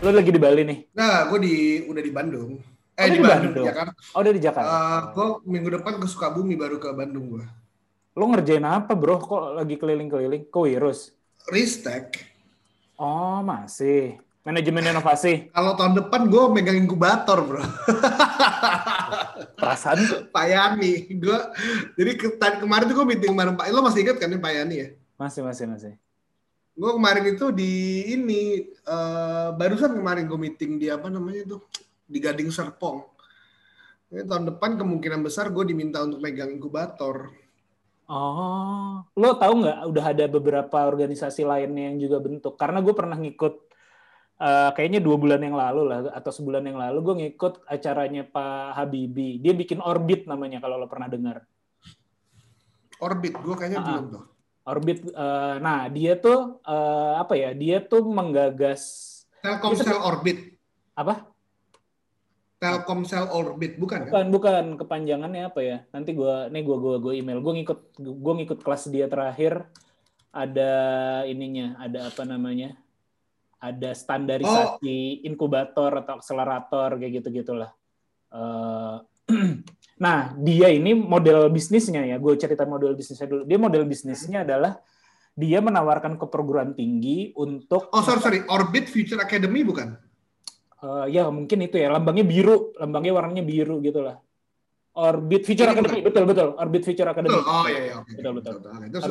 Lu 0.00 0.16
lagi 0.16 0.32
di 0.32 0.40
Bali 0.40 0.64
nih? 0.64 0.78
Nah, 0.96 1.28
gue 1.28 1.38
di 1.44 1.54
udah 1.84 2.00
di 2.00 2.08
Bandung. 2.08 2.56
Eh 2.96 3.04
Oh, 3.04 3.08
di, 3.12 3.16
di 3.16 3.20
Bandung, 3.20 3.52
Bandung. 3.52 3.66
Jakarta. 3.68 3.92
Oh, 4.16 4.20
udah 4.24 4.32
di 4.32 4.40
Jakarta. 4.40 4.72
Eh, 4.72 5.00
gue 5.12 5.26
minggu 5.44 5.68
depan 5.76 5.92
ke 6.00 6.06
Sukabumi 6.08 6.56
baru 6.56 6.80
ke 6.80 6.88
Bandung 6.96 7.36
gue. 7.36 7.44
Lu 8.16 8.24
ngerjain 8.32 8.64
apa, 8.64 8.96
bro? 8.96 9.20
Kok 9.20 9.60
lagi 9.60 9.76
keliling-keliling? 9.76 10.48
Ke 10.48 10.58
Wirus? 10.64 11.12
Ristek. 11.52 12.16
Oh, 12.96 13.44
masih. 13.44 14.16
Manajemen 14.40 14.88
inovasi. 14.88 15.52
Kalau 15.52 15.76
tahun 15.76 15.92
depan 16.00 16.32
gue 16.32 16.44
megang 16.48 16.80
inkubator 16.80 17.44
bro. 17.44 17.60
Perasaan 19.60 20.32
Pak 20.32 20.44
Yani. 20.48 21.12
Gue 21.12 21.38
jadi 22.00 22.16
ke, 22.16 22.40
kemarin 22.40 22.88
tuh 22.88 22.96
gue 22.96 23.06
meeting 23.06 23.36
bareng 23.36 23.52
Pak. 23.52 23.68
Lo 23.68 23.84
masih 23.84 24.00
ingat 24.08 24.16
kan 24.16 24.32
ini 24.32 24.40
Pak 24.40 24.52
Yani 24.56 24.76
ya? 24.80 24.88
masih 25.20 25.44
masih 25.44 25.68
masih. 25.68 25.92
Gue 26.74 26.90
kemarin 26.96 27.24
itu 27.34 27.46
di 27.52 27.72
ini 28.14 28.42
eh, 28.66 29.48
barusan 29.54 29.94
kemarin 29.96 30.24
gue 30.26 30.38
meeting 30.38 30.80
di 30.80 30.86
apa 30.88 31.10
namanya 31.10 31.56
tuh 31.56 31.60
di 32.06 32.18
Gading 32.18 32.50
Serpong. 32.50 33.06
Ini 34.10 34.26
tahun 34.26 34.50
depan 34.54 34.74
kemungkinan 34.74 35.22
besar 35.22 35.54
gue 35.54 35.62
diminta 35.62 36.02
untuk 36.02 36.18
megang 36.18 36.50
inkubator. 36.50 37.30
Oh, 38.10 39.06
lo 39.14 39.38
tahu 39.38 39.62
nggak? 39.62 39.78
Udah 39.86 40.04
ada 40.10 40.26
beberapa 40.26 40.82
organisasi 40.82 41.46
lainnya 41.46 41.94
yang 41.94 42.02
juga 42.02 42.18
bentuk. 42.18 42.58
Karena 42.58 42.82
gue 42.82 42.90
pernah 42.90 43.14
ngikut, 43.14 43.54
eh, 44.42 44.70
kayaknya 44.74 44.98
dua 44.98 45.14
bulan 45.14 45.38
yang 45.38 45.54
lalu 45.54 45.86
lah, 45.86 46.10
atau 46.10 46.34
sebulan 46.34 46.66
yang 46.66 46.74
lalu, 46.74 46.98
gue 47.06 47.14
ngikut 47.22 47.70
acaranya 47.70 48.26
Pak 48.26 48.82
Habibie. 48.82 49.38
Dia 49.38 49.54
bikin 49.54 49.78
Orbit 49.78 50.26
namanya, 50.26 50.58
kalau 50.58 50.74
lo 50.82 50.90
pernah 50.90 51.06
dengar. 51.06 51.46
Orbit 52.98 53.38
gue 53.38 53.54
kayaknya 53.54 53.78
Ah. 53.78 53.86
belum 53.86 54.04
tuh. 54.10 54.24
Orbit, 54.60 55.08
eh, 55.08 55.54
nah 55.58 55.88
dia 55.88 56.20
tuh 56.20 56.60
eh, 56.62 57.14
apa 57.16 57.34
ya? 57.36 57.50
Dia 57.56 57.80
tuh 57.80 58.04
menggagas 58.04 59.08
Telkomsel 59.40 59.96
Orbit. 59.96 60.60
apa? 60.92 61.24
Telkomsel 62.60 63.24
Orbit 63.32 63.80
bukan 63.80 64.04
kan? 64.04 64.08
Bukan, 64.12 64.26
bukan 64.28 64.64
kepanjangannya 64.76 65.48
apa 65.48 65.60
ya? 65.64 65.78
Nanti 65.96 66.12
gua 66.12 66.52
nih 66.52 66.60
gua 66.60 66.76
gua 66.76 66.96
gua 67.00 67.12
email. 67.16 67.40
Gua 67.40 67.56
ngikut 67.56 67.80
gua 68.20 68.34
ngikut 68.36 68.60
kelas 68.60 68.92
dia 68.92 69.08
terakhir 69.08 69.64
ada 70.28 70.72
ininya, 71.24 71.80
ada 71.80 72.12
apa 72.12 72.22
namanya? 72.28 72.76
Ada 73.60 73.96
standarisasi 73.96 75.24
inkubator 75.24 76.04
atau 76.04 76.20
akselerator 76.20 77.00
kayak 77.00 77.24
gitu-gitulah. 77.24 77.72
Eh, 78.28 78.96
nah, 80.00 80.32
dia 80.40 80.72
ini 80.72 80.96
model 80.96 81.52
bisnisnya 81.52 82.08
ya. 82.08 82.16
Gue 82.16 82.40
cerita 82.40 82.64
model 82.64 82.96
bisnisnya 82.96 83.28
dulu. 83.28 83.42
Dia 83.44 83.58
model 83.60 83.84
bisnisnya 83.84 84.42
adalah 84.42 84.80
dia 85.36 85.60
menawarkan 85.62 86.18
ke 86.18 86.26
perguruan 86.26 86.72
tinggi 86.74 87.30
untuk 87.38 87.92
Oh 87.92 88.02
sorry 88.02 88.20
sorry, 88.24 88.40
Orbit 88.48 88.88
Future 88.90 89.20
Academy 89.20 89.62
bukan? 89.62 89.94
Eh, 90.80 91.06
ya 91.20 91.28
mungkin 91.28 91.60
itu 91.60 91.76
ya. 91.76 91.92
Lambangnya 91.92 92.24
biru. 92.24 92.72
Lambangnya 92.80 93.12
warnanya 93.12 93.44
biru 93.44 93.78
gitu 93.84 94.00
lah. 94.00 94.16
Orbit 94.96 95.46
Future 95.46 95.70
Ini 95.70 95.74
Academy. 95.78 96.00
betul 96.02 96.24
betul. 96.26 96.48
Orbit 96.58 96.82
Future 96.82 97.08
Academy. 97.12 97.30
Betul. 97.30 97.44
Oh 97.46 97.66
iya 97.68 97.82
iya. 97.86 97.94
Oke. 98.00 98.12
Betul, 98.18 98.32
betul. 98.42 98.54
Oke, 98.58 98.86
terus, 98.90 99.04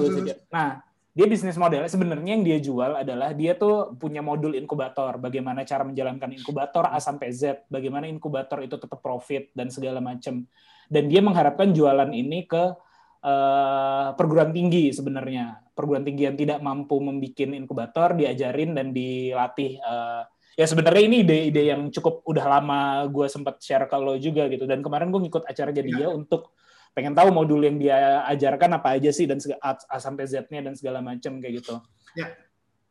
nah 0.52 0.84
dia 1.10 1.26
bisnis 1.26 1.58
modelnya 1.58 1.90
sebenarnya 1.90 2.32
yang 2.38 2.46
dia 2.46 2.60
jual 2.62 2.92
adalah 3.02 3.34
dia 3.34 3.58
tuh 3.58 3.96
punya 3.96 4.20
modul 4.20 4.54
inkubator. 4.54 5.18
Bagaimana 5.18 5.64
cara 5.64 5.88
menjalankan 5.88 6.36
inkubator 6.36 6.90
A 6.90 7.00
sampai 7.00 7.32
Z. 7.32 7.66
Bagaimana 7.72 8.06
inkubator 8.12 8.60
itu 8.62 8.76
tetap 8.76 9.00
profit 9.00 9.50
dan 9.56 9.72
segala 9.72 10.04
macam 10.04 10.46
dan 10.90 11.06
dia 11.06 11.22
mengharapkan 11.22 11.70
jualan 11.70 12.10
ini 12.10 12.50
ke 12.50 12.64
eh, 13.24 14.08
perguruan 14.18 14.52
tinggi 14.52 14.90
sebenarnya. 14.90 15.62
Perguruan 15.78 16.04
tinggi 16.04 16.28
yang 16.28 16.36
tidak 16.36 16.60
mampu 16.60 17.00
membuat 17.00 17.40
inkubator 17.40 18.18
diajarin 18.18 18.76
dan 18.76 18.92
dilatih 18.92 19.80
eh, 19.80 20.22
ya 20.60 20.66
sebenarnya 20.68 21.04
ini 21.08 21.18
ide-ide 21.24 21.64
yang 21.72 21.88
cukup 21.88 22.26
udah 22.28 22.46
lama 22.60 23.08
gue 23.08 23.32
sempat 23.32 23.64
share 23.64 23.88
ke 23.88 23.96
lo 23.96 24.18
juga 24.20 24.50
gitu. 24.52 24.68
Dan 24.68 24.84
kemarin 24.84 25.08
gue 25.14 25.22
ngikut 25.24 25.48
acaranya 25.48 25.84
dia 25.86 26.08
untuk 26.12 26.58
pengen 26.92 27.16
tahu 27.16 27.30
modul 27.32 27.64
yang 27.64 27.78
dia 27.80 28.26
ajarkan 28.28 28.82
apa 28.82 29.00
aja 29.00 29.14
sih 29.14 29.30
dan 29.30 29.40
A, 29.62 29.78
A 29.78 29.98
sampai 30.02 30.28
Z-nya 30.28 30.66
dan 30.66 30.74
segala 30.76 31.00
macam 31.00 31.40
kayak 31.40 31.64
gitu. 31.64 31.80
Ya. 32.18 32.49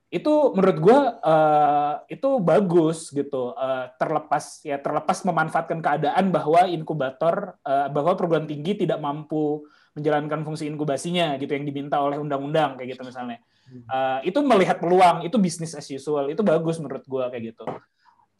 Itu 0.08 0.56
menurut 0.56 0.78
gue 0.80 0.98
eh, 1.20 1.94
itu 2.16 2.40
bagus 2.40 3.12
gitu 3.12 3.52
Eh, 3.58 3.86
terlepas 4.00 4.64
ya 4.64 4.80
terlepas 4.80 5.20
memanfaatkan 5.26 5.84
keadaan 5.84 6.32
bahwa 6.32 6.64
inkubator 6.64 7.58
eh, 7.60 7.88
bahwa 7.92 8.16
perguruan 8.16 8.48
tinggi 8.48 8.86
tidak 8.86 9.02
mampu 9.02 9.68
menjalankan 9.92 10.46
fungsi 10.46 10.70
inkubasinya 10.70 11.36
gitu 11.42 11.52
yang 11.52 11.66
diminta 11.66 11.98
oleh 12.00 12.16
undang-undang 12.16 12.78
kayak 12.78 12.96
gitu 12.96 13.02
misalnya. 13.04 13.42
Eh, 13.68 14.32
itu 14.32 14.40
melihat 14.40 14.80
peluang 14.80 15.28
itu 15.28 15.36
bisnis 15.36 15.76
as 15.76 15.84
usual 15.92 16.32
itu 16.32 16.40
bagus 16.40 16.80
menurut 16.80 17.04
gua 17.04 17.28
kayak 17.28 17.52
gitu. 17.52 17.68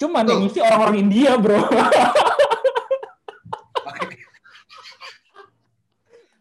Cuman 0.01 0.25
yang 0.25 0.41
Betul. 0.41 0.55
isi 0.57 0.65
orang-orang 0.65 0.97
India 1.05 1.37
bro. 1.37 1.61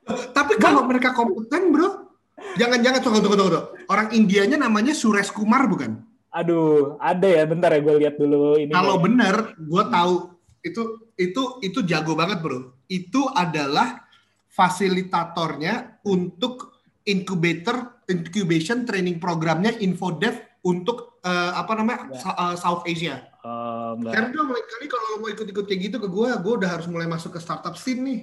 Tapi 0.08 0.54
kalau 0.56 0.88
mereka 0.88 1.12
kompeten 1.12 1.76
bro, 1.76 2.07
jangan-jangan 2.56 3.00
tunggu 3.04 3.20
tunggu 3.20 3.36
tunggu. 3.36 3.52
tunggu. 3.52 3.86
Orang 3.88 4.08
Indianya 4.12 4.58
namanya 4.58 4.96
Suresh 4.96 5.30
Kumar 5.30 5.68
bukan? 5.68 6.08
aduh 6.28 7.02
ada 7.02 7.26
ya 7.26 7.50
bentar 7.50 7.74
ya 7.74 7.82
gue 7.82 7.96
lihat 7.98 8.16
dulu 8.22 8.62
ini 8.62 8.70
Kalau 8.70 9.02
benar, 9.02 9.58
gue 9.58 9.84
tahu 9.90 10.14
itu 10.62 10.82
itu 11.18 11.42
itu 11.66 11.80
jago 11.82 12.14
banget 12.14 12.46
bro. 12.46 12.78
Itu 12.86 13.26
adalah 13.34 14.06
fasilitatornya 14.48 16.04
untuk 16.06 16.78
incubator 17.04 18.04
incubation 18.06 18.86
training 18.86 19.18
programnya 19.18 19.74
InfoDev 19.74 20.62
untuk 20.62 21.18
eh, 21.24 21.52
apa 21.54 21.74
namanya 21.74 22.12
Ya. 22.14 22.22
Eh, 22.22 22.56
South 22.56 22.84
Asia. 22.86 23.18
Eh, 23.18 23.90
enggak. 23.98 24.12
Sekarang 24.14 24.30
dia 24.30 24.44
mulai 24.46 24.64
kali 24.64 24.86
kalau 24.86 25.06
lo 25.08 25.18
mau 25.18 25.30
ikut-ikut 25.32 25.66
kayak 25.66 25.82
gitu 25.90 25.98
ke 25.98 26.08
gue, 26.08 26.28
gue 26.30 26.54
udah 26.54 26.70
harus 26.70 26.86
mulai 26.86 27.08
masuk 27.08 27.34
ke 27.34 27.40
startup 27.40 27.74
scene 27.74 28.02
nih. 28.04 28.20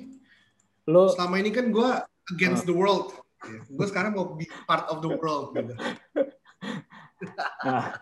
lo 0.87 1.09
Selama 1.11 1.41
ini 1.41 1.51
kan 1.51 1.69
gue 1.69 1.89
against 2.31 2.63
Ah. 2.63 2.69
the 2.71 2.77
world. 2.77 3.11
Gue 3.71 3.87
sekarang 3.89 4.17
mau 4.17 4.35
be 4.35 4.47
part 4.65 4.89
of 4.91 5.01
the 5.05 5.11
world. 5.15 5.53
Gitu. 5.55 5.75
Nah, 7.65 7.97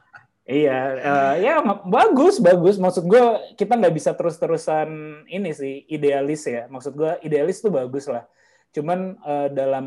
iya, 0.48 0.78
eh, 0.98 1.34
ya 1.46 1.62
bagus, 1.86 2.42
bagus. 2.42 2.76
Maksud 2.80 3.04
gue 3.06 3.22
kita 3.54 3.78
nggak 3.78 3.94
bisa 3.94 4.10
terus-terusan 4.16 4.88
ini 5.30 5.50
sih 5.54 5.86
idealis 5.86 6.46
ya. 6.48 6.66
Maksud 6.66 6.92
gue 6.96 7.12
idealis 7.22 7.62
tuh 7.62 7.70
bagus 7.70 8.10
lah. 8.10 8.26
Cuman 8.72 9.20
eh, 9.20 9.48
dalam 9.52 9.86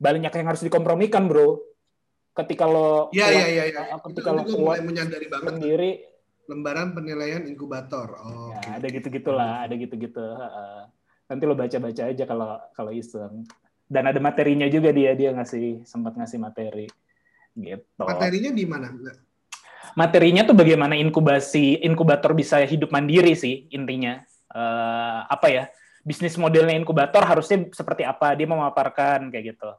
banyak 0.00 0.32
yang 0.32 0.46
harus 0.48 0.62
dikompromikan, 0.64 1.28
bro. 1.28 1.60
Ketika 2.30 2.64
lo 2.64 3.10
Iya 3.10 3.26
kuat 3.26 3.34
iya 3.34 3.46
iya. 3.50 3.64
iya. 3.68 3.82
eh, 3.90 3.98
Itu, 3.98 4.04
ketika 4.14 4.30
lo 4.32 4.42
mulai 4.46 4.80
menyadari 4.80 5.26
banget. 5.26 5.50
sendiri, 5.50 5.90
Lembaran 6.50 6.90
penilaian 6.98 7.46
inkubator. 7.46 8.10
Oh, 8.26 8.50
ya, 8.50 8.58
oke. 8.58 8.70
ada 8.82 8.86
gitu-gitu 8.90 9.30
lah, 9.30 9.62
ada 9.62 9.74
gitu-gitu. 9.78 10.18
Heeh. 10.18 10.82
Nanti 11.30 11.42
lo 11.46 11.54
baca-baca 11.54 12.02
aja 12.10 12.24
kalau 12.26 12.58
kalau 12.74 12.90
iseng. 12.90 13.46
Dan 13.90 14.06
ada 14.06 14.22
materinya 14.22 14.70
juga 14.70 14.94
dia 14.94 15.18
dia 15.18 15.34
ngasih 15.34 15.82
sempat 15.82 16.14
ngasih 16.14 16.38
materi. 16.38 16.86
Gitu. 17.58 17.98
Materinya 17.98 18.50
di 18.54 18.64
mana? 18.64 18.88
materinya 19.98 20.46
tuh 20.46 20.54
bagaimana 20.54 20.94
inkubasi 20.98 21.82
inkubator 21.82 22.34
bisa 22.36 22.62
hidup 22.62 22.92
mandiri 22.94 23.34
sih 23.34 23.66
intinya. 23.74 24.20
Eh, 24.50 25.20
apa 25.30 25.46
ya 25.46 25.64
bisnis 26.02 26.34
modelnya 26.34 26.74
inkubator 26.74 27.22
harusnya 27.22 27.70
seperti 27.70 28.02
apa 28.02 28.34
dia 28.34 28.46
memaparkan 28.46 29.30
kayak 29.30 29.56
gitu. 29.56 29.70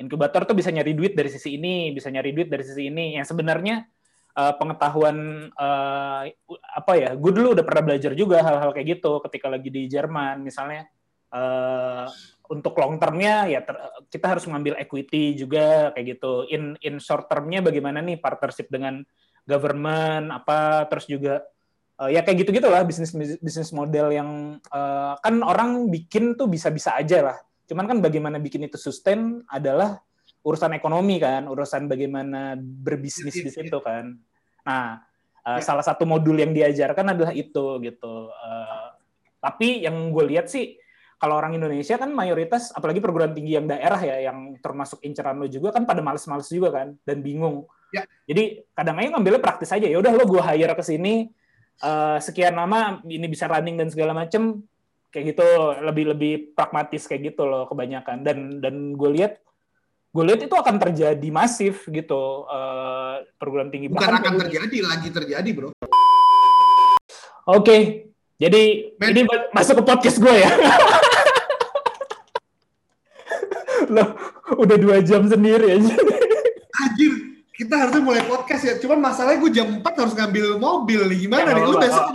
Inkubator 0.00 0.48
tuh 0.48 0.56
bisa 0.56 0.72
nyari 0.72 0.96
duit 0.96 1.14
dari 1.14 1.28
sisi 1.28 1.56
ini 1.56 1.92
bisa 1.92 2.08
nyari 2.08 2.32
duit 2.32 2.48
dari 2.48 2.64
sisi 2.64 2.88
ini. 2.88 3.16
Yang 3.16 3.32
sebenarnya 3.32 3.84
eh, 4.36 4.54
pengetahuan 4.56 5.48
eh, 5.52 6.22
apa 6.76 6.92
ya 6.96 7.10
gue 7.16 7.32
dulu 7.32 7.56
udah 7.56 7.64
pernah 7.64 7.82
belajar 7.92 8.12
juga 8.16 8.40
hal-hal 8.44 8.72
kayak 8.72 9.00
gitu 9.00 9.20
ketika 9.28 9.48
lagi 9.52 9.68
di 9.68 9.88
Jerman. 9.88 10.44
Misalnya 10.44 10.88
eh, 11.32 12.06
untuk 12.52 12.76
long 12.76 13.00
termnya 13.00 13.48
ya 13.48 13.64
ter- 13.64 13.80
kita 14.12 14.36
harus 14.36 14.44
mengambil 14.44 14.76
equity 14.76 15.32
juga 15.32 15.88
kayak 15.96 16.20
gitu 16.20 16.44
in 16.52 16.76
in 16.84 17.00
short 17.00 17.26
termnya 17.32 17.64
bagaimana 17.64 18.04
nih 18.04 18.20
partnership 18.20 18.68
dengan 18.68 19.00
government 19.48 20.28
apa 20.28 20.84
terus 20.92 21.08
juga 21.08 21.40
eh, 22.04 22.12
ya 22.12 22.20
kayak 22.20 22.44
gitu 22.44 22.50
gitulah 22.60 22.84
bisnis 22.84 23.16
bisnis 23.40 23.72
model 23.72 24.12
yang 24.12 24.60
eh, 24.60 25.14
kan 25.16 25.34
orang 25.40 25.88
bikin 25.88 26.36
tuh 26.36 26.46
bisa-bisa 26.46 26.92
aja 27.00 27.32
lah 27.32 27.38
cuman 27.64 27.88
kan 27.88 27.98
bagaimana 28.04 28.36
bikin 28.36 28.68
itu 28.68 28.76
sustain 28.76 29.40
adalah 29.48 30.04
urusan 30.44 30.76
ekonomi 30.76 31.16
kan 31.16 31.48
urusan 31.48 31.88
bagaimana 31.88 32.60
berbisnis 32.60 33.32
di 33.32 33.48
situ 33.48 33.78
kan 33.80 34.12
nah 34.62 35.00
Uh, 35.42 35.58
Ya. 35.58 35.74
Salah 35.74 35.82
satu 35.82 36.06
modul 36.06 36.38
yang 36.38 36.54
diajarkan 36.54 37.18
adalah 37.18 37.34
itu 37.34 37.82
gitu. 37.82 38.30
Uh, 38.30 38.94
tapi 39.42 39.82
yang 39.82 40.14
gue 40.14 40.24
lihat 40.30 40.46
sih 40.46 40.78
kalau 41.22 41.38
orang 41.38 41.54
Indonesia 41.54 41.94
kan 41.94 42.10
mayoritas 42.10 42.74
apalagi 42.74 42.98
perguruan 42.98 43.30
tinggi 43.30 43.54
yang 43.54 43.70
daerah 43.70 44.02
ya 44.02 44.26
yang 44.26 44.58
termasuk 44.58 44.98
inceran 45.06 45.38
lo 45.38 45.46
juga 45.46 45.70
kan 45.70 45.86
pada 45.86 46.02
males-males 46.02 46.50
juga 46.50 46.74
kan 46.74 46.98
dan 47.06 47.22
bingung. 47.22 47.62
Ya. 47.94 48.02
Jadi 48.26 48.66
kadang 48.74 48.98
aja 48.98 49.08
ngambilnya 49.14 49.38
praktis 49.38 49.70
aja 49.70 49.86
ya 49.86 50.02
udah 50.02 50.10
lo 50.18 50.26
gue 50.26 50.42
hire 50.42 50.74
ke 50.74 50.82
sini 50.82 51.30
uh, 51.86 52.18
sekian 52.18 52.58
lama 52.58 52.98
ini 53.06 53.30
bisa 53.30 53.46
running 53.46 53.78
dan 53.78 53.86
segala 53.86 54.10
macem 54.18 54.66
kayak 55.14 55.38
gitu 55.38 55.46
lebih 55.86 56.10
lebih 56.10 56.32
pragmatis 56.58 57.06
kayak 57.06 57.30
gitu 57.30 57.46
loh 57.46 57.70
kebanyakan 57.70 58.26
dan 58.26 58.58
dan 58.58 58.98
gue 58.98 59.10
lihat 59.14 59.38
gue 60.10 60.24
lihat 60.26 60.42
itu 60.42 60.56
akan 60.58 60.76
terjadi 60.82 61.28
masif 61.30 61.86
gitu 61.86 62.50
uh, 62.50 63.22
perguruan 63.38 63.70
tinggi 63.70 63.86
Bukan 63.86 64.02
Bahkan 64.02 64.18
akan 64.26 64.34
terjadi, 64.42 64.78
lagi 64.82 65.08
terjadi, 65.08 65.50
bro. 65.54 65.70
Oke, 67.48 68.11
jadi 68.42 68.62
Men- 68.98 69.10
ini 69.14 69.22
ma- 69.22 69.46
masuk 69.54 69.78
ke 69.78 69.84
podcast 69.86 70.18
gue 70.18 70.34
ya. 70.34 70.50
Loh, 73.92 74.08
udah 74.56 74.76
dua 74.78 74.98
jam 75.02 75.26
sendiri 75.26 75.78
aja. 75.78 75.94
Anjir, 76.82 77.12
kita 77.52 77.74
harusnya 77.76 78.02
mulai 78.02 78.22
podcast 78.24 78.62
ya. 78.64 78.74
Cuman 78.80 78.98
masalahnya 78.98 79.38
gue 79.38 79.52
jam 79.52 79.68
4 79.78 79.84
harus 79.84 80.14
ngambil 80.16 80.56
mobil. 80.56 81.00
Gimana 81.12 81.52
Ya, 81.52 81.54
nih? 81.54 81.64
Lu 81.64 81.76
besok 81.76 82.06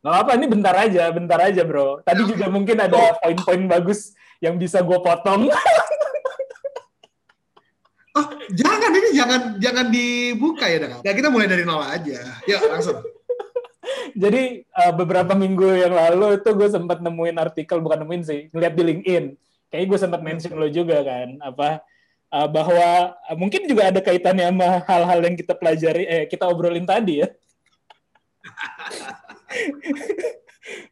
Gak 0.00 0.16
apa, 0.16 0.32
ini 0.32 0.46
bentar 0.48 0.72
aja, 0.72 1.12
bentar 1.12 1.36
aja 1.44 1.60
bro. 1.60 2.00
Tadi 2.00 2.24
juga 2.24 2.48
mungkin 2.48 2.80
ada 2.80 3.20
poin-poin 3.20 3.60
bagus 3.68 4.16
yang 4.40 4.56
bisa 4.56 4.80
gue 4.80 4.96
potong. 4.96 5.52
Oh, 8.10 8.26
jangan 8.50 8.90
ini 8.90 9.08
jangan 9.12 9.40
jangan 9.60 9.86
dibuka 9.92 10.66
ya, 10.66 10.82
Dang. 10.82 11.04
Ya 11.04 11.12
kita 11.12 11.28
mulai 11.28 11.46
dari 11.46 11.62
nol 11.62 11.84
aja. 11.84 12.16
Yuk, 12.48 12.60
langsung. 12.66 12.98
Jadi 14.12 14.66
uh, 14.76 14.92
beberapa 14.92 15.32
minggu 15.32 15.64
yang 15.80 15.94
lalu 15.96 16.36
itu 16.36 16.50
gue 16.52 16.68
sempat 16.68 17.00
nemuin 17.00 17.36
artikel, 17.40 17.80
bukan 17.80 18.04
nemuin 18.04 18.22
sih, 18.22 18.40
ngeliat 18.52 18.74
di 18.76 18.82
LinkedIn. 18.84 19.24
Kayaknya 19.72 19.86
gue 19.88 19.98
sempat 19.98 20.20
mention 20.20 20.52
lo 20.58 20.68
juga 20.68 21.00
kan, 21.00 21.38
apa 21.40 21.80
uh, 22.34 22.48
bahwa 22.50 23.16
uh, 23.16 23.36
mungkin 23.38 23.64
juga 23.64 23.88
ada 23.88 24.00
kaitannya 24.02 24.50
sama 24.52 24.84
hal-hal 24.84 25.20
yang 25.24 25.36
kita 25.38 25.54
pelajari, 25.56 26.04
eh 26.04 26.24
kita 26.28 26.44
obrolin 26.50 26.84
tadi 26.84 27.24
ya. 27.24 27.28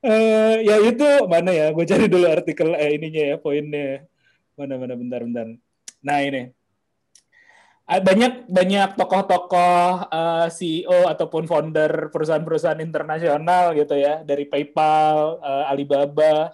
Eh, 0.03 0.55
ya 0.67 0.77
itu 0.83 1.07
mana 1.31 1.55
ya? 1.55 1.71
Gue 1.71 1.87
cari 1.87 2.11
dulu 2.11 2.27
artikel 2.27 2.75
eh, 2.75 2.99
ininya 2.99 3.23
ya, 3.31 3.37
poinnya. 3.39 4.03
Mana 4.59 4.75
mana 4.75 4.95
bentar 4.99 5.23
bentar. 5.23 5.47
Nah 6.03 6.19
ini 6.19 6.51
banyak 7.89 8.45
banyak 8.53 9.01
tokoh-tokoh 9.01 10.13
eh, 10.13 10.47
CEO 10.53 11.09
ataupun 11.09 11.49
founder 11.49 12.13
perusahaan-perusahaan 12.13 12.85
internasional 12.85 13.73
gitu 13.73 13.97
ya. 13.97 14.21
Dari 14.21 14.45
PayPal, 14.45 15.41
eh, 15.41 15.73
Alibaba, 15.73 16.53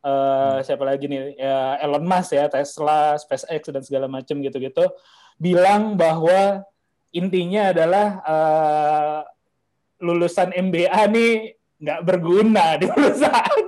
eh, 0.00 0.58
siapa 0.64 0.88
lagi 0.88 1.04
nih? 1.04 1.36
Ya, 1.36 1.76
Elon 1.84 2.08
Musk 2.08 2.32
ya 2.32 2.48
Tesla, 2.48 3.20
SpaceX 3.20 3.68
dan 3.68 3.84
segala 3.84 4.08
macam 4.08 4.40
gitu-gitu. 4.40 4.88
Bilang 5.36 6.00
bahwa 6.00 6.64
intinya 7.12 7.76
adalah 7.76 8.08
eh, 8.24 9.20
lulusan 10.00 10.56
MBA 10.56 11.02
nih 11.12 11.60
nggak 11.76 12.00
berguna 12.08 12.80
di 12.80 12.88
perusahaan. 12.88 13.64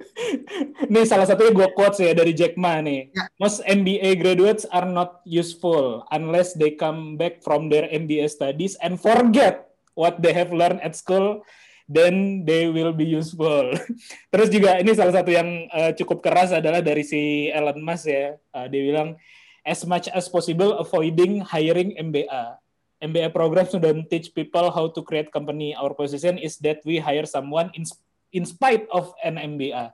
Nih 0.92 1.04
salah 1.06 1.26
satunya 1.28 1.52
gue 1.54 1.68
quotes 1.72 2.00
ya 2.00 2.12
dari 2.12 2.32
Jack 2.34 2.58
Ma 2.58 2.80
nih. 2.80 3.10
Ya. 3.12 3.28
Most 3.38 3.62
MBA 3.64 4.18
graduates 4.20 4.64
are 4.70 4.88
not 4.88 5.22
useful 5.24 6.04
unless 6.10 6.56
they 6.56 6.74
come 6.74 7.16
back 7.16 7.40
from 7.40 7.68
their 7.68 7.88
MBA 7.88 8.28
studies 8.30 8.76
and 8.80 8.98
forget 8.98 9.70
what 9.94 10.22
they 10.22 10.32
have 10.32 10.54
learned 10.54 10.80
at 10.80 10.96
school, 10.96 11.44
then 11.90 12.46
they 12.46 12.70
will 12.70 12.94
be 12.94 13.04
useful. 13.04 13.74
Terus 14.32 14.48
juga 14.48 14.78
ini 14.78 14.94
salah 14.94 15.14
satu 15.14 15.30
yang 15.34 15.68
eh, 15.68 15.92
cukup 15.98 16.22
keras 16.22 16.54
adalah 16.54 16.80
dari 16.80 17.02
si 17.02 17.50
Elon 17.50 17.82
Musk 17.82 18.06
ya. 18.08 18.36
Eh, 18.36 18.66
dia 18.70 18.82
bilang 18.86 19.08
as 19.66 19.84
much 19.84 20.08
as 20.12 20.30
possible 20.30 20.78
avoiding 20.78 21.42
hiring 21.44 21.92
MBA. 21.98 22.42
MBA 23.00 23.32
programs 23.32 23.72
don't 23.72 24.04
teach 24.12 24.28
people 24.36 24.68
how 24.68 24.84
to 24.84 25.00
create 25.00 25.32
company. 25.32 25.72
Our 25.72 25.96
position 25.96 26.36
is 26.36 26.60
that 26.60 26.84
we 26.84 27.00
hire 27.00 27.24
someone 27.24 27.72
in 27.72 27.88
in 28.30 28.44
spite 28.46 28.86
of 28.92 29.10
an 29.24 29.40
MBA, 29.40 29.90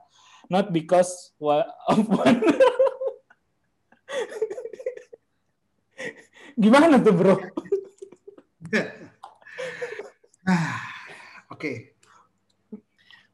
not 0.49 0.71
because 0.73 1.31
of 1.39 2.07
one. 2.07 2.41
Gimana 6.57 6.97
tuh 6.99 7.13
bro? 7.13 7.35
Ah, 10.47 10.79
Oke. 11.51 11.99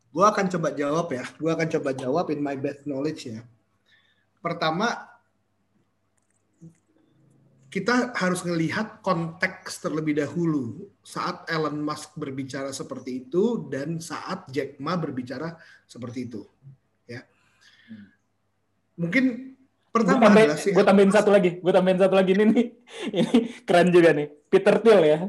Gua 0.09 0.33
akan 0.33 0.49
coba 0.49 0.73
jawab 0.73 1.13
ya. 1.13 1.21
Gua 1.37 1.53
akan 1.53 1.69
coba 1.77 1.93
jawab 1.93 2.33
in 2.33 2.41
my 2.41 2.57
best 2.57 2.89
knowledge 2.89 3.29
ya. 3.29 3.45
Pertama, 4.41 5.13
kita 7.73 8.13
harus 8.13 8.45
melihat 8.45 9.01
konteks 9.01 9.81
terlebih 9.81 10.21
dahulu 10.21 10.93
saat 11.01 11.49
Elon 11.49 11.81
Musk 11.81 12.13
berbicara 12.13 12.69
seperti 12.69 13.25
itu 13.25 13.65
dan 13.65 13.97
saat 13.97 14.45
Jack 14.53 14.77
Ma 14.77 14.93
berbicara 14.93 15.57
seperti 15.89 16.29
itu. 16.29 16.45
Ya. 18.93 18.99
Mungkin 19.01 19.25
Gue 19.93 20.01
pertama 20.01 20.25
tambahin, 20.25 20.49
adalah 20.49 20.57
si 20.57 20.69
gua 20.73 20.85
tambahin 20.89 21.13
satu 21.13 21.29
lagi, 21.29 21.49
gue 21.61 21.73
tambahin 21.73 21.99
satu 22.01 22.15
lagi 22.17 22.31
ini 22.33 22.43
nih, 22.49 22.65
ini 23.13 23.35
keren 23.61 23.93
juga 23.93 24.09
nih, 24.09 24.27
Peter 24.49 24.75
Thiel 24.81 25.01
ya. 25.05 25.19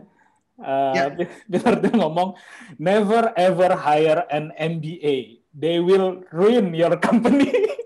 Uh, 0.57 0.93
Ya. 0.97 1.05
Peter 1.45 1.75
Thiel 1.85 1.97
ngomong, 2.01 2.33
never 2.81 3.29
ever 3.37 3.77
hire 3.77 4.25
an 4.33 4.57
MBA, 4.57 5.45
they 5.53 5.85
will 5.85 6.25
ruin 6.33 6.73
your 6.73 6.97
company. 6.97 7.53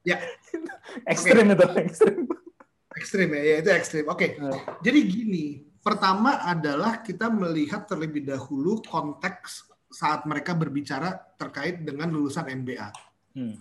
Ya. 0.00 0.16
ekstrim 1.12 1.52
itu, 1.52 1.66
ekstrim. 1.76 2.24
ekstrim 2.96 3.28
ya, 3.36 3.42
ya 3.44 3.56
itu 3.60 3.68
ekstrim. 3.68 4.04
Oke. 4.08 4.32
Jadi 4.80 4.98
gini, 5.04 5.60
pertama 5.84 6.40
adalah 6.40 7.04
kita 7.04 7.28
melihat 7.28 7.84
terlebih 7.84 8.24
dahulu 8.24 8.80
konteks 8.80 9.68
saat 9.92 10.24
mereka 10.24 10.56
berbicara 10.56 11.12
terkait 11.36 11.84
dengan 11.84 12.08
lulusan 12.08 12.48
MBA. 12.48 12.88
Hmm. 13.36 13.60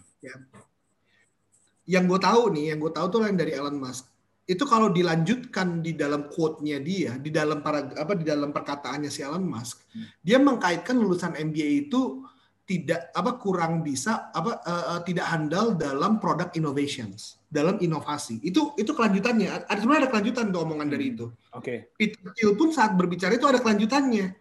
Yang 1.90 2.04
gue 2.06 2.20
tahu 2.22 2.44
nih, 2.54 2.66
yang 2.74 2.80
gue 2.86 2.94
tahu 2.94 3.06
tuh 3.10 3.26
yang 3.26 3.40
dari 3.40 3.58
Elon 3.58 3.82
Musk. 3.82 4.06
Itu 4.46 4.66
kalau 4.66 4.94
dilanjutkan 4.94 5.82
di 5.82 5.98
dalam 5.98 6.30
quote-nya 6.30 6.78
dia, 6.82 7.18
di 7.18 7.34
dalam 7.34 7.66
para 7.66 7.90
apa 7.98 8.14
di 8.14 8.26
dalam 8.26 8.54
perkataannya 8.54 9.10
si 9.10 9.26
Elon 9.26 9.46
Musk, 9.46 9.90
dia 10.22 10.38
mengkaitkan 10.38 10.98
lulusan 10.98 11.34
MBA 11.38 11.90
itu 11.90 12.26
tidak 12.70 13.10
apa 13.18 13.42
kurang 13.42 13.82
bisa 13.82 14.30
apa 14.30 14.62
eh, 14.62 15.02
tidak 15.10 15.26
handal 15.26 15.74
dalam 15.74 16.22
product 16.22 16.54
innovations, 16.54 17.42
dalam 17.50 17.82
inovasi. 17.82 18.38
Itu 18.46 18.78
itu 18.78 18.94
kelanjutannya. 18.94 19.66
Ada 19.66 19.80
sebenarnya 19.82 20.06
ada 20.06 20.12
kelanjutan 20.14 20.46
tuh 20.54 20.62
omongan 20.62 20.88
dari 20.94 21.18
itu. 21.18 21.34
Oke. 21.58 21.90
Peter 21.98 22.30
Thiel 22.38 22.54
pun 22.54 22.70
saat 22.70 22.94
berbicara 22.94 23.34
itu 23.34 23.50
ada 23.50 23.58
kelanjutannya. 23.58 24.38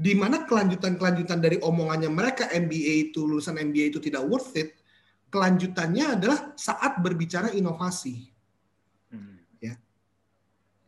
Di 0.00 0.16
mana 0.16 0.48
kelanjutan-kelanjutan 0.48 1.44
dari 1.44 1.60
omongannya 1.60 2.08
mereka 2.08 2.48
MBA 2.48 3.12
itu 3.12 3.28
lulusan 3.28 3.60
MBA 3.60 3.92
itu 3.92 4.00
tidak 4.00 4.24
worth 4.24 4.56
it. 4.56 4.79
Kelanjutannya 5.30 6.18
adalah 6.18 6.52
saat 6.58 6.98
berbicara 6.98 7.54
inovasi. 7.54 8.30
Hmm. 9.14 9.40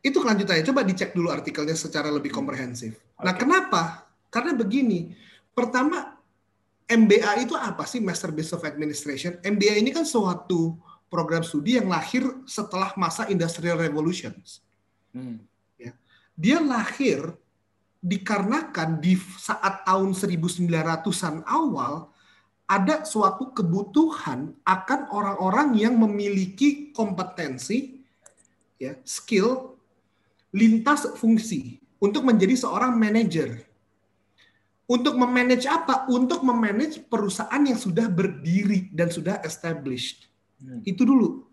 Itu 0.03 0.19
kelanjutannya. 0.19 0.67
Coba 0.67 0.83
dicek 0.83 1.15
dulu 1.15 1.31
artikelnya 1.31 1.79
secara 1.79 2.11
lebih 2.11 2.27
komprehensif. 2.27 2.99
Nah, 3.23 3.31
Oke. 3.31 3.47
kenapa? 3.47 4.11
Karena 4.27 4.51
begini. 4.51 5.15
Pertama, 5.55 6.19
MBA 6.91 7.47
itu 7.47 7.55
apa 7.55 7.87
sih 7.87 8.03
Master 8.03 8.35
Business 8.35 8.59
of 8.59 8.67
Administration? 8.67 9.39
MBA 9.39 9.79
ini 9.79 9.95
kan 9.95 10.03
suatu 10.03 10.75
program 11.07 11.39
studi 11.39 11.79
yang 11.79 11.87
lahir 11.87 12.27
setelah 12.43 12.91
masa 12.99 13.31
Industrial 13.31 13.79
Revolutions. 13.79 14.59
Hmm. 15.13 15.39
dia 16.33 16.57
lahir 16.57 17.29
dikarenakan 18.01 18.97
di 18.97 19.13
saat 19.37 19.85
tahun 19.85 20.17
1900-an 20.17 21.45
awal 21.45 22.09
ada 22.73 23.05
suatu 23.05 23.53
kebutuhan 23.53 24.49
akan 24.65 24.99
orang-orang 25.13 25.77
yang 25.77 25.93
memiliki 25.93 26.89
kompetensi 26.89 28.01
ya 28.81 28.97
skill 29.05 29.77
lintas 30.49 31.05
fungsi 31.21 31.77
untuk 32.01 32.25
menjadi 32.25 32.57
seorang 32.57 32.97
manajer. 32.97 33.61
Untuk 34.83 35.15
memanage 35.15 35.63
apa? 35.69 36.09
Untuk 36.11 36.43
memanage 36.43 36.99
perusahaan 37.07 37.61
yang 37.63 37.79
sudah 37.79 38.11
berdiri 38.11 38.91
dan 38.91 39.07
sudah 39.07 39.39
established. 39.45 40.27
Hmm. 40.59 40.83
Itu 40.83 41.07
dulu. 41.07 41.47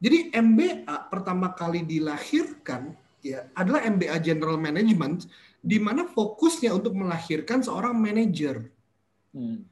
Jadi 0.00 0.32
MBA 0.32 1.12
pertama 1.12 1.52
kali 1.52 1.84
dilahirkan 1.84 2.96
ya 3.20 3.44
adalah 3.52 3.84
MBA 3.84 4.16
General 4.24 4.56
Management 4.56 5.28
di 5.60 5.76
mana 5.76 6.08
fokusnya 6.08 6.72
untuk 6.72 6.96
melahirkan 6.96 7.60
seorang 7.60 7.92
manajer 7.92 8.72
Hmm. 9.30 9.62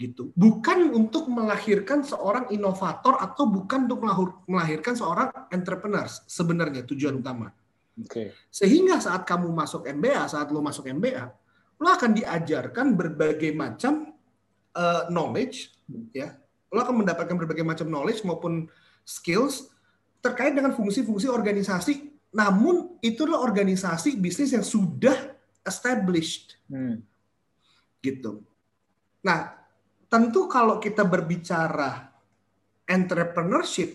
Gitu. 0.00 0.32
Bukan 0.32 0.96
untuk 0.96 1.28
melahirkan 1.28 2.00
seorang 2.00 2.48
inovator 2.48 3.20
atau 3.20 3.44
bukan 3.44 3.84
untuk 3.84 4.00
melahirkan 4.48 4.96
seorang 4.96 5.28
entrepreneur 5.52 6.08
sebenarnya 6.08 6.88
tujuan 6.88 7.20
utama. 7.20 7.52
Oke. 8.00 8.32
Sehingga 8.48 8.96
saat 8.96 9.28
kamu 9.28 9.52
masuk 9.52 9.84
MBA, 9.84 10.24
saat 10.32 10.48
lo 10.48 10.64
masuk 10.64 10.88
MBA, 10.88 11.28
lo 11.76 11.88
akan 11.92 12.16
diajarkan 12.16 12.96
berbagai 12.96 13.52
macam 13.52 14.16
uh, 14.72 15.04
knowledge, 15.12 15.68
ya. 16.16 16.32
Lo 16.72 16.80
akan 16.80 17.04
mendapatkan 17.04 17.36
berbagai 17.36 17.66
macam 17.66 17.92
knowledge 17.92 18.24
maupun 18.24 18.72
skills 19.04 19.68
terkait 20.24 20.56
dengan 20.56 20.72
fungsi-fungsi 20.72 21.28
organisasi. 21.28 22.08
Namun 22.32 22.96
itulah 23.04 23.42
organisasi 23.42 24.16
bisnis 24.16 24.56
yang 24.56 24.64
sudah 24.64 25.36
established, 25.60 26.56
Hmm. 26.72 27.04
gitu. 28.00 28.40
Nah, 29.20 29.59
tentu 30.10 30.50
kalau 30.50 30.82
kita 30.82 31.06
berbicara 31.06 32.10
entrepreneurship, 32.90 33.94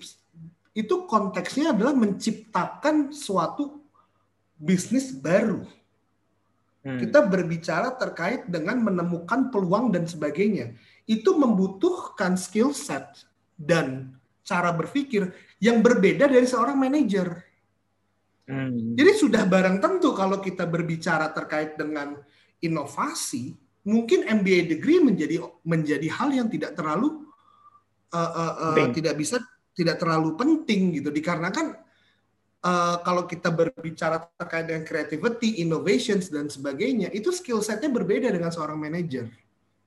itu 0.72 0.96
konteksnya 1.06 1.76
adalah 1.76 1.92
menciptakan 1.92 3.12
suatu 3.12 3.84
bisnis 4.56 5.12
baru. 5.12 5.68
Hmm. 6.86 7.00
Kita 7.02 7.28
berbicara 7.28 7.92
terkait 8.00 8.48
dengan 8.48 8.80
menemukan 8.80 9.52
peluang 9.52 9.92
dan 9.92 10.08
sebagainya. 10.08 10.72
Itu 11.04 11.36
membutuhkan 11.36 12.40
skill 12.40 12.72
set 12.72 13.28
dan 13.60 14.16
cara 14.46 14.72
berpikir 14.72 15.34
yang 15.60 15.84
berbeda 15.84 16.32
dari 16.32 16.48
seorang 16.48 16.78
manajer. 16.80 17.44
Hmm. 18.46 18.94
Jadi 18.94 19.12
sudah 19.18 19.44
barang 19.44 19.82
tentu 19.82 20.14
kalau 20.14 20.38
kita 20.38 20.70
berbicara 20.70 21.34
terkait 21.34 21.74
dengan 21.76 22.22
inovasi, 22.62 23.58
mungkin 23.86 24.26
MBA 24.26 24.76
degree 24.76 24.98
menjadi 24.98 25.46
menjadi 25.62 26.08
hal 26.10 26.34
yang 26.34 26.50
tidak 26.50 26.74
terlalu 26.74 27.30
uh, 28.10 28.18
uh, 28.18 28.54
uh, 28.74 28.90
tidak 28.90 29.16
bisa 29.16 29.38
tidak 29.78 30.02
terlalu 30.02 30.34
penting 30.34 30.98
gitu 30.98 31.14
dikarenakan 31.14 31.86
uh, 32.66 32.98
kalau 33.06 33.30
kita 33.30 33.54
berbicara 33.54 34.26
terkait 34.36 34.66
dengan 34.66 34.84
creativity, 34.84 35.62
innovations 35.62 36.34
dan 36.34 36.50
sebagainya, 36.50 37.14
itu 37.14 37.30
skill 37.30 37.62
setnya 37.62 37.94
berbeda 37.94 38.34
dengan 38.34 38.50
seorang 38.50 38.82
manager, 38.82 39.30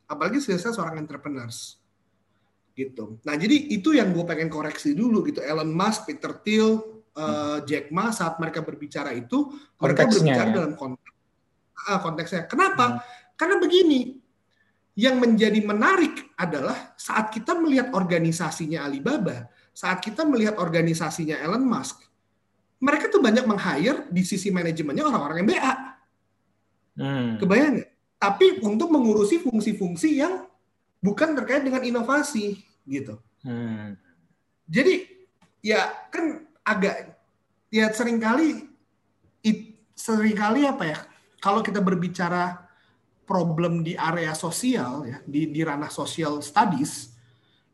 apalagi 0.07 0.39
skill 0.39 0.63
set 0.63 0.79
seorang 0.79 1.03
entrepreneurs 1.03 1.83
gitu. 2.79 3.19
Nah 3.27 3.35
jadi 3.35 3.75
itu 3.75 3.91
yang 3.91 4.15
gue 4.15 4.23
pengen 4.23 4.47
koreksi 4.47 4.95
dulu 4.95 5.27
gitu. 5.27 5.43
Elon 5.43 5.75
Musk, 5.75 6.07
Peter 6.07 6.31
Thiel, 6.31 6.79
uh, 7.19 7.59
Jack 7.67 7.91
Ma 7.91 8.15
saat 8.15 8.39
mereka 8.39 8.63
berbicara 8.63 9.11
itu 9.11 9.51
mereka 9.83 10.07
berbicara 10.07 10.47
ya. 10.47 10.55
dalam 10.63 10.73
konteks 10.79 11.11
ah, 11.91 11.99
konteksnya. 11.99 12.47
Kenapa? 12.47 13.03
Karena 13.39 13.63
begini, 13.63 14.19
yang 14.99 15.23
menjadi 15.23 15.63
menarik 15.63 16.35
adalah 16.35 16.99
saat 16.99 17.31
kita 17.31 17.55
melihat 17.55 17.95
organisasinya 17.95 18.83
Alibaba, 18.83 19.47
saat 19.71 20.03
kita 20.03 20.27
melihat 20.27 20.59
organisasinya 20.59 21.39
Elon 21.39 21.63
Musk, 21.63 22.03
mereka 22.83 23.07
tuh 23.07 23.23
banyak 23.23 23.47
meng-hire 23.47 24.11
di 24.11 24.27
sisi 24.27 24.51
manajemennya 24.51 25.07
orang-orang 25.07 25.47
MBA. 25.47 25.75
Hmm. 26.99 27.31
Kebayang 27.39 27.79
nggak? 27.79 27.91
Tapi 28.19 28.47
untuk 28.67 28.91
mengurusi 28.91 29.39
fungsi-fungsi 29.39 30.19
yang 30.19 30.51
bukan 30.99 31.39
terkait 31.39 31.63
dengan 31.63 31.87
inovasi 31.87 32.59
gitu. 32.83 33.23
Hmm. 33.47 33.95
Jadi 34.67 35.07
ya 35.63 36.11
kan 36.11 36.43
agak 36.67 37.15
ya 37.71 37.87
sering 37.95 38.19
kali 38.19 38.67
it, 39.47 39.79
sering 39.95 40.35
kali 40.35 40.67
apa 40.67 40.85
ya? 40.91 40.99
Kalau 41.39 41.63
kita 41.63 41.79
berbicara 41.79 42.68
problem 43.29 43.85
di 43.85 43.93
area 43.93 44.33
sosial 44.33 45.05
ya, 45.05 45.21
di 45.29 45.53
di 45.53 45.61
ranah 45.61 45.93
social 45.93 46.41
studies, 46.41 47.13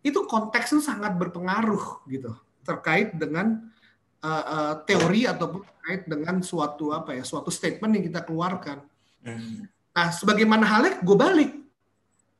itu 0.02 0.26
konteks 0.26 0.74
itu 0.74 0.82
sangat 0.82 1.14
berpengaruh 1.14 2.02
gitu 2.10 2.34
terkait 2.66 3.14
dengan 3.14 3.62
uh, 4.24 4.44
uh, 4.44 4.74
teori 4.82 5.28
ataupun 5.30 5.62
terkait 5.62 6.02
dengan 6.10 6.42
suatu 6.42 6.90
apa 6.90 7.14
ya, 7.14 7.22
suatu 7.22 7.54
statement 7.54 7.94
yang 7.94 8.04
kita 8.10 8.20
keluarkan. 8.26 8.82
Hmm. 9.22 9.68
Nah, 9.94 10.08
sebagaimana 10.10 10.64
halnya 10.66 10.98
gue 10.98 11.16
balik. 11.16 11.52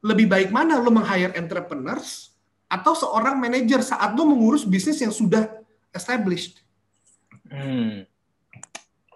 Lebih 0.04 0.28
baik 0.28 0.48
mana 0.52 0.76
lo 0.76 0.92
meng-hire 0.92 1.32
entrepreneurs 1.32 2.36
atau 2.68 2.92
seorang 2.92 3.40
manajer 3.40 3.80
saat 3.80 4.12
lo 4.12 4.28
mengurus 4.28 4.68
bisnis 4.68 5.00
yang 5.00 5.14
sudah 5.14 5.48
established. 5.96 6.60
Hmm. 7.48 8.04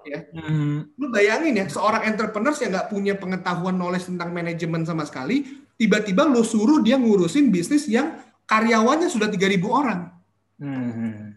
Ya. 0.08 0.20
Hmm. 0.32 0.88
Lo 0.96 1.12
bayangin 1.12 1.60
ya, 1.60 1.66
seorang 1.68 2.08
entrepreneurs 2.08 2.58
yang 2.64 2.72
nggak 2.72 2.88
punya 2.88 3.14
pengetahuan 3.20 3.76
knowledge 3.76 4.08
tentang 4.08 4.32
manajemen 4.32 4.82
sama 4.88 5.04
sekali, 5.04 5.44
tiba-tiba 5.76 6.24
lo 6.24 6.40
suruh 6.40 6.80
dia 6.80 6.96
ngurusin 6.96 7.52
bisnis 7.52 7.84
yang 7.86 8.16
karyawannya 8.48 9.12
sudah 9.12 9.28
3.000 9.28 9.60
orang. 9.68 10.00
Hmm. 10.58 11.36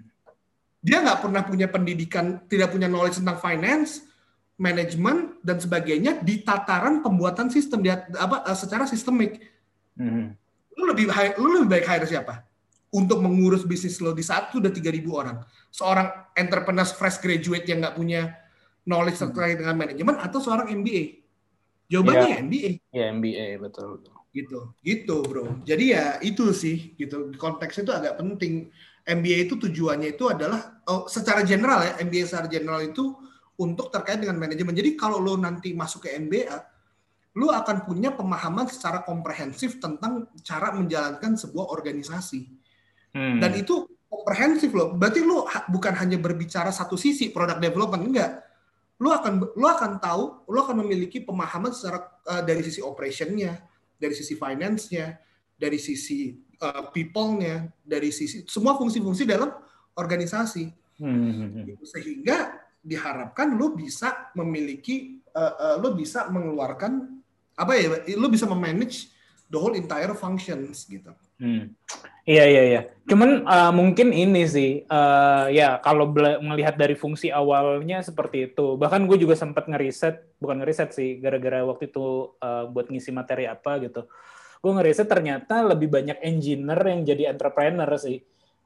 Dia 0.82 1.04
nggak 1.04 1.20
pernah 1.22 1.44
punya 1.46 1.68
pendidikan, 1.70 2.48
tidak 2.48 2.74
punya 2.74 2.88
knowledge 2.88 3.22
tentang 3.22 3.38
finance, 3.38 4.08
manajemen, 4.58 5.38
dan 5.44 5.60
sebagainya 5.60 6.24
di 6.24 6.42
tataran 6.42 7.04
pembuatan 7.04 7.52
sistem, 7.52 7.86
dia, 7.86 8.08
apa, 8.18 8.48
eh, 8.48 8.58
secara 8.58 8.88
sistemik. 8.88 9.38
Hmm. 9.92 10.34
lu 10.72 10.88
lebih 10.88 11.12
lu 11.36 11.62
lebih 11.62 11.70
baik 11.70 11.86
hire 11.86 12.08
siapa 12.08 12.48
untuk 12.96 13.20
mengurus 13.24 13.68
bisnis 13.68 14.00
lo 14.00 14.16
di 14.16 14.24
saat 14.24 14.52
itu 14.52 14.64
udah 14.64 14.72
3000 14.72 15.04
orang 15.12 15.38
seorang 15.72 16.08
entrepreneur 16.36 16.88
fresh 16.88 17.20
graduate 17.24 17.68
yang 17.68 17.84
nggak 17.84 17.96
punya 17.96 18.36
knowledge 18.86 19.20
terkait 19.22 19.58
dengan 19.62 19.78
manajemen 19.78 20.18
atau 20.18 20.40
seorang 20.42 20.70
MBA 20.74 21.22
jawabannya 21.92 22.28
ya. 22.28 22.38
MBA 22.42 22.70
Ya 22.96 23.06
MBA 23.12 23.48
betul. 23.60 24.00
gitu 24.32 24.72
gitu 24.80 25.16
bro. 25.28 25.60
Jadi 25.68 25.92
ya 25.92 26.16
itu 26.24 26.56
sih 26.56 26.96
gitu. 26.96 27.36
Konteks 27.36 27.84
itu 27.84 27.92
agak 27.92 28.16
penting. 28.16 28.72
MBA 29.02 29.50
itu 29.50 29.60
tujuannya 29.60 30.16
itu 30.16 30.30
adalah 30.30 30.80
oh, 30.88 31.10
secara 31.10 31.44
general 31.44 31.84
ya 31.84 31.94
MBA 32.00 32.32
secara 32.32 32.48
general 32.48 32.80
itu 32.86 33.12
untuk 33.60 33.92
terkait 33.92 34.24
dengan 34.24 34.40
manajemen. 34.40 34.72
Jadi 34.72 34.96
kalau 34.96 35.20
lo 35.20 35.36
nanti 35.36 35.76
masuk 35.76 36.08
ke 36.08 36.16
MBA 36.16 36.56
lu 37.36 37.48
akan 37.48 37.88
punya 37.88 38.12
pemahaman 38.12 38.68
secara 38.68 39.04
komprehensif 39.08 39.80
tentang 39.80 40.28
cara 40.44 40.76
menjalankan 40.76 41.36
sebuah 41.40 41.72
organisasi. 41.72 42.60
Hmm. 43.12 43.44
dan 43.44 43.52
itu 43.60 43.92
komprehensif 44.08 44.72
loh. 44.72 44.96
Berarti 44.96 45.20
ha- 45.28 45.68
bukan 45.68 45.92
hanya 46.00 46.16
berbicara 46.16 46.72
satu 46.72 46.96
sisi 46.96 47.28
product 47.28 47.60
development 47.60 48.08
enggak 48.08 48.32
lu 49.02 49.10
akan 49.10 49.58
lu 49.58 49.66
akan 49.66 49.98
tahu 49.98 50.46
lu 50.46 50.60
akan 50.62 50.86
memiliki 50.86 51.26
pemahaman 51.26 51.74
secara 51.74 52.06
uh, 52.30 52.46
dari 52.46 52.62
sisi 52.62 52.86
operationnya 52.86 53.58
dari 53.98 54.14
sisi 54.14 54.38
finance-nya 54.38 55.18
dari 55.58 55.82
sisi 55.82 56.38
uh, 56.62 56.94
people-nya 56.94 57.66
dari 57.82 58.14
sisi 58.14 58.46
semua 58.46 58.78
fungsi-fungsi 58.78 59.26
dalam 59.26 59.50
organisasi 59.98 60.82
Hmm. 61.02 61.66
gitu. 61.66 61.82
sehingga 61.82 62.62
diharapkan 62.78 63.58
lu 63.58 63.74
bisa 63.74 64.30
memiliki 64.38 65.18
uh, 65.34 65.54
uh, 65.58 65.76
lu 65.82 65.98
bisa 65.98 66.30
mengeluarkan 66.30 67.18
apa 67.58 67.74
ya 67.74 68.06
lu 68.14 68.30
bisa 68.30 68.46
memanage 68.46 69.10
the 69.52 69.60
whole 69.60 69.76
entire 69.76 70.16
functions 70.16 70.88
gitu 70.88 71.12
Hmm. 71.42 71.74
Iya 72.22 72.46
iya 72.46 72.64
iya. 72.70 72.82
Cuman 73.10 73.50
uh, 73.50 73.74
mungkin 73.74 74.14
ini 74.14 74.46
sih, 74.46 74.86
uh, 74.86 75.50
ya 75.50 75.82
kalau 75.82 76.14
melihat 76.38 76.78
dari 76.78 76.94
fungsi 76.94 77.34
awalnya 77.34 78.06
seperti 78.06 78.54
itu. 78.54 78.78
Bahkan 78.78 79.10
gue 79.10 79.18
juga 79.18 79.34
sempat 79.34 79.66
ngeriset, 79.66 80.38
bukan 80.38 80.62
ngeriset 80.62 80.94
sih, 80.94 81.18
gara-gara 81.18 81.66
waktu 81.66 81.90
itu 81.90 82.38
uh, 82.38 82.70
buat 82.70 82.94
ngisi 82.94 83.10
materi 83.10 83.50
apa 83.50 83.82
gitu. 83.82 84.06
Gue 84.62 84.72
ngeriset 84.78 85.10
ternyata 85.10 85.66
lebih 85.66 85.90
banyak 85.90 86.22
engineer 86.22 86.78
yang 86.78 87.02
jadi 87.02 87.34
entrepreneur 87.34 87.90
sih. 87.98 88.22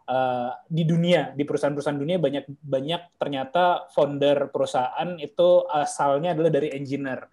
Uh, 0.06 0.52
di 0.70 0.84
dunia, 0.86 1.34
di 1.34 1.48
perusahaan-perusahaan 1.48 1.98
dunia 1.98 2.22
banyak 2.22 2.46
banyak 2.62 3.18
ternyata 3.18 3.90
founder 3.90 4.54
perusahaan 4.54 5.18
itu 5.18 5.66
asalnya 5.66 6.38
adalah 6.38 6.52
dari 6.54 6.76
engineer 6.76 7.26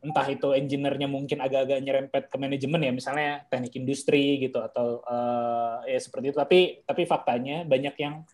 entah 0.00 0.26
itu 0.32 0.56
engineer-nya 0.56 1.04
mungkin 1.04 1.44
agak-agak 1.44 1.78
nyerempet 1.84 2.22
ke 2.32 2.36
manajemen 2.40 2.80
ya 2.80 2.92
misalnya 2.92 3.44
teknik 3.52 3.76
industri 3.76 4.40
gitu 4.40 4.64
atau 4.64 5.04
eh, 5.04 5.96
ya 5.96 6.00
seperti 6.00 6.32
itu. 6.32 6.38
Tapi 6.40 6.60
tapi 6.88 7.02
faktanya 7.04 7.68
banyak 7.68 7.94
yang 8.00 8.24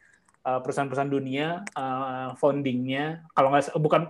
eh, 0.47 0.59
perusahaan-perusahaan 0.63 1.11
dunia 1.11 1.67
eh, 1.67 2.29
foundingnya 2.39 3.27
kalau 3.35 3.51
nggak 3.51 3.75
bukan 3.83 4.03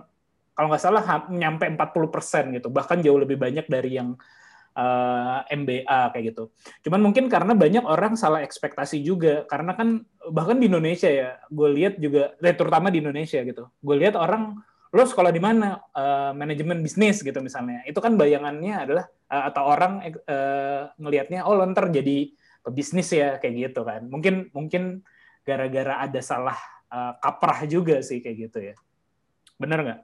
kalau 0.57 0.73
nggak 0.73 0.81
salah 0.81 1.03
nyampe 1.33 1.65
40% 1.69 2.57
gitu. 2.61 2.67
Bahkan 2.69 3.01
jauh 3.05 3.19
lebih 3.21 3.37
banyak 3.41 3.65
dari 3.65 3.97
yang 3.97 4.13
eh, 4.77 5.39
MBA 5.57 6.13
kayak 6.13 6.25
gitu. 6.33 6.53
Cuman 6.85 7.01
mungkin 7.01 7.25
karena 7.25 7.57
banyak 7.57 7.85
orang 7.89 8.13
salah 8.13 8.45
ekspektasi 8.45 9.01
juga. 9.01 9.49
Karena 9.49 9.73
kan 9.73 10.05
bahkan 10.29 10.61
di 10.61 10.69
Indonesia 10.69 11.09
ya 11.09 11.41
gue 11.49 11.69
lihat 11.73 11.97
juga 11.97 12.37
terutama 12.53 12.93
di 12.93 13.01
Indonesia 13.01 13.41
gitu. 13.41 13.65
Gue 13.81 13.97
lihat 13.97 14.13
orang 14.13 14.61
lo 14.93 15.03
sekolah 15.03 15.31
di 15.31 15.41
mana 15.43 15.87
Eh, 15.97 16.31
manajemen 16.37 16.77
bisnis 16.85 17.25
gitu 17.25 17.41
misalnya 17.41 17.81
itu 17.89 17.97
kan 17.97 18.13
bayangannya 18.13 18.85
adalah 18.85 19.09
eh, 19.09 19.43
atau 19.49 19.63
orang 19.65 20.05
eh, 20.05 20.83
ngelihatnya 21.01 21.41
oh 21.49 21.57
lo 21.57 21.65
ntar 21.73 21.89
jadi 21.89 22.29
pebisnis 22.61 23.09
ya 23.17 23.41
kayak 23.41 23.73
gitu 23.73 23.81
kan 23.81 24.05
mungkin 24.05 24.53
mungkin 24.53 25.01
gara-gara 25.41 26.05
ada 26.05 26.21
salah 26.21 26.53
eh, 26.93 27.13
kaprah 27.17 27.65
juga 27.65 27.97
sih 28.05 28.21
kayak 28.21 28.37
gitu 28.37 28.59
ya 28.61 28.75
bener 29.57 29.79
nggak 29.81 30.01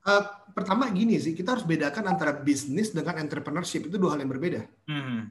Uh, 0.00 0.24
pertama 0.56 0.88
gini 0.88 1.20
sih, 1.20 1.36
kita 1.36 1.52
harus 1.52 1.68
bedakan 1.68 2.08
antara 2.08 2.32
bisnis 2.32 2.88
dengan 2.88 3.20
entrepreneurship 3.20 3.84
itu 3.84 4.00
dua 4.00 4.16
hal 4.16 4.24
yang 4.24 4.32
berbeda. 4.32 4.64
Hmm. 4.88 5.28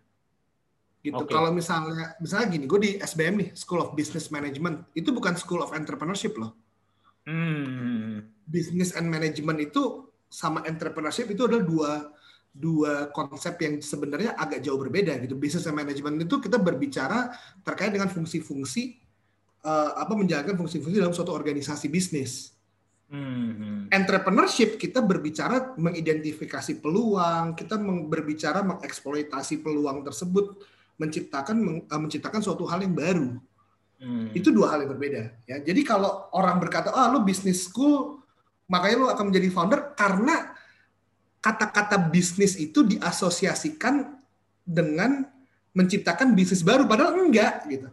Gitu. 1.01 1.17
Oke. 1.17 1.33
Kalau 1.33 1.49
misalnya, 1.49 2.13
misalnya 2.21 2.53
gini, 2.53 2.69
gue 2.69 2.77
di 2.77 2.91
SBM 3.01 3.35
nih, 3.41 3.49
School 3.57 3.81
of 3.81 3.97
Business 3.97 4.29
Management, 4.29 4.93
itu 4.93 5.09
bukan 5.09 5.33
School 5.41 5.65
of 5.65 5.73
Entrepreneurship 5.73 6.38
loh. 6.38 6.53
Hmm. 7.27 8.25
business 8.49 8.97
and 8.97 9.05
management 9.05 9.61
itu 9.61 10.09
sama 10.29 10.65
entrepreneurship 10.65 11.29
itu 11.29 11.45
adalah 11.45 11.65
dua 11.65 11.91
dua 12.49 13.13
konsep 13.13 13.55
yang 13.61 13.77
sebenarnya 13.77 14.33
agak 14.33 14.65
jauh 14.65 14.77
berbeda 14.77 15.17
gitu. 15.21 15.38
Business 15.38 15.69
and 15.69 15.77
management 15.77 16.25
itu 16.25 16.41
kita 16.41 16.57
berbicara 16.57 17.29
terkait 17.61 17.93
dengan 17.93 18.09
fungsi-fungsi 18.09 18.97
eh, 19.65 19.91
apa 19.93 20.13
menjalankan 20.17 20.57
fungsi-fungsi 20.57 20.97
dalam 20.97 21.13
suatu 21.13 21.33
organisasi 21.33 21.88
bisnis. 21.89 22.57
Hmm. 23.09 23.89
Entrepreneurship 23.89 24.77
kita 24.77 25.01
berbicara 25.01 25.73
mengidentifikasi 25.81 26.77
peluang, 26.77 27.57
kita 27.57 27.73
berbicara 28.05 28.61
mengeksploitasi 28.61 29.65
peluang 29.65 30.05
tersebut, 30.05 30.61
menciptakan 31.01 31.85
eh, 31.85 31.99
menciptakan 32.01 32.41
suatu 32.41 32.69
hal 32.69 32.85
yang 32.85 32.93
baru. 32.93 33.29
Hmm. 33.99 34.31
Itu 34.31 34.55
dua 34.55 34.71
hal 34.71 34.87
yang 34.87 34.95
berbeda 34.95 35.43
ya. 35.43 35.59
Jadi 35.59 35.81
kalau 35.83 36.31
orang 36.31 36.55
berkata, 36.63 36.95
"Ah, 36.95 37.11
lu 37.11 37.27
business 37.27 37.67
school, 37.67 38.23
makanya 38.71 38.95
lu 38.95 39.07
akan 39.11 39.25
menjadi 39.27 39.47
founder" 39.51 39.91
karena 39.99 40.55
kata-kata 41.43 41.99
bisnis 42.07 42.55
itu 42.55 42.83
diasosiasikan 42.83 44.07
dengan 44.63 45.27
menciptakan 45.75 46.35
bisnis 46.35 46.63
baru 46.63 46.87
padahal 46.87 47.27
enggak 47.27 47.67
gitu. 47.67 47.89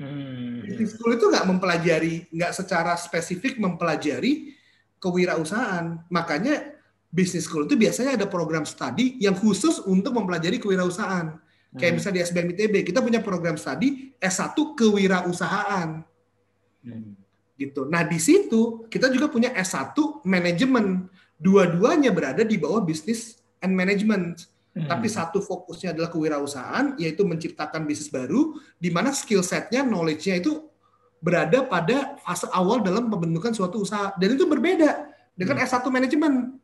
Hmm. 0.00 0.64
Business 0.64 0.96
school 0.96 1.12
itu 1.18 1.26
nggak 1.28 1.46
mempelajari, 1.50 2.14
nggak 2.30 2.52
secara 2.54 2.94
spesifik 2.96 3.58
mempelajari 3.58 4.54
kewirausahaan. 5.02 6.06
Makanya 6.08 6.78
business 7.10 7.50
school 7.50 7.66
itu 7.66 7.74
biasanya 7.74 8.16
ada 8.16 8.26
program 8.30 8.62
studi 8.62 9.18
yang 9.18 9.34
khusus 9.34 9.82
untuk 9.82 10.14
mempelajari 10.14 10.62
kewirausahaan. 10.62 11.36
Kayak 11.78 11.90
Hmm. 11.90 11.96
misalnya 12.02 12.16
di 12.18 12.22
SBM 12.26 12.48
ITB, 12.56 12.74
kita 12.82 12.98
punya 12.98 13.22
program 13.22 13.54
studi 13.54 14.10
S1 14.18 14.74
kewirausahaan 14.74 16.02
Hmm. 16.82 17.14
gitu. 17.54 17.86
Nah, 17.86 18.02
di 18.02 18.18
situ 18.18 18.90
kita 18.90 19.06
juga 19.12 19.30
punya 19.30 19.54
S1 19.54 20.24
manajemen. 20.26 21.06
Dua-duanya 21.38 22.10
berada 22.10 22.42
di 22.42 22.58
bawah 22.58 22.82
bisnis 22.82 23.38
and 23.62 23.72
management. 23.72 24.50
Hmm. 24.74 24.86
Tapi 24.86 25.06
satu 25.10 25.42
fokusnya 25.42 25.94
adalah 25.94 26.10
kewirausahaan, 26.10 26.94
yaitu 26.98 27.22
menciptakan 27.26 27.86
bisnis 27.86 28.10
baru, 28.10 28.54
di 28.78 28.90
mana 28.90 29.10
skill 29.10 29.42
set-nya, 29.42 29.82
knowledge-nya 29.82 30.42
itu 30.42 30.66
berada 31.22 31.66
pada 31.66 32.16
fase 32.22 32.46
awal 32.50 32.82
dalam 32.82 33.10
pembentukan 33.10 33.54
suatu 33.54 33.82
usaha. 33.82 34.14
Dan 34.18 34.34
itu 34.34 34.46
berbeda 34.46 35.10
dengan 35.38 35.58
S1 35.62 35.86
manajemen. 35.90 36.58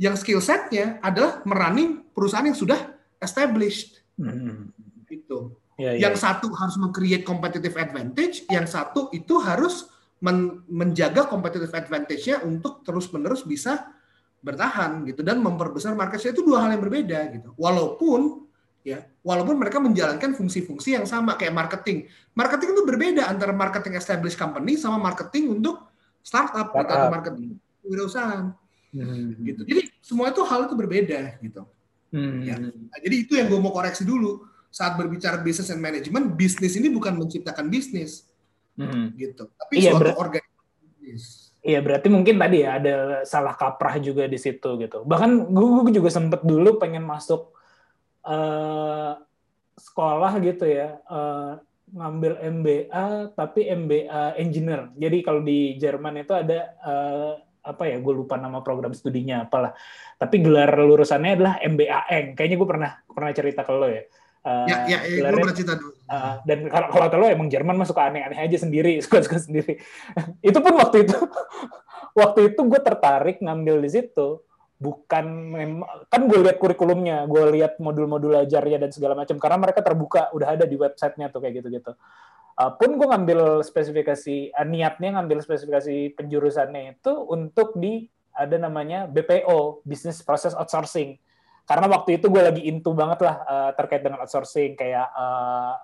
Yang 0.00 0.24
skill 0.24 0.40
set-nya 0.40 0.96
adalah 1.04 1.44
merunning 1.44 2.08
perusahaan 2.16 2.44
yang 2.44 2.56
sudah 2.56 2.96
established. 3.20 3.99
Hmm. 4.20 4.70
Gitu. 5.08 5.56
Ya, 5.80 5.96
ya. 5.96 6.08
Yang 6.08 6.20
satu 6.20 6.52
harus 6.52 6.76
meng-create 6.76 7.24
competitive 7.24 7.72
advantage, 7.80 8.44
yang 8.52 8.68
satu 8.68 9.08
itu 9.10 9.40
harus 9.40 9.88
men- 10.20 10.60
menjaga 10.68 11.24
competitive 11.24 11.72
advantage-nya 11.72 12.44
untuk 12.44 12.84
terus-menerus 12.84 13.48
bisa 13.48 13.88
bertahan 14.40 15.04
gitu 15.04 15.20
dan 15.20 15.40
memperbesar 15.40 15.92
market 15.92 16.20
share 16.20 16.32
itu 16.32 16.44
dua 16.44 16.64
hal 16.64 16.76
yang 16.76 16.84
berbeda 16.84 17.32
gitu. 17.32 17.52
Walaupun 17.56 18.44
ya, 18.80 19.04
walaupun 19.20 19.56
mereka 19.56 19.80
menjalankan 19.80 20.32
fungsi-fungsi 20.32 20.96
yang 20.96 21.04
sama 21.04 21.36
kayak 21.36 21.52
marketing. 21.52 22.08
Marketing 22.32 22.72
itu 22.76 22.82
berbeda 22.84 23.28
antara 23.28 23.52
marketing 23.52 23.96
established 23.96 24.40
company 24.40 24.76
sama 24.76 24.96
marketing 24.96 25.60
untuk 25.60 25.80
startup, 26.20 26.72
gitu, 26.72 26.80
atau 26.84 26.92
Startup. 26.92 27.12
marketing 27.12 27.48
wirausahaan 27.84 28.46
Hmm. 28.90 29.38
gitu. 29.46 29.62
Jadi 29.64 29.82
semua 30.02 30.34
itu 30.34 30.42
hal 30.42 30.66
itu 30.66 30.74
berbeda 30.74 31.38
gitu. 31.40 31.62
Hmm. 32.10 32.42
Ya. 32.42 32.58
Nah, 32.58 32.98
jadi 32.98 33.16
itu 33.22 33.32
yang 33.38 33.46
gue 33.46 33.60
mau 33.62 33.70
koreksi 33.70 34.02
dulu. 34.02 34.46
Saat 34.70 34.94
berbicara 34.98 35.42
business 35.42 35.70
and 35.74 35.82
management, 35.82 36.38
bisnis 36.38 36.78
ini 36.78 36.86
bukan 36.90 37.18
menciptakan 37.18 37.66
bisnis, 37.66 38.30
Hmm. 38.78 39.10
gitu. 39.18 39.50
Tapi 39.50 39.82
Iya, 39.82 39.98
suatu 39.98 40.14
organisasi 40.14 40.84
bisnis. 41.02 41.24
Iya 41.60 41.84
berarti 41.84 42.08
mungkin 42.08 42.40
tadi 42.40 42.64
ya 42.64 42.80
ada 42.80 42.94
salah 43.28 43.52
kaprah 43.52 44.00
juga 44.00 44.24
di 44.24 44.40
situ 44.40 44.80
gitu. 44.80 45.04
Bahkan 45.04 45.52
gue 45.52 45.92
juga 45.92 46.08
sempet 46.08 46.40
dulu 46.40 46.80
pengen 46.80 47.04
masuk 47.04 47.52
eh, 48.20 49.12
sekolah 49.76 50.32
gitu 50.40 50.64
ya, 50.68 51.00
eh, 51.04 51.52
ngambil 51.90 52.32
MBA 52.40 53.34
tapi 53.36 53.68
MBA 53.68 54.38
engineer. 54.40 54.88
Jadi 54.96 55.18
kalau 55.20 55.40
di 55.44 55.76
Jerman 55.76 56.20
itu 56.20 56.32
ada 56.32 56.58
eh, 56.80 57.32
apa 57.60 57.84
ya, 57.88 57.96
gue 58.00 58.14
lupa 58.16 58.40
nama 58.40 58.64
program 58.64 58.96
studinya 58.96 59.44
apalah. 59.44 59.76
Tapi 60.16 60.40
gelar 60.40 60.72
lulusannya 60.80 61.32
adalah 61.36 61.54
MBA 61.60 62.00
Eng. 62.08 62.26
Kayaknya 62.36 62.56
gue 62.56 62.68
pernah 62.68 62.90
pernah 63.04 63.32
cerita 63.36 63.60
ke 63.64 63.72
lo 63.72 63.88
ya. 63.88 64.02
Eh, 64.40 64.66
Ya, 64.72 64.76
ya, 64.88 64.98
ya 65.04 65.28
gue 65.28 65.40
pernah 65.40 65.56
cerita 65.56 65.74
dulu. 65.76 65.92
Uh, 66.08 66.34
dan 66.48 66.58
kalau 66.72 66.88
kalau 67.12 67.22
lo 67.22 67.26
emang 67.28 67.48
Jerman 67.52 67.76
mah 67.76 67.88
suka 67.88 68.08
aneh-aneh 68.08 68.40
aja 68.40 68.56
sendiri, 68.56 68.98
suka-suka 69.04 69.36
sendiri. 69.36 69.76
itu 70.40 70.58
pun 70.58 70.74
waktu 70.80 71.04
itu, 71.04 71.16
waktu 72.20 72.40
itu 72.52 72.60
gue 72.64 72.80
tertarik 72.80 73.36
ngambil 73.44 73.84
di 73.84 73.90
situ, 73.92 74.40
bukan 74.80 75.26
kan 76.08 76.22
gue 76.24 76.38
lihat 76.40 76.56
kurikulumnya, 76.56 77.28
gue 77.28 77.44
lihat 77.60 77.76
modul-modul 77.76 78.32
ajarnya 78.40 78.88
dan 78.88 78.90
segala 78.96 79.12
macam, 79.12 79.36
karena 79.36 79.60
mereka 79.60 79.84
terbuka, 79.84 80.32
udah 80.32 80.56
ada 80.56 80.64
di 80.64 80.76
websitenya 80.80 81.28
tuh 81.28 81.44
kayak 81.44 81.60
gitu-gitu. 81.60 81.92
Uh, 82.58 82.72
pun 82.76 82.98
gue 82.98 83.06
ngambil 83.08 83.62
spesifikasi, 83.66 84.52
uh, 84.52 84.66
niatnya 84.66 85.16
ngambil 85.16 85.42
spesifikasi 85.42 86.14
penjurusannya 86.18 86.98
itu 86.98 87.12
untuk 87.28 87.76
di 87.78 88.08
ada 88.34 88.56
namanya 88.56 89.10
BPO, 89.10 89.84
Business 89.84 90.22
Process 90.24 90.54
Outsourcing 90.54 91.18
karena 91.70 91.86
waktu 91.86 92.18
itu 92.18 92.26
gue 92.26 92.42
lagi 92.42 92.62
into 92.66 92.90
banget 92.90 93.22
lah 93.22 93.36
uh, 93.46 93.70
terkait 93.78 94.02
dengan 94.02 94.26
outsourcing 94.26 94.74
kayak 94.74 95.06
uh, 95.14 95.78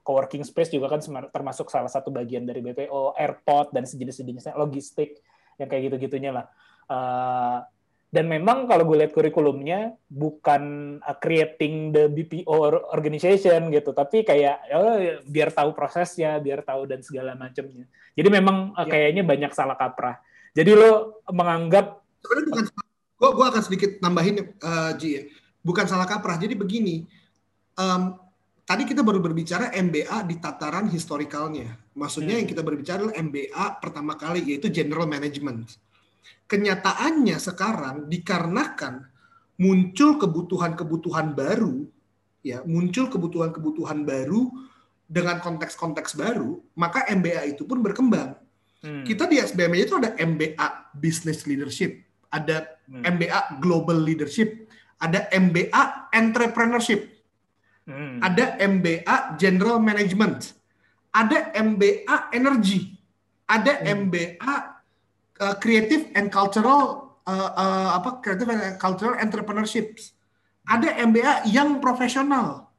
co-working 0.00 0.40
space 0.40 0.72
juga 0.72 0.88
kan 0.88 1.04
termasuk 1.28 1.68
salah 1.68 1.92
satu 1.92 2.08
bagian 2.08 2.48
dari 2.48 2.64
BPO, 2.64 3.12
airport 3.12 3.76
dan 3.76 3.84
sejenis-sejenisnya 3.84 4.56
logistik 4.56 5.20
yang 5.60 5.68
kayak 5.68 5.92
gitu-gitunya 5.92 6.32
lah. 6.32 6.48
Dan 8.08 8.24
memang 8.24 8.64
kalau 8.64 8.88
gue 8.88 9.04
lihat 9.04 9.12
kurikulumnya 9.12 9.92
bukan 10.08 10.62
uh, 11.00 11.16
creating 11.20 11.92
the 11.92 12.08
BPO 12.08 12.48
or- 12.48 12.88
organization 12.96 13.68
gitu, 13.68 13.92
tapi 13.92 14.24
kayak 14.24 14.64
oh, 14.72 14.96
biar 15.28 15.52
tahu 15.52 15.76
prosesnya, 15.76 16.40
biar 16.40 16.64
tahu 16.64 16.88
dan 16.88 17.04
segala 17.04 17.36
macamnya. 17.36 17.84
Jadi 18.16 18.28
memang 18.32 18.72
uh, 18.72 18.88
Ya. 18.88 18.90
kayaknya 18.96 19.22
banyak 19.28 19.52
salah 19.52 19.76
kaprah. 19.76 20.16
Jadi 20.56 20.72
lo 20.72 21.20
menganggap 21.28 22.00
Sebenarnya 22.24 22.46
bukan 22.50 22.64
gue 23.18 23.30
gue 23.34 23.46
akan 23.46 23.62
sedikit 23.62 23.90
nambahin 24.00 24.36
eh, 24.42 24.90
Ji 24.98 25.08
ya. 25.14 25.22
Bukan 25.62 25.84
salah 25.84 26.08
kaprah. 26.08 26.40
Jadi 26.40 26.54
begini. 26.56 27.04
em, 27.78 28.02
tadi 28.66 28.82
kita 28.82 29.06
baru 29.06 29.22
berbicara 29.22 29.70
MBA 29.70 30.26
di 30.26 30.34
tataran 30.42 30.90
historikalnya. 30.90 31.78
Maksudnya 31.94 32.34
Hmm. 32.34 32.40
yang 32.42 32.48
kita 32.50 32.62
berbicara 32.66 32.98
adalah 33.06 33.14
MBA 33.14 33.66
pertama 33.78 34.18
kali 34.18 34.42
yaitu 34.50 34.66
General 34.66 35.06
Management. 35.06 35.78
Kenyataannya 36.48 37.36
sekarang 37.36 38.08
dikarenakan 38.08 39.04
muncul 39.60 40.16
kebutuhan-kebutuhan 40.16 41.36
baru, 41.36 41.84
ya 42.40 42.62
muncul 42.64 43.10
kebutuhan-kebutuhan 43.10 44.06
baru 44.06 44.48
dengan 45.08 45.40
konteks-konteks 45.40 46.16
baru, 46.16 46.60
maka 46.76 47.04
MBA 47.08 47.56
itu 47.56 47.64
pun 47.64 47.80
berkembang. 47.80 48.36
hmm, 48.84 49.04
Kita 49.04 49.24
di 49.28 49.40
SBM 49.40 49.72
itu 49.76 49.96
ada 49.96 50.14
MBA 50.16 50.66
Business 50.96 51.44
Leadership, 51.48 52.04
ada 52.28 52.76
Hmm. 52.88 53.04
MBA 53.04 53.60
Global 53.60 54.00
Leadership, 54.00 54.64
ada 54.96 55.28
MBA 55.28 56.08
Entrepreneurship, 56.16 57.04
hmm, 57.84 58.24
ada 58.24 58.56
MBA 58.56 59.36
General 59.36 59.76
Management, 59.76 60.56
ada 61.12 61.52
MBA 61.52 62.32
Energy, 62.32 62.96
ada 63.44 63.76
Hmm. 63.76 64.08
MBA 64.08 64.77
uh, 65.40 65.54
Creative 65.58 66.10
and 66.14 66.28
Cultural 66.28 67.08
uh, 67.28 67.50
uh, 67.52 67.88
apa 68.00 68.24
Creative 68.24 68.48
and 68.48 68.80
Cultural 68.80 69.14
Entrepreneurship, 69.20 70.00
ada 70.64 70.96
MBA 71.04 71.48
yang 71.52 71.78
profesional. 71.78 72.72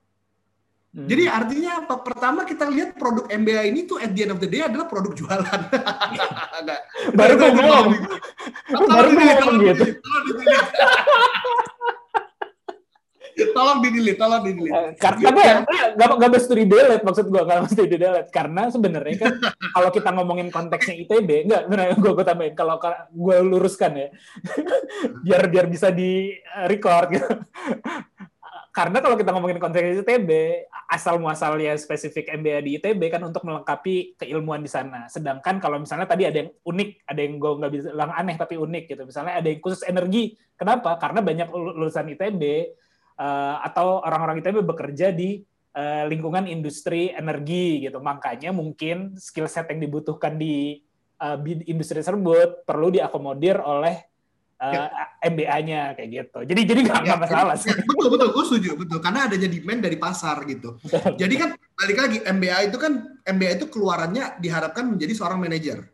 hmm. 0.94 1.06
Jadi 1.06 1.24
artinya 1.30 1.86
apa? 1.86 2.02
Pertama 2.02 2.44
kita 2.50 2.66
lihat 2.66 2.98
produk 2.98 3.30
MBA 3.30 3.70
ini 3.70 3.86
tuh 3.86 4.02
at 4.02 4.12
the 4.14 4.26
end 4.26 4.34
of 4.34 4.42
the 4.42 4.50
day 4.50 4.66
adalah 4.66 4.90
produk 4.90 5.14
jualan. 5.14 5.62
Baru 7.18 7.34
gue 7.38 7.50
ngomong, 7.54 7.88
baru 8.70 9.08
gue 9.14 9.24
ngomong 9.24 9.58
gitu. 9.66 9.86
Tolong. 13.40 13.56
Tolong 13.56 13.78
di-delete, 13.86 14.20
tolong 14.20 14.42
di-delete. 14.44 14.76
Eh, 14.76 14.90
Karena 15.00 15.28
tapi 15.30 15.42
ya, 15.42 15.56
nggak 15.96 16.08
nggak 16.20 16.32
mesti 16.32 16.54
di 16.56 16.66
delete 16.66 17.04
maksud 17.06 17.26
gue 17.30 17.42
nggak 17.46 17.60
mesti 17.64 17.82
di 17.86 17.98
delete 17.98 18.30
karena 18.34 18.62
sebenarnya 18.68 19.16
kan 19.20 19.34
kalau 19.76 19.90
kita 19.94 20.10
ngomongin 20.16 20.48
konteksnya 20.50 20.96
ITB 21.06 21.30
nggak 21.48 21.62
benar 21.70 21.86
gue 21.96 22.12
gue 22.12 22.26
tambahin. 22.26 22.54
Kalau 22.58 22.76
gue 23.10 23.38
luruskan 23.46 23.92
ya. 23.96 24.08
Biar 25.26 25.42
biar 25.48 25.66
bisa 25.70 25.94
di 25.94 26.34
record 26.68 27.08
gitu. 27.14 27.30
Karena 28.70 29.02
kalau 29.02 29.18
kita 29.18 29.34
ngomongin 29.34 29.58
konteks 29.58 30.06
ITB 30.06 30.30
asal 30.94 31.18
muasalnya 31.18 31.76
spesifik 31.76 32.32
MBA 32.38 32.60
di 32.64 32.72
ITB 32.78 33.02
kan 33.12 33.22
untuk 33.26 33.44
melengkapi 33.44 34.16
keilmuan 34.16 34.62
di 34.62 34.70
sana. 34.70 35.10
Sedangkan 35.10 35.58
kalau 35.58 35.82
misalnya 35.82 36.06
tadi 36.06 36.30
ada 36.30 36.46
yang 36.46 36.50
unik 36.54 36.90
ada 37.10 37.20
yang 37.20 37.34
gue 37.42 37.52
nggak 37.60 37.72
bilang 37.74 38.12
aneh 38.14 38.38
tapi 38.38 38.56
unik 38.62 38.84
gitu. 38.94 39.04
Misalnya 39.10 39.42
ada 39.42 39.48
yang 39.50 39.60
khusus 39.60 39.82
energi. 39.84 40.38
Kenapa? 40.54 40.96
Karena 41.02 41.20
banyak 41.20 41.50
lulusan 41.50 42.14
ITB 42.14 42.42
eh, 43.20 43.56
atau 43.68 44.00
orang-orang 44.02 44.40
ITB 44.40 44.64
bekerja 44.64 45.12
di 45.12 45.44
eh, 45.76 46.04
lingkungan 46.08 46.48
industri 46.48 47.12
energi 47.12 47.84
gitu. 47.84 48.00
Makanya 48.00 48.56
mungkin 48.56 49.20
skill 49.20 49.52
set 49.52 49.68
yang 49.70 49.84
dibutuhkan 49.84 50.40
di 50.40 50.80
uh, 51.20 51.38
industri 51.68 52.00
tersebut 52.00 52.64
perlu 52.64 52.88
diakomodir 52.90 53.60
oleh 53.60 53.96
uh, 54.64 54.88
MBA-nya 55.20 55.96
kayak 56.00 56.10
gitu. 56.10 56.40
Jadi 56.48 56.62
jadi 56.64 56.80
nggak 56.88 57.04
Ya, 57.04 57.16
masalah 57.20 57.56
ya, 57.60 57.64
sih. 57.64 57.72
betul 57.76 58.08
betul, 58.12 58.30
gue 58.32 58.44
setuju 58.48 58.70
betul 58.80 59.00
karena 59.04 59.28
adanya 59.28 59.48
demand 59.52 59.82
dari 59.84 59.98
pasar 60.00 60.38
gitu. 60.48 60.80
Jadi 61.22 61.36
kan 61.36 61.50
balik 61.56 61.98
lagi 62.00 62.18
MBA 62.24 62.58
itu 62.72 62.78
kan 62.80 62.94
MBA 63.28 63.52
itu 63.60 63.66
keluarannya 63.72 64.40
diharapkan 64.40 64.88
menjadi 64.88 65.14
seorang 65.16 65.40
manajer. 65.40 65.88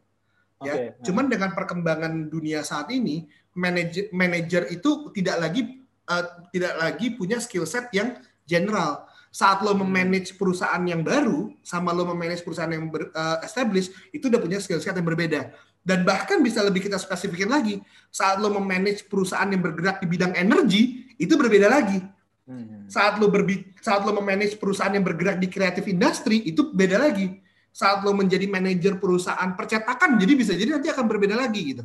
Ya, 0.63 0.71
Oke. 0.71 1.03
cuman 1.03 1.27
dengan 1.27 1.51
perkembangan 1.51 2.31
dunia 2.31 2.63
saat 2.63 2.87
ini, 2.87 3.27
manajer 3.59 4.07
manajer 4.15 4.71
itu 4.71 5.11
tidak 5.11 5.35
lagi 5.43 5.84
eh, 6.09 6.25
tidak 6.53 6.73
lagi 6.77 7.07
punya 7.13 7.37
skill 7.41 7.65
set 7.65 7.89
yang 7.91 8.17
general. 8.45 9.05
Saat 9.35 9.67
lo 9.67 9.75
memanage 9.75 10.31
perusahaan 10.39 10.79
yang 10.87 11.03
baru 11.03 11.51
sama 11.59 11.91
lo 11.91 12.07
memanage 12.07 12.39
perusahaan 12.45 12.71
yang 12.71 12.87
ber, 12.87 13.11
eh, 13.11 13.37
established 13.43 13.91
itu 14.15 14.31
udah 14.31 14.39
punya 14.39 14.63
skill 14.63 14.79
set 14.79 14.95
yang 14.95 15.03
berbeda. 15.03 15.51
Dan 15.85 16.01
bahkan 16.01 16.41
bisa 16.41 16.65
lebih 16.65 16.81
kita 16.89 16.97
spesifikin 16.97 17.45
lagi, 17.45 17.77
saat 18.09 18.41
lo 18.41 18.49
memanage 18.49 19.05
perusahaan 19.05 19.45
yang 19.45 19.61
bergerak 19.61 20.01
di 20.01 20.07
bidang 20.09 20.33
energi 20.33 21.13
itu 21.21 21.37
berbeda 21.37 21.69
lagi. 21.69 22.01
Hmm. 22.45 22.89
Saat 22.89 23.21
lo 23.21 23.29
berbi 23.29 23.65
saat 23.81 24.01
lo 24.01 24.13
memanage 24.13 24.57
perusahaan 24.57 24.93
yang 24.93 25.05
bergerak 25.05 25.37
di 25.37 25.45
kreatif 25.49 25.85
industri 25.85 26.41
itu 26.45 26.73
beda 26.73 26.97
lagi. 26.97 27.37
Saat 27.69 28.01
lo 28.01 28.17
menjadi 28.17 28.49
manajer 28.49 28.97
perusahaan 28.97 29.51
percetakan 29.53 30.17
jadi 30.17 30.33
bisa 30.33 30.53
jadi 30.57 30.79
nanti 30.79 30.89
akan 30.89 31.05
berbeda 31.05 31.37
lagi 31.37 31.61
gitu. 31.75 31.83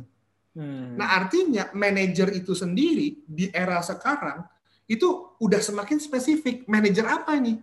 Hmm. 0.51 0.99
Nah, 0.99 1.15
artinya 1.15 1.71
manajer 1.71 2.27
itu 2.35 2.51
sendiri 2.51 3.23
di 3.23 3.47
era 3.51 3.79
sekarang 3.79 4.43
itu 4.91 5.07
udah 5.39 5.61
semakin 5.63 5.97
spesifik. 6.03 6.67
Manajer 6.67 7.07
apa 7.07 7.39
ini? 7.39 7.55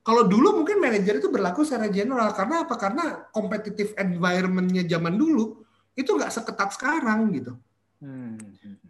Kalau 0.00 0.24
dulu 0.24 0.62
mungkin 0.62 0.78
manajer 0.78 1.18
itu 1.18 1.28
berlaku 1.28 1.66
secara 1.66 1.90
general 1.90 2.30
karena 2.32 2.62
apa? 2.64 2.74
Karena 2.78 3.04
competitive 3.34 3.92
environment-nya 3.98 4.86
zaman 4.86 5.18
dulu 5.18 5.60
itu 5.98 6.10
nggak 6.14 6.30
seketat 6.30 6.70
sekarang 6.78 7.34
gitu. 7.34 7.52
Hmm. 8.00 8.38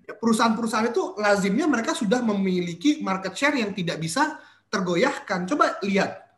Ya, 0.05 0.15
Perusahaan-perusahaan 0.15 0.93
itu 0.93 1.19
lazimnya 1.19 1.67
mereka 1.67 1.97
sudah 1.97 2.21
memiliki 2.23 3.01
market 3.03 3.35
share 3.35 3.57
yang 3.59 3.73
tidak 3.73 3.99
bisa 3.99 4.39
tergoyahkan. 4.71 5.49
Coba 5.51 5.81
lihat 5.83 6.31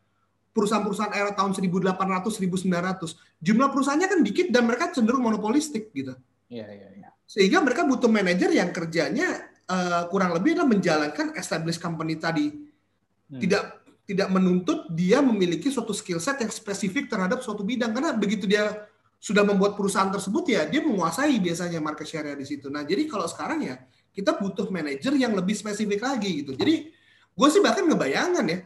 perusahaan-perusahaan 0.57 1.13
era 1.13 1.33
tahun 1.37 1.53
1800 1.53 1.99
1900 2.33 3.45
jumlah 3.45 3.69
perusahaannya 3.73 4.09
kan 4.09 4.21
dikit 4.25 4.47
dan 4.53 4.65
mereka 4.69 4.93
cenderung 4.95 5.27
monopolistik 5.27 5.93
gitu. 5.93 6.17
Iya 6.53 6.69
iya 6.69 6.89
iya. 7.01 7.09
Sehingga 7.25 7.65
mereka 7.65 7.89
butuh 7.89 8.13
manajer 8.13 8.53
yang 8.53 8.69
kerjanya 8.77 9.49
eh, 9.65 10.03
kurang 10.13 10.37
lebih 10.37 10.53
adalah 10.53 10.69
menjalankan 10.69 11.33
established 11.41 11.81
company 11.81 12.21
tadi. 12.21 12.53
Hmm. 13.33 13.41
Tidak 13.41 13.63
tidak 14.05 14.29
menuntut 14.29 14.93
dia 14.93 15.25
memiliki 15.25 15.73
suatu 15.73 15.97
skill 15.97 16.21
set 16.21 16.45
yang 16.45 16.53
spesifik 16.53 17.09
terhadap 17.09 17.41
suatu 17.41 17.65
bidang 17.65 17.97
karena 17.97 18.13
begitu 18.13 18.45
dia 18.45 18.85
sudah 19.23 19.47
membuat 19.47 19.79
perusahaan 19.79 20.11
tersebut 20.11 20.45
ya 20.51 20.67
dia 20.67 20.83
menguasai 20.83 21.39
biasanya 21.41 21.81
market 21.81 22.05
share 22.05 22.37
di 22.37 22.45
situ. 22.45 22.69
Nah, 22.69 22.85
jadi 22.85 23.09
kalau 23.09 23.25
sekarang 23.25 23.65
ya 23.65 23.81
kita 24.13 24.37
butuh 24.37 24.69
manajer 24.69 25.17
yang 25.17 25.33
lebih 25.33 25.57
spesifik 25.57 26.05
lagi 26.05 26.45
gitu. 26.45 26.53
Jadi 26.53 26.93
gue 27.33 27.49
sih 27.49 27.65
bahkan 27.65 27.89
ngebayangan 27.89 28.45
ya 28.45 28.59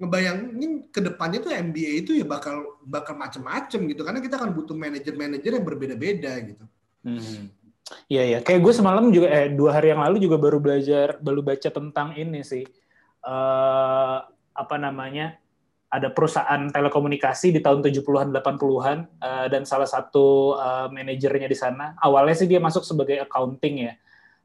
ngebayangin 0.00 0.88
ke 0.88 1.00
depannya 1.04 1.38
tuh 1.44 1.52
MBA 1.52 1.92
itu 2.04 2.12
ya 2.16 2.24
bakal 2.24 2.80
bakal 2.84 3.20
macem-macem 3.20 3.84
gitu 3.84 4.00
karena 4.00 4.20
kita 4.24 4.40
akan 4.40 4.56
butuh 4.56 4.72
manajer-manajer 4.76 5.56
yang 5.56 5.64
berbeda-beda 5.64 6.32
gitu. 6.44 6.64
Hmm. 7.00 7.48
Iya 8.06 8.22
iya, 8.22 8.38
kayak 8.38 8.60
gue 8.62 8.74
semalam 8.74 9.10
juga 9.10 9.26
eh 9.30 9.50
dua 9.50 9.74
hari 9.74 9.90
yang 9.90 10.02
lalu 10.02 10.22
juga 10.22 10.38
baru 10.38 10.62
belajar, 10.62 11.18
baru 11.18 11.42
baca 11.42 11.68
tentang 11.70 12.14
ini 12.14 12.40
sih. 12.46 12.64
eh 13.26 14.18
apa 14.54 14.76
namanya? 14.78 15.36
Ada 15.90 16.14
perusahaan 16.14 16.70
telekomunikasi 16.70 17.50
di 17.50 17.58
tahun 17.58 17.82
70-an 17.82 18.30
80-an 18.30 18.98
eh, 19.18 19.46
dan 19.50 19.62
salah 19.66 19.90
satu 19.90 20.54
eh, 20.54 20.86
manajernya 20.94 21.50
di 21.50 21.58
sana 21.58 21.98
awalnya 21.98 22.38
sih 22.38 22.46
dia 22.46 22.62
masuk 22.62 22.86
sebagai 22.86 23.18
accounting 23.26 23.90
ya. 23.90 23.92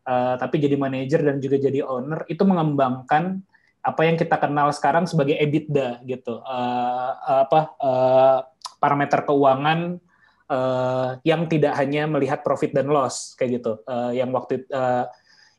Eh, 0.05 0.35
tapi 0.41 0.57
jadi 0.57 0.73
manajer 0.77 1.21
dan 1.21 1.37
juga 1.41 1.57
jadi 1.61 1.85
owner 1.85 2.25
itu 2.29 2.41
mengembangkan 2.45 3.41
apa 3.85 4.01
yang 4.09 4.17
kita 4.17 4.41
kenal 4.41 4.73
sekarang 4.73 5.05
sebagai 5.05 5.37
EBITDA 5.37 6.01
gitu. 6.09 6.41
Eh, 6.41 7.11
apa 7.45 7.59
eh, 7.77 8.39
parameter 8.81 9.21
keuangan 9.25 10.01
eh, 10.49 11.09
yang 11.25 11.49
tidak 11.49 11.73
hanya 11.77 12.09
melihat 12.09 12.41
profit 12.45 12.71
dan 12.73 12.89
loss 12.89 13.33
kayak 13.37 13.61
gitu. 13.61 13.81
Eh, 13.85 14.21
yang 14.21 14.29
waktu 14.33 14.65
eh, 14.65 15.05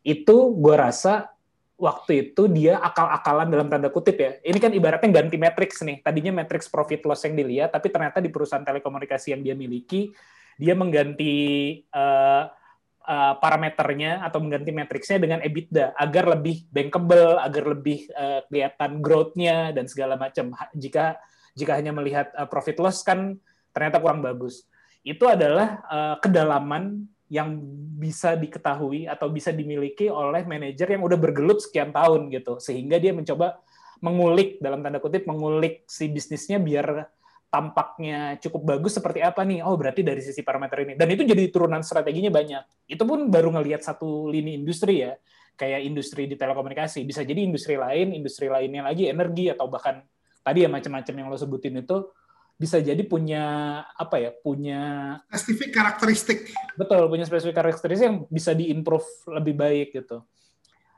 itu 0.07 0.37
gue 0.55 0.77
rasa 0.79 1.37
waktu 1.77 2.33
itu 2.33 2.49
dia 2.49 2.81
akal-akalan 2.81 3.53
dalam 3.53 3.68
tanda 3.68 3.92
kutip 3.92 4.16
ya. 4.16 4.31
Ini 4.40 4.59
kan 4.59 4.72
ibaratnya 4.72 5.11
ganti 5.12 5.37
matrix 5.37 5.85
nih. 5.85 6.01
Tadinya 6.01 6.42
matrix 6.42 6.72
profit 6.72 7.05
loss 7.05 7.22
yang 7.29 7.37
dilihat, 7.37 7.70
tapi 7.77 7.92
ternyata 7.92 8.18
di 8.25 8.33
perusahaan 8.33 8.64
telekomunikasi 8.64 9.37
yang 9.37 9.44
dia 9.44 9.53
miliki, 9.53 10.09
dia 10.57 10.72
mengganti 10.72 11.35
eh, 11.85 12.44
eh, 13.05 13.35
parameternya 13.37 14.25
atau 14.25 14.40
mengganti 14.40 14.72
matriksnya 14.72 15.20
dengan 15.20 15.44
EBITDA 15.44 15.92
agar 16.01 16.25
lebih 16.33 16.64
bankable, 16.72 17.37
agar 17.44 17.64
lebih 17.77 18.09
eh, 18.09 18.40
kelihatan 18.49 19.05
growth-nya 19.05 19.77
dan 19.77 19.85
segala 19.85 20.16
macam. 20.16 20.57
Jika 20.72 21.20
jika 21.53 21.72
hanya 21.77 21.92
melihat 21.92 22.33
eh, 22.33 22.49
profit 22.49 22.81
loss 22.81 23.05
kan 23.05 23.37
ternyata 23.77 24.01
kurang 24.01 24.25
bagus. 24.25 24.64
Itu 25.07 25.31
adalah 25.31 25.87
eh, 25.87 26.16
kedalaman 26.19 27.07
yang 27.31 27.59
bisa 27.97 28.38
diketahui 28.38 29.11
atau 29.11 29.31
bisa 29.31 29.51
dimiliki 29.51 30.07
oleh 30.07 30.47
manajer 30.47 30.95
yang 30.95 31.03
udah 31.03 31.19
bergelut 31.19 31.62
sekian 31.62 31.95
tahun 31.95 32.31
gitu. 32.35 32.59
Sehingga 32.59 32.99
dia 32.99 33.14
mencoba 33.14 33.62
mengulik 34.03 34.61
dalam 34.61 34.85
tanda 34.85 35.01
kutip 35.01 35.25
mengulik 35.25 35.87
si 35.88 36.11
bisnisnya 36.12 36.61
biar 36.61 37.09
tampaknya 37.47 38.37
cukup 38.42 38.77
bagus 38.77 38.99
seperti 38.99 39.23
apa 39.23 39.42
nih. 39.42 39.64
Oh 39.64 39.75
berarti 39.75 40.03
dari 40.03 40.21
sisi 40.23 40.42
parameter 40.42 40.85
ini. 40.87 40.95
Dan 40.95 41.09
itu 41.14 41.23
jadi 41.25 41.49
turunan 41.49 41.81
strateginya 41.81 42.31
banyak. 42.31 42.90
Itu 42.90 43.03
pun 43.09 43.31
baru 43.31 43.55
ngelihat 43.55 43.83
satu 43.83 44.29
lini 44.31 44.59
industri 44.61 45.03
ya. 45.07 45.16
Kayak 45.57 45.88
industri 45.88 46.29
di 46.29 46.37
telekomunikasi. 46.37 47.03
Bisa 47.09 47.25
jadi 47.25 47.40
industri 47.40 47.81
lain 47.81 48.12
industri 48.12 48.53
lainnya 48.53 48.85
lagi 48.85 49.09
energi 49.09 49.49
atau 49.49 49.66
bahkan 49.73 50.05
tadi 50.45 50.62
ya 50.62 50.69
macam-macam 50.69 51.14
yang 51.16 51.27
lo 51.33 51.38
sebutin 51.40 51.81
itu 51.81 52.07
bisa 52.57 52.81
jadi 52.81 53.01
punya 53.05 53.45
apa 53.85 54.16
ya 54.16 54.31
punya 54.33 54.81
Spesifik 55.29 55.77
karakteristik. 55.77 56.38
Betul, 56.73 57.05
punya 57.12 57.29
spesifik 57.29 57.61
karakteristik 57.61 58.09
yang 58.09 58.25
bisa 58.33 58.57
diimprove 58.57 59.05
lebih 59.29 59.55
baik 59.55 59.88
gitu. 59.92 60.25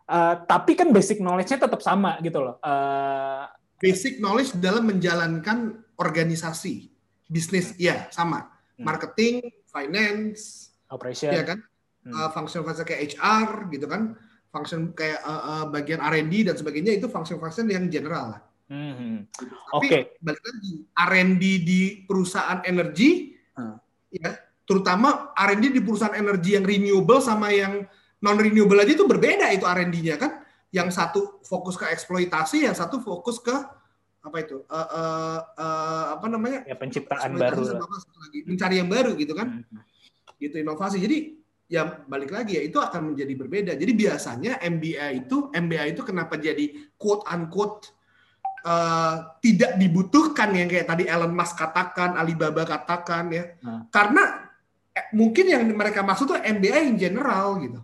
Uh, 0.09 0.41
tapi 0.49 0.73
kan 0.73 0.89
basic 0.89 1.21
knowledge-nya 1.21 1.69
tetap 1.69 1.85
sama 1.85 2.17
gitu 2.25 2.41
loh. 2.41 2.57
Uh, 2.65 3.45
Basic 3.79 4.19
knowledge 4.19 4.59
dalam 4.59 4.91
menjalankan 4.91 5.87
organisasi. 5.95 6.91
Bisnis, 7.31 7.79
iya 7.79 8.11
sama. 8.11 8.51
Hmm. 8.75 8.89
Marketing, 8.89 9.45
finance, 9.71 10.73
operation. 10.91 11.31
ya 11.31 11.45
kan? 11.45 11.59
Hmm. 12.03 12.11
Uh, 12.15 12.31
function-function 12.35 12.87
kayak 12.89 13.15
HR 13.15 13.71
gitu 13.71 13.87
kan. 13.87 14.17
Function 14.51 14.97
kayak 14.97 15.21
uh, 15.23 15.43
uh, 15.45 15.65
bagian 15.71 16.01
R&D 16.01 16.49
dan 16.49 16.57
sebagainya 16.57 16.99
itu 16.99 17.07
function-function 17.07 17.69
yang 17.71 17.87
general 17.93 18.35
lah. 18.35 18.41
Mhm. 18.69 19.33
Tapi 19.73 19.87
Oke. 19.89 19.99
balik 20.21 20.43
lagi, 20.45 20.73
R&D 20.93 21.45
di 21.65 21.81
perusahaan 22.05 22.61
energi, 22.69 23.33
Hmm. 23.57 23.81
ya, 24.13 24.37
terutama 24.69 25.33
R&D 25.33 25.73
di 25.73 25.81
perusahaan 25.81 26.15
energi 26.15 26.55
yang 26.55 26.69
renewable 26.69 27.19
sama 27.25 27.49
yang 27.51 27.89
non 28.21 28.37
renewable 28.37 28.77
aja 28.79 28.93
itu 28.93 29.09
berbeda 29.09 29.49
itu 29.57 29.65
R&D-nya 29.65 30.17
kan. 30.21 30.45
Yang 30.69 31.01
satu 31.01 31.21
fokus 31.49 31.81
ke 31.81 31.89
eksploitasi, 31.89 32.69
yang 32.69 32.77
satu 32.77 33.01
fokus 33.01 33.41
ke 33.41 33.57
apa 34.21 34.37
itu? 34.45 34.61
Eh, 34.69 34.89
eh, 34.93 35.41
eh, 35.57 36.05
apa 36.13 36.27
namanya? 36.29 36.61
Ya 36.69 36.77
penciptaan 36.77 37.41
baru. 37.41 37.65
lagi? 37.65 38.39
Mencari 38.45 38.75
yang 38.77 38.91
baru 38.93 39.17
gitu 39.17 39.33
kan? 39.33 39.65
Mhm. 39.65 39.81
Gitu 40.37 40.61
inovasi. 40.61 41.01
Jadi 41.01 41.41
ya 41.69 42.05
balik 42.05 42.33
lagi 42.33 42.61
ya 42.61 42.63
itu 42.69 42.77
akan 42.77 43.13
menjadi 43.17 43.33
berbeda. 43.33 43.73
Jadi 43.81 43.93
biasanya 43.97 44.61
MBA 44.61 45.25
itu 45.25 45.49
MBA 45.57 45.97
itu 45.97 46.05
kenapa 46.05 46.37
jadi 46.37 46.93
quote 47.01 47.25
unquote 47.33 47.97
eh, 48.69 49.15
tidak 49.41 49.81
dibutuhkan 49.81 50.53
yang 50.53 50.69
kayak 50.69 50.85
tadi 50.85 51.09
Elon 51.09 51.33
Musk 51.33 51.57
katakan, 51.57 52.21
Alibaba 52.21 52.69
katakan 52.69 53.33
ya. 53.33 53.45
Hmm. 53.65 53.89
Karena 53.89 54.53
eh, 54.93 55.09
mungkin 55.17 55.49
yang 55.49 55.65
mereka 55.73 56.05
maksud 56.05 56.37
tuh 56.37 56.41
MBA 56.45 56.85
in 56.85 56.97
general 57.01 57.57
gitu. 57.65 57.81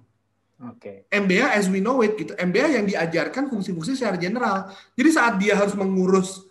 Oke. 0.62 1.08
MBA 1.10 1.56
as 1.56 1.66
we 1.72 1.82
know 1.82 1.98
it 2.04 2.14
gitu. 2.14 2.36
MBA 2.36 2.78
yang 2.80 2.84
diajarkan 2.86 3.50
fungsi-fungsi 3.50 3.98
secara 3.98 4.20
general. 4.20 4.70
Jadi 4.94 5.10
saat 5.10 5.34
dia 5.40 5.58
harus 5.58 5.74
mengurus 5.74 6.44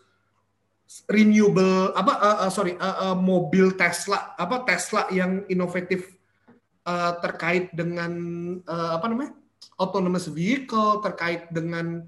renewable 1.09 1.89
apa 1.97 2.13
eh, 2.21 2.37
eh, 2.45 2.51
sorry 2.53 2.73
eh, 2.77 2.97
eh, 3.09 3.17
mobil 3.17 3.73
Tesla 3.73 4.37
apa 4.37 4.61
Tesla 4.67 5.09
yang 5.09 5.41
inovatif 5.49 6.13
eh, 6.85 7.11
terkait 7.23 7.73
dengan 7.73 8.11
eh, 8.61 8.91
apa 8.93 9.05
namanya 9.09 9.33
autonomous 9.81 10.29
vehicle 10.29 11.01
terkait 11.01 11.49
dengan 11.49 12.05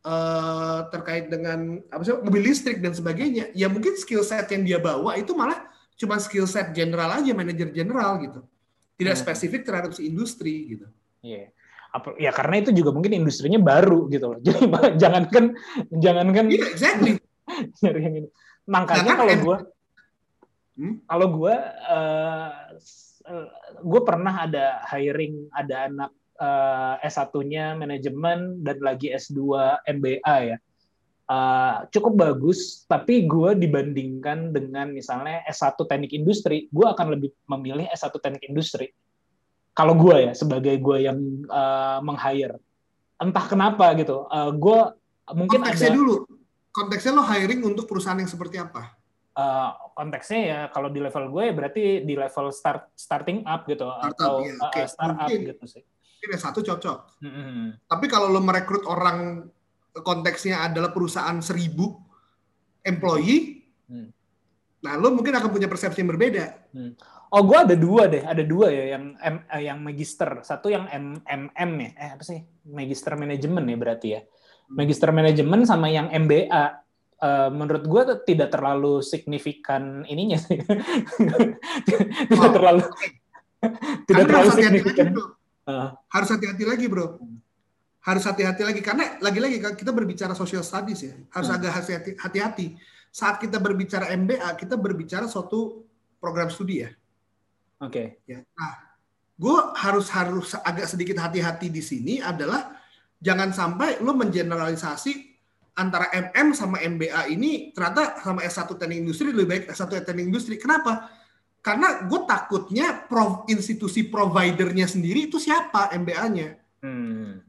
eh, 0.00 0.78
terkait 0.88 1.26
dengan 1.26 1.80
apa 1.88 2.02
sih 2.02 2.14
mobil 2.14 2.42
listrik 2.44 2.78
dan 2.78 2.92
sebagainya 2.92 3.50
ya 3.52 3.66
mungkin 3.66 3.94
skill 3.94 4.22
set 4.22 4.46
yang 4.48 4.62
dia 4.62 4.78
bawa 4.78 5.14
itu 5.14 5.32
malah 5.32 5.66
cuma 5.94 6.16
skill 6.18 6.46
set 6.46 6.70
general 6.70 7.10
aja 7.10 7.30
manajer 7.32 7.70
general 7.70 8.18
gitu 8.20 8.40
tidak 8.94 9.14
Hmm. 9.14 9.22
spesifik 9.24 9.62
terhadap 9.62 9.90
si 9.92 10.06
industri 10.06 10.76
gitu 10.76 10.86
Iya. 11.18 11.50
Apa- 11.88 12.14
Ya 12.16 12.30
karena 12.30 12.60
itu 12.60 12.70
juga 12.70 12.92
mungkin 12.92 13.10
industrinya 13.16 13.58
baru 13.58 14.06
gitu 14.06 14.36
loh. 14.36 14.38
Jadi 14.44 14.70
jangankan 14.96 15.56
jangankan 15.90 16.44
Iya, 16.46 16.64
exactly. 16.68 17.12
nyari 17.82 18.00
yang 18.00 18.14
ini. 18.22 18.28
Makanya 18.64 19.02
Jangan 19.02 19.16
kalau 19.18 19.34
M- 19.34 19.42
gua 19.42 19.58
Hmm? 20.78 20.94
kalau 21.10 21.26
gua 21.34 21.54
eh, 21.90 22.50
gue 23.82 24.00
pernah 24.00 24.46
ada 24.46 24.64
hiring 24.88 25.50
ada 25.50 25.90
anak 25.90 26.10
eh, 26.38 26.94
S1-nya 27.04 27.74
manajemen 27.74 28.62
dan 28.62 28.78
lagi 28.78 29.10
S2 29.10 29.38
MBA 29.84 30.36
ya. 30.54 30.58
Eh, 31.28 31.76
cukup 31.92 32.14
bagus, 32.16 32.88
tapi 32.88 33.28
gue 33.28 33.52
dibandingkan 33.58 34.54
dengan 34.54 34.94
misalnya 34.94 35.44
S1 35.44 35.76
teknik 35.84 36.16
industri, 36.16 36.70
gue 36.72 36.86
akan 36.88 37.18
lebih 37.18 37.30
memilih 37.50 37.84
S1 37.92 38.14
teknik 38.16 38.48
industri. 38.48 38.94
Kalau 39.76 39.94
gue 39.94 40.30
ya, 40.30 40.32
sebagai 40.34 40.78
gue 40.78 40.98
yang 41.04 41.18
eh, 41.44 41.98
meng-hire. 42.00 42.56
Entah 43.18 43.44
kenapa 43.50 43.92
gitu. 43.98 44.24
Eh, 44.30 44.50
gue 44.56 44.80
mungkin 45.34 45.60
Konteksnya 45.60 45.92
ada 45.92 45.98
dulu. 45.98 46.14
Konteksnya 46.72 47.12
lo 47.12 47.26
hiring 47.26 47.60
untuk 47.66 47.90
perusahaan 47.90 48.16
yang 48.16 48.30
seperti 48.30 48.62
apa? 48.62 48.98
eh, 49.38 49.70
konteksnya 49.94 50.40
ya 50.40 50.60
kalau 50.74 50.88
di 50.90 50.98
level 50.98 51.24
gue 51.30 51.42
ya 51.50 51.52
berarti 51.54 51.82
di 52.02 52.14
level 52.18 52.50
start 52.50 52.90
starting 52.98 53.46
up 53.46 53.64
gitu 53.70 53.86
Startup, 53.86 54.14
atau 54.14 54.32
iya. 54.42 54.54
eh, 54.54 54.66
Oke, 54.66 54.80
startup 54.90 55.28
mungkin. 55.30 55.48
gitu 55.54 55.64
sih. 55.70 55.82
Mungkin 56.18 56.34
yang 56.34 56.42
satu 56.42 56.60
cocok. 56.60 56.98
Mm-mm. 57.22 57.78
Tapi 57.86 58.06
kalau 58.10 58.26
lo 58.26 58.42
merekrut 58.42 58.82
orang 58.84 59.46
konteksnya 59.94 60.66
adalah 60.66 60.90
perusahaan 60.90 61.38
seribu 61.38 61.94
employee, 62.82 63.62
Hmm. 63.86 64.12
nah 64.84 65.00
lo 65.00 65.08
mungkin 65.10 65.32
akan 65.32 65.48
punya 65.48 65.64
persepsi 65.64 66.04
yang 66.04 66.12
berbeda. 66.12 66.44
Oh, 67.32 67.40
gue 67.40 67.56
ada 67.56 67.72
dua 67.72 68.04
deh, 68.04 68.20
ada 68.20 68.44
dua 68.44 68.68
ya 68.68 68.96
yang 68.96 69.16
M, 69.16 69.36
eh, 69.48 69.62
yang 69.64 69.78
magister, 69.80 70.44
satu 70.44 70.68
yang 70.68 70.84
M, 70.88 71.16
MM 71.24 71.70
ya, 71.80 71.90
eh 71.96 72.10
apa 72.12 72.20
sih, 72.20 72.44
magister 72.68 73.16
manajemen 73.16 73.64
ya 73.64 73.76
berarti 73.80 74.08
ya, 74.12 74.20
magister 74.68 75.08
manajemen 75.08 75.64
sama 75.64 75.88
yang 75.88 76.12
MBA. 76.12 76.84
Eh, 77.18 77.48
menurut 77.48 77.88
gue 77.88 78.02
tidak 78.28 78.52
terlalu 78.52 79.00
signifikan 79.00 80.04
ininya 80.04 80.36
sih, 80.36 80.60
tidak 81.88 82.08
Oh, 82.36 82.52
terlalu 82.52 82.82
tidak 84.04 84.24
terlalu 84.28 84.50
signifikan. 84.52 85.06
bro. 85.16 85.24
Harus 86.08 86.28
hati-hati 86.32 86.64
lagi, 86.64 86.88
bro. 86.88 87.20
Harus 88.00 88.24
hati-hati 88.24 88.64
lagi 88.64 88.80
karena 88.80 89.20
lagi-lagi 89.20 89.60
kita 89.76 89.92
berbicara 89.92 90.32
social 90.32 90.64
studies 90.64 91.04
ya. 91.04 91.14
Harus 91.28 91.52
Hmm. 91.52 91.56
agak 91.60 91.72
hati-hati. 92.24 92.80
Saat 93.12 93.36
kita 93.44 93.60
berbicara 93.60 94.08
MBA, 94.16 94.48
kita 94.56 94.80
berbicara 94.80 95.28
suatu 95.28 95.84
program 96.16 96.48
studi 96.48 96.84
ya. 96.88 96.90
Oke, 97.78 98.18
Ya. 98.26 98.42
Nah, 98.42 98.72
gue 99.38 99.58
harus 99.78 100.10
harus 100.10 100.56
agak 100.56 100.88
sedikit 100.90 101.20
hati-hati 101.20 101.70
di 101.70 101.78
sini 101.78 102.18
adalah 102.18 102.74
jangan 103.22 103.54
sampai 103.54 104.02
lo 104.02 104.16
mengeneralisasi 104.18 105.28
antara 105.78 106.10
MM 106.10 106.58
sama 106.58 106.82
MBA 106.82 107.30
ini 107.30 107.70
ternyata 107.70 108.18
sama 108.18 108.42
S1 108.42 108.66
teknik 108.74 108.98
industri 108.98 109.30
lebih 109.30 109.46
baik 109.46 109.64
S1 109.70 110.02
teknik 110.02 110.26
industri. 110.26 110.58
Kenapa? 110.58 111.06
Karena 111.68 112.00
gue 112.08 112.20
takutnya 112.24 113.04
prov- 113.04 113.44
institusi 113.52 114.08
providernya 114.08 114.88
sendiri 114.88 115.28
itu 115.28 115.36
siapa 115.36 115.92
MBA-nya. 115.92 116.56
Hmm. 116.80 117.44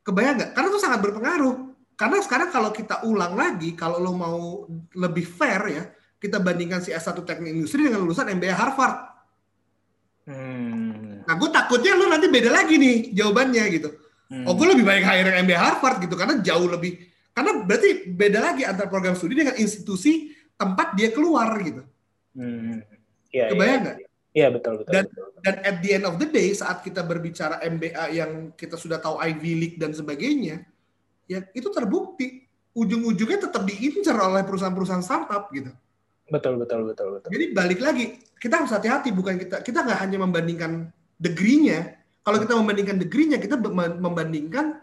Kebayang 0.00 0.40
nggak? 0.40 0.50
Karena 0.56 0.68
itu 0.72 0.80
sangat 0.80 1.00
berpengaruh. 1.04 1.54
Karena 2.00 2.16
sekarang 2.24 2.48
kalau 2.48 2.72
kita 2.72 3.04
ulang 3.04 3.36
lagi, 3.36 3.76
kalau 3.76 4.00
lo 4.00 4.16
mau 4.16 4.64
lebih 4.96 5.28
fair 5.28 5.60
ya, 5.68 5.84
kita 6.16 6.40
bandingkan 6.40 6.80
si 6.80 6.96
S1 6.96 7.12
teknik 7.28 7.52
industri 7.52 7.84
dengan 7.84 8.08
lulusan 8.08 8.32
MBA 8.32 8.56
Harvard. 8.56 8.96
Hmm. 10.24 11.20
Nah, 11.28 11.34
gue 11.36 11.50
takutnya 11.52 11.92
lo 11.92 12.08
nanti 12.08 12.32
beda 12.32 12.48
lagi 12.48 12.80
nih 12.80 13.12
jawabannya 13.12 13.64
gitu. 13.68 13.92
Hmm. 14.32 14.48
Oh, 14.48 14.56
gue 14.56 14.64
lebih 14.64 14.88
baik 14.88 15.04
hire 15.04 15.28
yang 15.28 15.44
MBA 15.44 15.60
Harvard 15.60 16.00
gitu 16.00 16.16
karena 16.16 16.40
jauh 16.40 16.72
lebih 16.72 17.04
karena 17.36 17.68
berarti 17.68 18.08
beda 18.08 18.40
lagi 18.40 18.64
antara 18.64 18.88
program 18.88 19.12
studi 19.12 19.36
dengan 19.36 19.60
institusi 19.60 20.32
tempat 20.56 20.96
dia 20.96 21.12
keluar 21.12 21.52
gitu. 21.60 21.84
Hmm. 22.32 22.95
Iya, 23.36 23.46
Kebayang 23.52 23.68
iya. 23.68 23.84
nggak? 23.84 23.96
Iya 24.36 24.48
betul 24.52 24.72
betul. 24.80 24.92
Dan- 24.92 25.08
betul. 25.12 25.28
Dan 25.44 25.56
at 25.62 25.76
the 25.84 25.90
end 25.92 26.04
of 26.08 26.14
the 26.16 26.28
day 26.28 26.48
saat 26.56 26.80
kita 26.80 27.00
berbicara 27.04 27.60
MBA 27.64 28.04
yang 28.16 28.32
kita 28.56 28.74
sudah 28.80 28.96
tahu 28.98 29.20
Ivy 29.20 29.52
League 29.56 29.78
dan 29.78 29.92
sebagainya, 29.92 30.64
ya 31.28 31.44
itu 31.52 31.68
terbukti 31.70 32.44
ujung-ujungnya 32.76 33.48
tetap 33.48 33.62
diincar 33.64 34.16
oleh 34.20 34.44
perusahaan-perusahaan 34.44 35.04
startup 35.04 35.48
gitu. 35.52 35.72
betul 36.26 36.58
betul 36.58 36.90
betul 36.90 37.08
betul. 37.14 37.30
Jadi 37.30 37.54
balik 37.54 37.78
lagi, 37.78 38.18
kita 38.42 38.58
harus 38.58 38.74
hati-hati 38.74 39.14
bukan 39.14 39.38
kita 39.38 39.62
kita 39.62 39.86
nggak 39.86 40.00
hanya 40.02 40.18
membandingkan 40.18 40.90
degree-nya. 41.22 42.02
Kalau 42.26 42.42
kita 42.42 42.58
membandingkan 42.58 42.98
degree-nya, 42.98 43.38
kita 43.38 43.54
membandingkan 44.02 44.82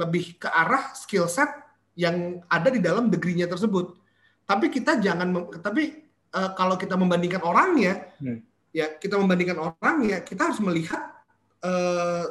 lebih 0.00 0.40
ke 0.40 0.48
arah 0.48 0.96
skill 0.96 1.28
set 1.28 1.52
yang 1.92 2.40
ada 2.48 2.72
di 2.72 2.80
dalam 2.80 3.12
degree-nya 3.12 3.44
tersebut. 3.44 4.00
Tapi 4.48 4.72
kita 4.72 4.96
jangan 4.96 5.52
tapi 5.60 6.07
eh, 6.28 6.50
kalau 6.52 6.76
kita 6.76 6.94
membandingkan 6.94 7.40
orangnya, 7.40 8.12
Hmm. 8.20 8.44
ya 8.70 8.92
kita 8.94 9.16
membandingkan 9.16 9.56
orangnya, 9.56 10.20
kita 10.20 10.52
harus 10.52 10.60
melihat 10.60 11.16
eh, 11.58 12.24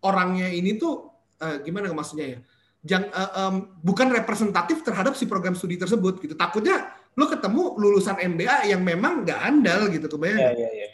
orangnya 0.00 0.48
ini 0.48 0.74
tuh 0.74 1.12
eh, 1.38 1.60
gimana 1.62 1.92
maksudnya 1.92 2.26
ya? 2.26 2.38
Jang, 2.84 3.08
eh, 3.08 3.30
em, 3.40 3.54
bukan 3.80 4.12
representatif 4.12 4.84
terhadap 4.84 5.16
si 5.16 5.24
program 5.24 5.56
studi 5.56 5.76
tersebut 5.76 6.20
gitu. 6.20 6.34
Takutnya 6.34 6.92
lu 7.14 7.24
ketemu 7.24 7.78
lulusan 7.78 8.18
MBA 8.18 8.68
yang 8.68 8.82
memang 8.82 9.24
nggak 9.24 9.40
andal 9.40 9.88
gitu 9.88 10.04
kebayang 10.04 10.36
Iya 10.36 10.52
iya 10.52 10.70
iya. 10.74 10.88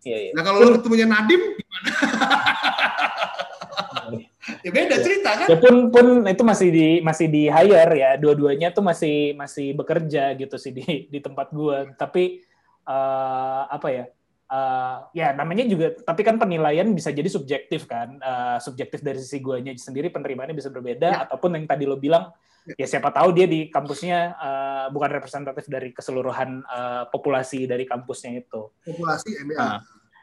Iya 0.00 0.16
iya. 0.16 0.30
Nah 0.32 0.40
kalau 0.40 0.64
lu 0.64 0.80
ketemunya 0.80 1.04
Nadim 1.04 1.42
gimana? 1.58 1.90
ya 4.64 4.70
beda 4.72 4.96
cerita 5.04 5.30
kan? 5.36 5.46
Ya 5.48 5.56
pun 5.60 5.74
pun 5.92 6.06
itu 6.24 6.42
masih 6.42 6.68
di 6.72 6.86
masih 7.04 7.26
di 7.28 7.46
hire 7.46 7.92
ya. 7.92 8.10
Dua-duanya 8.16 8.72
tuh 8.72 8.80
masih 8.80 9.36
masih 9.36 9.76
bekerja 9.76 10.32
gitu 10.34 10.56
sih 10.56 10.72
di 10.72 11.06
di 11.06 11.18
tempat 11.20 11.52
gua. 11.52 11.84
Tapi 11.92 12.40
eh, 12.84 13.62
apa 13.68 13.88
ya? 13.92 14.04
eh, 14.50 14.96
ya 15.14 15.30
namanya 15.30 15.62
juga 15.62 15.94
tapi 16.02 16.26
kan 16.26 16.34
penilaian 16.34 16.88
bisa 16.90 17.12
jadi 17.12 17.28
subjektif 17.28 17.84
kan. 17.84 18.16
Eh, 18.16 18.58
subjektif 18.58 19.04
dari 19.04 19.20
sisi 19.20 19.38
guanya 19.38 19.70
sendiri 19.76 20.08
penerimaannya 20.08 20.56
bisa 20.56 20.72
berbeda 20.72 21.08
Ya. 21.08 21.18
ataupun 21.28 21.54
yang 21.54 21.66
tadi 21.70 21.84
lo 21.86 22.00
bilang 22.00 22.32
ya 22.76 22.84
siapa 22.84 23.08
tahu 23.08 23.32
dia 23.32 23.48
di 23.48 23.68
kampusnya 23.68 24.18
eh, 24.36 24.86
bukan 24.90 25.10
representatif 25.12 25.68
dari 25.68 25.92
keseluruhan 25.92 26.64
eh, 26.64 27.04
populasi 27.12 27.68
dari 27.68 27.84
kampusnya 27.84 28.40
itu. 28.40 28.72
Populasi 28.84 29.36
MBA. 29.44 29.58
Nah, 29.60 29.78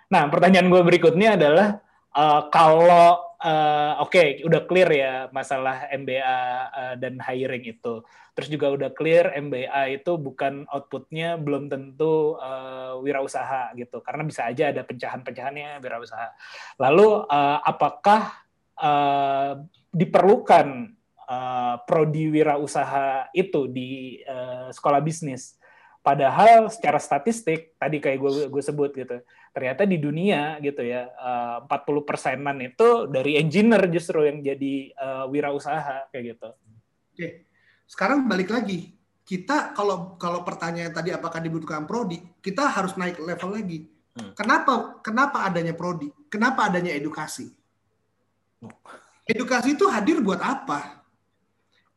Nah, 0.07 0.23
pertanyaan 0.31 0.71
gue 0.71 0.81
berikutnya 0.87 1.35
adalah 1.35 1.83
eh, 2.15 2.41
kalau 2.47 3.26
eh, 3.43 3.93
oke 4.01 4.41
udah 4.45 4.61
clear 4.65 4.89
ya 4.89 5.13
masalah 5.29 5.85
MBA 5.93 6.39
eh, 6.73 6.95
dan 6.97 7.21
hiring 7.21 7.65
itu, 7.69 8.01
terus 8.33 8.49
juga 8.49 8.73
udah 8.73 8.89
clear 8.93 9.33
MBA 9.37 10.01
itu 10.01 10.17
bukan 10.17 10.65
outputnya 10.69 11.37
belum 11.37 11.69
tentu 11.69 12.37
eh, 12.41 12.93
wirausaha 13.01 13.73
gitu, 13.77 14.01
karena 14.01 14.23
bisa 14.25 14.49
aja 14.49 14.73
ada 14.73 14.81
pecahan-pecahannya 14.85 15.77
wirausaha. 15.81 16.33
Lalu 16.81 17.29
eh, 17.29 17.59
apakah 17.61 18.21
eh, 18.77 19.53
diperlukan 19.93 20.67
eh, 21.29 21.75
prodi 21.85 22.25
wirausaha 22.33 23.29
itu 23.37 23.69
di 23.69 24.21
eh, 24.21 24.69
sekolah 24.73 25.01
bisnis? 25.01 25.57
Padahal 26.07 26.71
secara 26.71 27.03
statistik 27.03 27.75
tadi 27.75 27.99
kayak 27.99 28.15
gue 28.23 28.31
gue 28.47 28.63
sebut 28.63 28.95
gitu, 28.95 29.19
ternyata 29.51 29.83
di 29.83 29.99
dunia 29.99 30.55
gitu 30.63 30.79
ya 30.79 31.11
eh, 31.11 31.67
40 31.67 32.07
persenan 32.07 32.63
itu 32.63 33.11
dari 33.11 33.35
engineer 33.35 33.91
justru 33.91 34.23
yang 34.23 34.39
jadi 34.39 34.95
eh, 34.95 35.25
wirausaha 35.27 36.07
kayak 36.07 36.23
gitu. 36.31 36.49
Oke. 37.11 37.27
Sekarang 37.83 38.23
balik 38.23 38.55
lagi. 38.55 38.95
Kita 39.27 39.75
kalau 39.75 40.15
kalau 40.15 40.47
pertanyaan 40.47 40.95
tadi 40.95 41.11
apakah 41.11 41.43
dibutuhkan 41.43 41.83
prodi, 41.83 42.23
kita 42.39 42.71
harus 42.71 42.95
naik 42.95 43.19
level 43.19 43.59
lagi. 43.59 43.91
Hmm. 44.15 44.31
Kenapa 44.31 45.03
kenapa 45.03 45.43
adanya 45.43 45.75
prodi? 45.75 46.07
Kenapa 46.31 46.71
adanya 46.71 46.95
edukasi? 46.95 47.51
Edukasi 49.27 49.75
itu 49.75 49.91
hadir 49.91 50.23
buat 50.23 50.39
apa? 50.39 51.03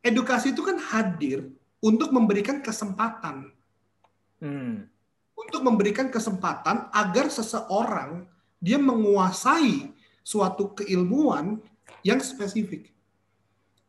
Edukasi 0.02 0.50
itu 0.50 0.66
kan 0.66 0.82
hadir 0.82 1.46
untuk 1.78 2.10
memberikan 2.10 2.58
kesempatan 2.58 3.54
Hmm. 4.40 4.88
untuk 5.36 5.60
memberikan 5.60 6.08
kesempatan 6.08 6.88
agar 6.92 7.28
seseorang 7.28 8.24
dia 8.60 8.76
menguasai 8.80 9.92
suatu 10.20 10.76
keilmuan 10.76 11.60
yang 12.04 12.20
spesifik. 12.20 12.92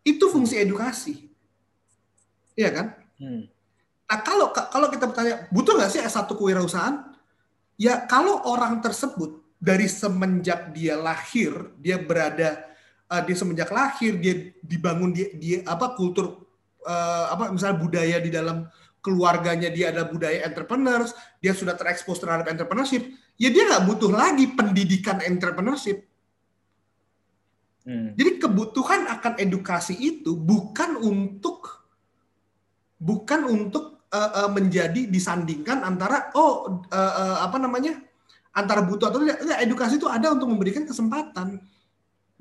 Itu 0.02 0.32
fungsi 0.32 0.60
edukasi. 0.60 1.32
Iya 2.56 2.70
kan? 2.72 2.88
Hmm. 3.20 3.44
Nah, 4.12 4.20
kalau 4.28 4.52
kalau 4.52 4.88
kita 4.92 5.08
bertanya, 5.08 5.48
butuh 5.56 5.80
nggak 5.80 5.92
sih 5.92 6.02
S1 6.04 6.28
kewirausahaan? 6.36 7.16
Ya, 7.80 8.04
kalau 8.08 8.44
orang 8.44 8.84
tersebut 8.84 9.40
dari 9.56 9.88
semenjak 9.88 10.76
dia 10.76 11.00
lahir, 11.00 11.72
dia 11.80 11.96
berada 12.02 12.60
eh, 13.08 13.22
dia 13.24 13.36
semenjak 13.38 13.70
lahir 13.72 14.18
dia 14.20 14.52
dibangun 14.60 15.16
dia, 15.16 15.32
dia 15.38 15.64
apa 15.64 15.96
kultur 15.96 16.44
eh, 16.84 17.26
apa 17.32 17.56
misalnya 17.56 17.78
budaya 17.80 18.18
di 18.20 18.32
dalam 18.34 18.68
keluarganya 19.02 19.74
dia 19.74 19.90
ada 19.90 20.06
budaya 20.06 20.46
entrepreneurs, 20.46 21.12
dia 21.42 21.52
sudah 21.58 21.74
terekspos 21.74 22.22
terhadap 22.22 22.48
entrepreneurship, 22.54 23.10
ya 23.36 23.50
dia 23.50 23.66
nggak 23.68 23.84
butuh 23.90 24.14
lagi 24.14 24.46
pendidikan 24.54 25.20
entrepreneurship. 25.26 26.06
Hmm. 27.82 28.14
Jadi 28.14 28.38
kebutuhan 28.38 29.10
akan 29.10 29.42
edukasi 29.42 29.98
itu 29.98 30.38
bukan 30.38 31.02
untuk 31.02 31.82
bukan 33.02 33.50
untuk 33.50 34.06
eh, 34.14 34.32
eh, 34.46 34.50
menjadi 34.54 35.10
disandingkan 35.10 35.82
antara 35.82 36.30
oh 36.38 36.86
eh, 36.86 37.14
eh, 37.18 37.38
apa 37.42 37.58
namanya 37.58 37.98
antara 38.54 38.86
butuh 38.86 39.10
atau 39.10 39.26
tidak. 39.26 39.42
Edukasi 39.66 39.98
itu 39.98 40.06
ada 40.06 40.30
untuk 40.30 40.54
memberikan 40.54 40.86
kesempatan. 40.86 41.58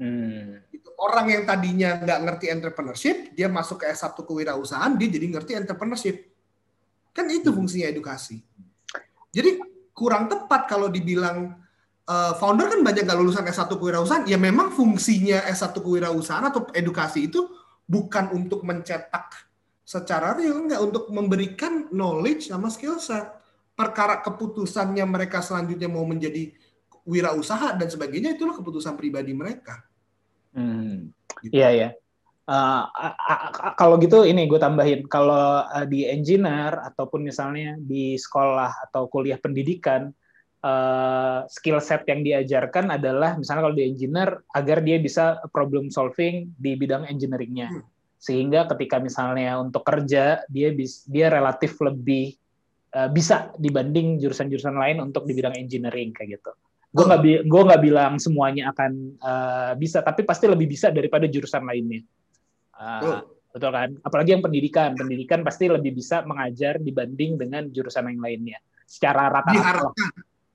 Hmm. 0.01 0.61
Orang 1.01 1.33
yang 1.33 1.49
tadinya 1.49 1.97
nggak 1.97 2.21
ngerti 2.29 2.47
entrepreneurship, 2.53 3.17
dia 3.33 3.49
masuk 3.49 3.85
ke 3.85 3.89
S1 3.89 4.17
kewirausahaan, 4.21 4.93
dia 5.01 5.09
jadi 5.09 5.27
ngerti 5.33 5.53
entrepreneurship. 5.57 6.30
Kan 7.11 7.27
itu 7.31 7.51
fungsinya 7.51 7.91
edukasi. 7.91 8.41
Jadi 9.31 9.63
kurang 9.95 10.27
tepat 10.27 10.67
kalau 10.67 10.91
dibilang 10.91 11.55
eh, 12.07 12.33
founder 12.39 12.71
kan 12.71 12.81
banyak 12.83 13.07
nggak 13.07 13.19
lulusan 13.19 13.47
S1 13.47 13.71
kewirausahaan. 13.71 14.25
Ya 14.27 14.39
memang 14.39 14.75
fungsinya 14.75 15.47
S1 15.51 15.77
kewirausahaan 15.79 16.47
atau 16.51 16.67
edukasi 16.75 17.31
itu 17.31 17.47
bukan 17.91 18.31
untuk 18.35 18.63
mencetak 18.63 19.51
secara 19.83 20.39
real, 20.39 20.71
nggak 20.71 20.79
untuk 20.79 21.11
memberikan 21.11 21.91
knowledge 21.91 22.55
sama 22.55 22.71
skill 22.71 23.03
set. 23.03 23.27
Perkara 23.75 24.23
keputusannya 24.23 25.03
mereka 25.03 25.43
selanjutnya 25.43 25.91
mau 25.91 26.07
menjadi 26.07 26.55
wirausaha 27.03 27.75
dan 27.75 27.91
sebagainya 27.91 28.39
itulah 28.39 28.55
keputusan 28.55 28.95
pribadi 28.95 29.35
mereka. 29.35 29.83
Hmm. 30.55 31.11
Gitu. 31.43 31.59
Iya 31.59 31.69
ya. 31.75 31.89
Uh, 32.51 32.83
a- 32.99 33.79
kalau 33.79 33.95
gitu 34.03 34.27
ini 34.27 34.51
gue 34.51 34.59
tambahin 34.59 35.07
kalau 35.07 35.63
uh, 35.63 35.87
di 35.87 36.03
engineer 36.03 36.83
ataupun 36.83 37.23
misalnya 37.23 37.79
di 37.79 38.19
sekolah 38.19 38.91
atau 38.91 39.07
kuliah 39.07 39.39
pendidikan 39.39 40.11
uh, 40.67 41.47
skill 41.47 41.79
set 41.79 42.03
yang 42.11 42.27
diajarkan 42.27 42.91
adalah 42.91 43.39
misalnya 43.39 43.71
kalau 43.71 43.77
di 43.79 43.87
engineer 43.87 44.43
agar 44.51 44.83
dia 44.83 44.99
bisa 44.99 45.39
problem 45.55 45.95
solving 45.95 46.51
di 46.59 46.75
bidang 46.75 47.07
engineeringnya 47.07 47.71
Hmm. 47.71 47.87
sehingga 48.19 48.67
ketika 48.75 48.99
misalnya 48.99 49.63
untuk 49.63 49.87
kerja 49.87 50.43
dia 50.51 50.69
bis, 50.75 51.07
dia 51.07 51.31
relatif 51.31 51.79
lebih 51.79 52.35
uh, 52.99 53.07
bisa 53.15 53.55
dibanding 53.63 54.19
jurusan-jurusan 54.19 54.75
lain 54.75 54.99
untuk 55.07 55.23
di 55.23 55.39
bidang 55.39 55.55
engineering 55.55 56.11
kayak 56.11 56.43
gitu. 56.43 56.51
Gue 56.91 57.05
nggak 57.07 57.23
bi- 57.23 57.43
gue 57.47 57.63
nggak 57.63 57.83
bilang 57.87 58.19
semuanya 58.19 58.75
akan 58.75 58.93
uh, 59.23 59.73
bisa, 59.79 60.03
tapi 60.03 60.27
pasti 60.27 60.51
lebih 60.51 60.67
bisa 60.67 60.91
daripada 60.91 61.31
jurusan 61.31 61.63
lainnya. 61.63 62.03
Uh, 62.81 63.21
betul 63.53 63.71
kan? 63.71 63.91
Apalagi 64.01 64.33
yang 64.33 64.43
pendidikan, 64.43 64.97
pendidikan 64.97 65.45
pasti 65.45 65.69
lebih 65.69 65.93
bisa 65.93 66.25
mengajar 66.25 66.81
dibanding 66.81 67.37
dengan 67.37 67.69
jurusan 67.69 68.09
yang 68.09 68.25
lainnya. 68.25 68.59
Secara 68.89 69.29
rata-rata 69.29 69.55
Diharapkan 69.55 70.11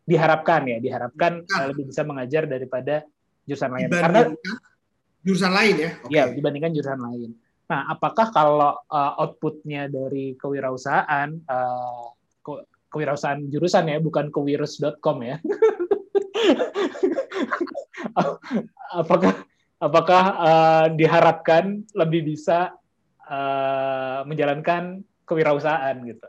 diharapkan 0.05 0.61
ya, 0.69 0.77
diharapkan 0.77 1.41
uh, 1.49 1.65
lebih 1.73 1.89
bisa 1.89 2.05
mengajar 2.05 2.45
daripada 2.45 3.01
jurusan 3.49 3.73
lain. 3.73 3.89
Karena 3.89 4.21
jurusan 5.25 5.51
lain 5.51 5.75
ya. 5.81 5.89
Oke. 6.05 6.13
ya 6.13 6.23
dibandingkan 6.29 6.71
jurusan 6.77 7.01
lain. 7.01 7.33
Nah, 7.65 7.89
apakah 7.89 8.29
kalau 8.29 8.77
uh, 8.77 9.13
outputnya 9.17 9.89
dari 9.89 10.37
kewirausahaan, 10.37 11.33
uh, 11.49 12.13
ke- 12.45 12.65
kewirausahaan 12.93 13.41
jurusan 13.49 13.89
ya, 13.89 13.97
bukan 13.97 14.29
kewirus.com 14.29 15.17
ya? 15.25 15.41
apakah 19.01 19.33
apakah 19.79 20.23
uh, 20.39 20.85
diharapkan 20.93 21.83
lebih 21.93 22.35
bisa 22.35 22.73
uh, 23.27 24.23
menjalankan 24.23 25.03
kewirausahaan 25.25 25.97
gitu 26.05 26.27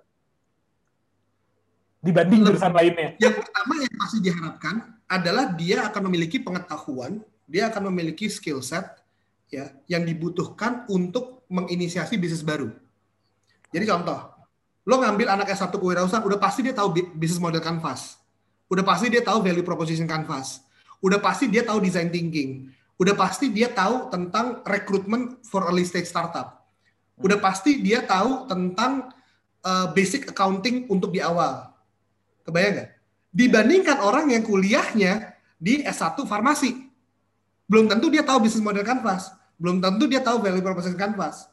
dibanding 2.06 2.40
jurusan 2.46 2.70
lainnya? 2.70 3.18
Yang 3.18 3.42
pertama 3.42 3.72
yang 3.82 3.94
pasti 3.98 4.18
diharapkan 4.22 4.74
adalah 5.10 5.50
dia 5.58 5.86
akan 5.90 6.02
memiliki 6.06 6.38
pengetahuan, 6.38 7.18
dia 7.50 7.66
akan 7.66 7.90
memiliki 7.90 8.30
skill 8.30 8.62
set 8.62 9.02
ya 9.50 9.74
yang 9.90 10.06
dibutuhkan 10.06 10.86
untuk 10.90 11.46
menginisiasi 11.50 12.18
bisnis 12.18 12.46
baru. 12.46 12.70
Jadi 13.70 13.84
contoh, 13.86 14.18
lo 14.86 14.94
ngambil 15.02 15.34
anak 15.34 15.50
S1 15.54 15.74
kewirausahaan, 15.74 16.22
udah 16.22 16.38
pasti 16.38 16.62
dia 16.66 16.74
tahu 16.74 16.88
bi- 16.94 17.10
bisnis 17.14 17.42
model 17.42 17.62
canvas. 17.62 18.18
Udah 18.66 18.82
pasti 18.82 19.10
dia 19.10 19.22
tahu 19.22 19.42
value 19.42 19.62
proposition 19.62 20.06
canvas. 20.10 20.62
Udah 20.98 21.22
pasti 21.22 21.46
dia 21.46 21.62
tahu 21.62 21.78
design 21.78 22.10
thinking. 22.10 22.70
Udah 22.96 23.12
pasti 23.12 23.52
dia 23.52 23.68
tahu 23.68 24.08
tentang 24.08 24.64
recruitment 24.64 25.44
for 25.44 25.68
early 25.68 25.84
stage 25.84 26.08
startup. 26.08 26.64
Udah 27.20 27.36
pasti 27.40 27.80
dia 27.80 28.04
tahu 28.04 28.48
tentang 28.48 29.12
uh, 29.64 29.92
basic 29.92 30.32
accounting 30.32 30.88
untuk 30.88 31.12
di 31.12 31.20
awal. 31.20 31.72
Kebayang 32.44 32.72
nggak? 32.80 32.90
Dibandingkan 33.36 33.98
orang 34.00 34.32
yang 34.32 34.40
kuliahnya 34.40 35.36
di 35.60 35.84
S1 35.84 36.16
farmasi. 36.24 36.88
Belum 37.68 37.84
tentu 37.84 38.08
dia 38.08 38.24
tahu 38.24 38.48
bisnis 38.48 38.64
model 38.64 38.86
canvas. 38.86 39.28
Belum 39.60 39.80
tentu 39.80 40.08
dia 40.08 40.24
tahu 40.24 40.40
value 40.40 40.64
proposition 40.64 40.96
canvas. 40.96 41.48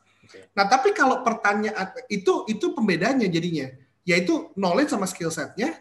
Nah, 0.55 0.65
tapi 0.71 0.95
kalau 0.95 1.25
pertanyaan 1.25 1.91
itu 2.07 2.47
itu 2.47 2.71
pembedanya 2.71 3.27
jadinya, 3.27 3.67
yaitu 4.07 4.51
knowledge 4.55 4.91
sama 4.95 5.07
skill 5.07 5.31
setnya 5.31 5.75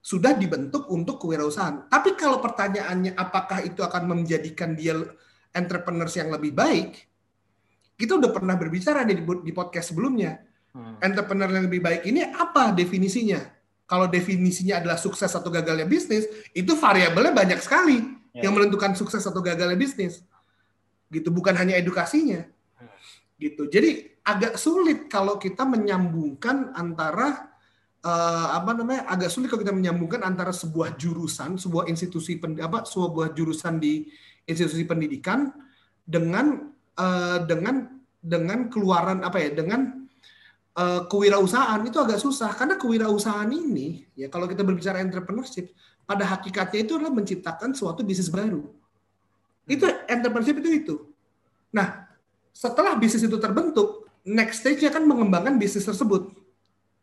sudah 0.00 0.32
dibentuk 0.32 0.88
untuk 0.88 1.20
kewirausahaan. 1.20 1.86
Tapi 1.86 2.16
kalau 2.16 2.40
pertanyaannya 2.40 3.14
apakah 3.14 3.60
itu 3.64 3.84
akan 3.84 4.16
menjadikan 4.16 4.72
dia 4.72 4.96
entrepreneurs 5.52 6.16
yang 6.16 6.32
lebih 6.32 6.56
baik, 6.56 6.96
kita 8.00 8.16
udah 8.16 8.32
pernah 8.32 8.56
berbicara 8.56 9.04
di, 9.04 9.20
di 9.20 9.52
podcast 9.52 9.92
sebelumnya. 9.92 10.40
Hmm. 10.72 10.96
Entrepreneur 11.04 11.52
yang 11.52 11.68
lebih 11.68 11.84
baik 11.84 12.02
ini 12.08 12.24
apa 12.24 12.72
definisinya? 12.72 13.44
Kalau 13.84 14.06
definisinya 14.06 14.80
adalah 14.80 14.96
sukses 14.96 15.28
atau 15.34 15.50
gagalnya 15.50 15.84
bisnis, 15.84 16.24
itu 16.54 16.72
variabelnya 16.78 17.34
banyak 17.34 17.60
sekali 17.60 18.20
Ya. 18.30 18.46
yang 18.46 18.54
menentukan 18.54 18.94
sukses 18.94 19.26
atau 19.26 19.42
gagalnya 19.42 19.74
bisnis. 19.74 20.22
Gitu, 21.10 21.26
bukan 21.34 21.54
hanya 21.58 21.74
edukasinya. 21.74 22.46
Gitu. 23.34 23.66
Jadi 23.66 24.20
agak 24.22 24.54
sulit 24.54 25.10
kalau 25.10 25.34
kita 25.40 25.66
menyambungkan 25.66 26.70
antara 26.78 27.49
eh, 28.04 28.48
apa 28.56 28.70
namanya? 28.76 29.08
agak 29.08 29.30
sulit 29.32 29.48
kalau 29.52 29.62
kita 29.62 29.74
menyambungkan 29.74 30.24
antara 30.24 30.52
sebuah 30.52 30.96
jurusan, 30.96 31.60
sebuah 31.60 31.88
institusi 31.88 32.40
pen- 32.40 32.60
apa 32.60 32.84
sebuah 32.84 33.32
jurusan 33.36 33.80
di 33.80 34.08
institusi 34.48 34.84
pendidikan 34.88 35.52
dengan 36.04 36.72
eh, 36.96 37.38
dengan 37.44 37.88
dengan 38.20 38.68
keluaran 38.68 39.24
apa 39.24 39.40
ya? 39.40 39.50
dengan 39.52 40.06
eh, 40.76 41.02
kewirausahaan 41.08 41.80
itu 41.84 41.98
agak 42.00 42.20
susah 42.20 42.52
karena 42.56 42.80
kewirausahaan 42.80 43.48
ini 43.48 44.04
ya 44.16 44.28
kalau 44.28 44.48
kita 44.48 44.64
berbicara 44.64 45.00
entrepreneurship 45.00 45.72
pada 46.10 46.26
hakikatnya 46.26 46.82
itu 46.82 46.98
adalah 46.98 47.14
menciptakan 47.14 47.70
suatu 47.70 48.02
bisnis 48.02 48.26
baru. 48.26 48.66
Itu 49.70 49.86
entrepreneurship 50.10 50.58
itu 50.58 50.70
itu. 50.74 50.96
Nah, 51.70 52.10
setelah 52.50 52.98
bisnis 52.98 53.24
itu 53.24 53.38
terbentuk, 53.38 54.10
next 54.26 54.66
stage-nya 54.66 54.90
kan 54.90 55.06
mengembangkan 55.06 55.54
bisnis 55.56 55.86
tersebut. 55.86 56.34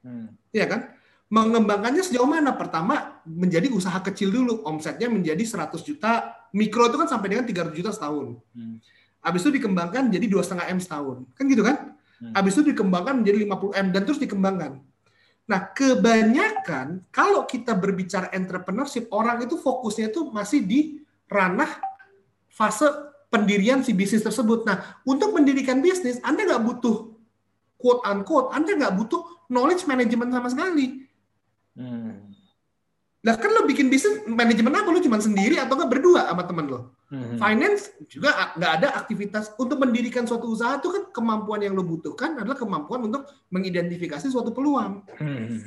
Hmm. 0.03 0.36
Iya 0.51 0.65
kan? 0.67 0.81
Mengembangkannya 1.27 2.03
sejauh 2.07 2.27
mana? 2.27 2.55
Pertama, 2.55 3.19
menjadi 3.27 3.67
usaha 3.67 3.99
kecil 3.99 4.31
dulu. 4.31 4.63
Omsetnya 4.63 5.11
menjadi 5.11 5.43
100 5.43 5.75
juta. 5.83 6.31
Mikro 6.55 6.87
itu 6.87 6.95
kan 6.95 7.11
sampai 7.11 7.35
dengan 7.35 7.43
300 7.43 7.75
juta 7.75 7.91
setahun. 7.91 8.39
Hmm. 8.55 8.79
Habis 9.19 9.43
itu 9.43 9.59
dikembangkan 9.59 10.07
jadi 10.07 10.23
2,5 10.23 10.71
M 10.71 10.79
setahun. 10.79 11.17
Kan 11.35 11.43
gitu 11.51 11.67
kan? 11.67 11.99
Hmm. 12.23 12.31
Habis 12.31 12.55
itu 12.55 12.71
dikembangkan 12.71 13.19
menjadi 13.19 13.43
50 13.43 13.75
M 13.75 13.87
dan 13.91 14.01
terus 14.07 14.19
dikembangkan. 14.23 14.79
Nah, 15.47 15.59
kebanyakan 15.71 17.07
kalau 17.11 17.43
kita 17.47 17.75
berbicara 17.75 18.31
entrepreneurship, 18.35 19.07
orang 19.11 19.43
itu 19.43 19.55
fokusnya 19.59 20.11
itu 20.11 20.31
masih 20.31 20.63
di 20.63 20.79
ranah 21.27 21.79
fase 22.51 22.87
pendirian 23.27 23.83
si 23.83 23.91
bisnis 23.91 24.23
tersebut. 24.23 24.63
Nah, 24.63 24.99
untuk 25.03 25.35
mendirikan 25.35 25.83
bisnis, 25.83 26.19
Anda 26.23 26.47
nggak 26.47 26.63
butuh 26.63 27.16
quote 27.77 28.01
unquote, 28.05 28.53
Anda 28.53 28.75
nggak 28.75 28.93
butuh 28.97 29.21
knowledge 29.47 29.87
management 29.87 30.33
sama 30.33 30.49
sekali. 30.51 31.07
Hmm. 31.77 32.33
Lah 33.25 33.35
kan 33.35 33.49
lo 33.49 33.65
bikin 33.65 33.89
bisnis 33.89 34.23
manajemen 34.29 34.71
apa? 34.71 34.89
Lo 34.93 35.01
cuma 35.01 35.17
sendiri 35.17 35.57
atau 35.57 35.77
nggak 35.77 35.91
berdua 35.91 36.29
sama 36.29 36.43
temen 36.45 36.65
lo? 36.69 36.97
Hmm. 37.07 37.39
Finance 37.39 37.95
juga 38.11 38.55
nggak 38.59 38.71
ada 38.81 38.87
aktivitas 38.99 39.55
untuk 39.55 39.79
mendirikan 39.79 40.27
suatu 40.27 40.51
usaha 40.51 40.75
itu 40.75 40.91
kan 40.91 41.03
kemampuan 41.15 41.63
yang 41.63 41.71
lo 41.71 41.83
butuhkan 41.87 42.35
adalah 42.35 42.59
kemampuan 42.59 43.07
untuk 43.07 43.27
mengidentifikasi 43.51 44.27
suatu 44.27 44.51
peluang, 44.51 45.07
Hmm. 45.15 45.63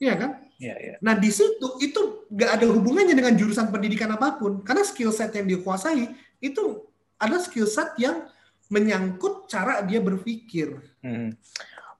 Iya 0.00 0.16
kan? 0.16 0.30
Ya, 0.56 0.74
ya. 0.80 0.94
Nah 1.04 1.12
di 1.16 1.28
situ 1.28 1.76
itu 1.84 2.24
nggak 2.32 2.50
ada 2.56 2.66
hubungannya 2.72 3.12
dengan 3.12 3.36
jurusan 3.36 3.68
pendidikan 3.68 4.08
apa 4.16 4.40
pun, 4.40 4.64
karena 4.64 4.80
skill 4.80 5.12
set 5.12 5.36
yang 5.36 5.44
dikuasai 5.44 6.08
itu 6.40 6.88
ada 7.20 7.36
skill 7.36 7.68
set 7.68 7.92
yang 8.00 8.24
menyangkut 8.70 9.50
cara 9.50 9.82
dia 9.82 9.98
berpikir, 10.00 10.78
Hmm. 11.02 11.34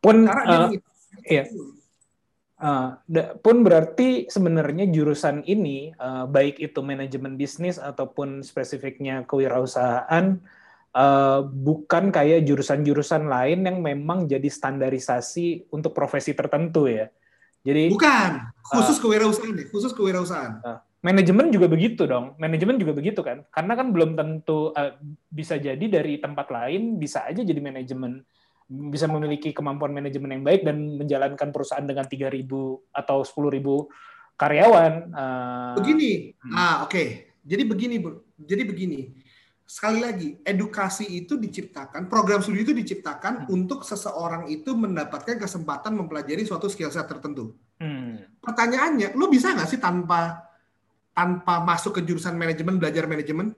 Pun 0.01 0.25
cara 0.25 0.43
dia 0.47 0.57
uh, 0.57 0.69
iya. 1.29 1.45
Uh, 2.61 2.93
da- 3.09 3.33
pun 3.41 3.65
berarti 3.65 4.29
sebenarnya 4.29 4.85
jurusan 4.93 5.41
ini 5.49 5.97
uh, 5.97 6.29
baik 6.29 6.61
itu 6.61 6.85
manajemen 6.85 7.41
bisnis 7.41 7.81
ataupun 7.81 8.45
spesifiknya 8.45 9.25
kewirausahaan 9.25 10.37
uh, 10.93 11.41
bukan 11.41 12.13
kayak 12.13 12.45
jurusan-jurusan 12.45 13.33
lain 13.33 13.65
yang 13.65 13.81
memang 13.81 14.29
jadi 14.29 14.45
standarisasi 14.45 15.73
untuk 15.73 15.97
profesi 15.97 16.37
tertentu 16.37 16.85
ya. 16.85 17.09
Jadi 17.65 17.93
Bukan 17.93 18.53
khusus 18.73 18.97
kewirausahaan 19.01 19.57
ya, 19.57 19.65
khusus 19.69 19.93
kewirausahaan. 19.97 20.81
Manajemen 21.01 21.49
juga 21.49 21.67
begitu 21.67 22.05
dong. 22.05 22.37
Manajemen 22.37 22.77
juga 22.77 22.93
begitu 22.93 23.21
kan? 23.25 23.45
Karena 23.49 23.73
kan 23.77 23.93
belum 23.93 24.17
tentu 24.17 24.71
uh, 24.73 24.93
bisa 25.29 25.57
jadi 25.57 25.81
dari 25.81 26.21
tempat 26.21 26.53
lain 26.53 27.01
bisa 27.01 27.25
aja 27.25 27.41
jadi 27.41 27.61
manajemen 27.61 28.21
bisa 28.71 29.11
memiliki 29.11 29.51
kemampuan 29.51 29.91
manajemen 29.91 30.31
yang 30.31 30.45
baik 30.47 30.63
dan 30.63 30.95
menjalankan 30.95 31.51
perusahaan 31.51 31.83
dengan 31.83 32.07
3.000 32.07 32.47
atau 32.95 33.19
10.000 33.27 33.91
karyawan. 34.39 34.93
eh, 35.11 35.75
Begini, 35.75 36.11
Hmm. 36.39 36.55
ah 36.55 36.77
oke. 36.87 37.35
Jadi 37.43 37.63
begini, 37.67 37.99
bro. 37.99 38.23
Jadi 38.39 38.63
begini. 38.63 39.01
Sekali 39.67 40.03
lagi, 40.03 40.39
edukasi 40.43 41.07
itu 41.07 41.35
diciptakan, 41.39 42.07
program 42.07 42.43
studi 42.43 42.63
itu 42.63 42.75
diciptakan 42.75 43.47
Hmm. 43.47 43.55
untuk 43.59 43.83
seseorang 43.83 44.47
itu 44.47 44.75
mendapatkan 44.75 45.39
kesempatan 45.39 45.95
mempelajari 45.95 46.47
suatu 46.47 46.71
skill 46.71 46.95
set 46.95 47.11
tertentu. 47.11 47.59
hmm, 47.83 48.39
Pertanyaannya, 48.39 49.19
lu 49.19 49.27
bisa 49.27 49.51
nggak 49.51 49.67
sih 49.67 49.83
tanpa 49.83 50.50
tanpa 51.11 51.61
masuk 51.63 51.99
ke 51.99 52.01
jurusan 52.07 52.35
manajemen 52.39 52.79
belajar 52.79 53.05
manajemen? 53.05 53.53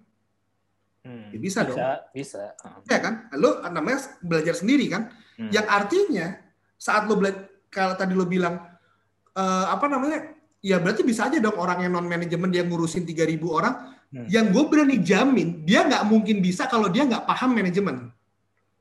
hmm, 1.05 1.31
Ya 1.35 1.39
bisa 1.39 1.61
dong. 1.67 1.79
Bisa. 2.15 2.57
Ya 2.89 2.99
kan? 2.99 3.29
Lu 3.37 3.61
namanya 3.69 4.03
belajar 4.25 4.57
sendiri 4.57 4.89
kan? 4.91 5.13
Hmm. 5.39 5.51
Yang 5.53 5.67
artinya 5.69 6.27
saat 6.77 7.07
lo 7.07 7.17
belajar 7.19 7.49
kalau 7.73 7.95
tadi 7.97 8.13
lo 8.13 8.27
bilang 8.29 8.61
eh, 9.37 9.67
apa 9.69 9.87
namanya? 9.89 10.33
Ya 10.63 10.79
berarti 10.79 11.03
bisa 11.03 11.27
aja 11.27 11.43
dong 11.43 11.59
orang 11.59 11.83
yang 11.83 11.93
non 11.99 12.07
manajemen 12.07 12.47
dia 12.53 12.63
ngurusin 12.63 13.03
3000 13.03 13.43
orang. 13.51 13.75
Hmm. 14.13 14.29
Yang 14.29 14.47
gue 14.53 14.65
berani 14.69 14.97
jamin 15.01 15.49
dia 15.65 15.89
nggak 15.89 16.05
mungkin 16.07 16.39
bisa 16.45 16.69
kalau 16.69 16.87
dia 16.93 17.03
nggak 17.09 17.25
paham 17.27 17.57
manajemen. 17.57 18.13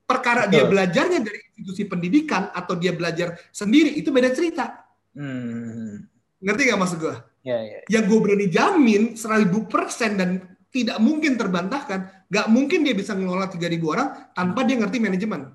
Perkara 0.06 0.44
dia 0.46 0.68
Betul. 0.68 0.72
belajarnya 0.76 1.20
dari 1.24 1.40
institusi 1.56 1.88
pendidikan 1.88 2.52
atau 2.52 2.76
dia 2.76 2.92
belajar 2.92 3.40
sendiri 3.56 3.96
itu 3.96 4.12
beda 4.12 4.30
cerita. 4.36 4.84
Hmm, 5.16 6.04
Ngerti 6.44 6.62
nggak 6.68 6.80
maksud 6.82 7.00
gue? 7.00 7.16
Ya, 7.42 7.58
ya. 7.62 7.80
Yang 7.90 8.04
gue 8.10 8.20
berani 8.22 8.48
jamin 8.48 9.02
1000% 9.18 10.20
dan 10.20 10.30
tidak 10.72 10.98
mungkin 11.04 11.36
terbantahkan, 11.36 12.32
nggak 12.32 12.48
mungkin 12.48 12.88
dia 12.88 12.96
bisa 12.96 13.12
ngelola 13.12 13.52
3000 13.52 13.76
orang 13.92 14.10
tanpa 14.32 14.64
dia 14.64 14.80
ngerti 14.80 14.98
manajemen. 15.04 15.52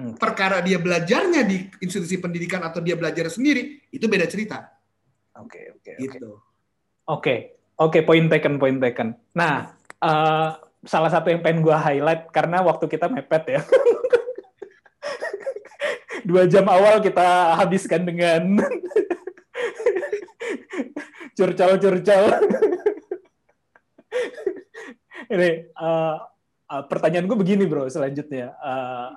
Hmm. 0.00 0.16
Perkara 0.16 0.64
dia 0.64 0.80
belajarnya 0.80 1.44
di 1.44 1.68
institusi 1.84 2.16
pendidikan 2.16 2.64
atau 2.64 2.80
dia 2.80 2.96
belajar 2.96 3.28
sendiri, 3.28 3.84
itu 3.92 4.08
beda 4.08 4.24
cerita. 4.24 4.64
Oke, 5.36 5.76
oke, 5.76 5.92
oke. 5.98 6.02
Gitu. 6.08 6.30
Oke, 7.10 7.34
oke, 7.76 7.98
point 8.06 8.26
taken, 8.32 8.56
point 8.56 8.78
taken. 8.80 9.18
Nah, 9.36 9.76
eh, 10.00 10.50
salah 10.86 11.10
satu 11.12 11.28
yang 11.28 11.44
pengen 11.44 11.60
gue 11.60 11.76
highlight 11.76 12.32
karena 12.32 12.64
waktu 12.64 12.88
kita 12.88 13.12
mepet 13.12 13.60
ya. 13.60 13.60
Dua 16.28 16.44
jam 16.48 16.68
awal 16.68 17.00
kita 17.00 17.56
habiskan 17.56 18.04
dengan 18.04 18.60
curcal-curcal. 21.34 22.24
Ini 25.30 25.50
eh, 25.70 26.16
eh, 26.66 26.84
pertanyaan 26.90 27.26
gue 27.30 27.38
begini 27.38 27.64
bro, 27.66 27.86
selanjutnya. 27.86 28.54
Eh, 28.58 29.08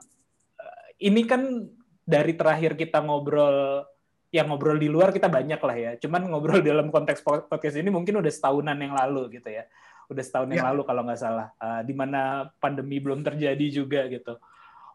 ini 1.09 1.21
kan 1.25 1.67
dari 2.03 2.33
terakhir 2.37 2.77
kita 2.77 3.01
ngobrol 3.01 3.87
yang 4.33 4.49
ngobrol 4.49 4.77
di 4.81 4.89
luar 4.89 5.13
kita 5.13 5.29
banyak 5.29 5.61
lah 5.61 5.77
ya. 5.77 5.91
Cuman 5.97 6.29
ngobrol 6.29 6.61
dalam 6.65 6.89
konteks 6.93 7.21
po- 7.21 7.45
podcast 7.49 7.77
ini 7.77 7.89
mungkin 7.89 8.21
udah 8.21 8.31
setahunan 8.33 8.77
yang 8.77 8.93
lalu 8.93 9.39
gitu 9.41 9.49
ya. 9.49 9.65
Udah 10.11 10.21
setahun 10.21 10.51
yang 10.51 10.65
Ya. 10.65 10.69
lalu 10.73 10.81
kalau 10.85 11.01
nggak 11.05 11.21
salah. 11.21 11.47
Eh, 11.57 11.81
di 11.89 11.93
mana 11.97 12.51
pandemi 12.61 13.01
belum 13.01 13.25
terjadi 13.25 13.65
juga 13.73 14.05
gitu. 14.09 14.37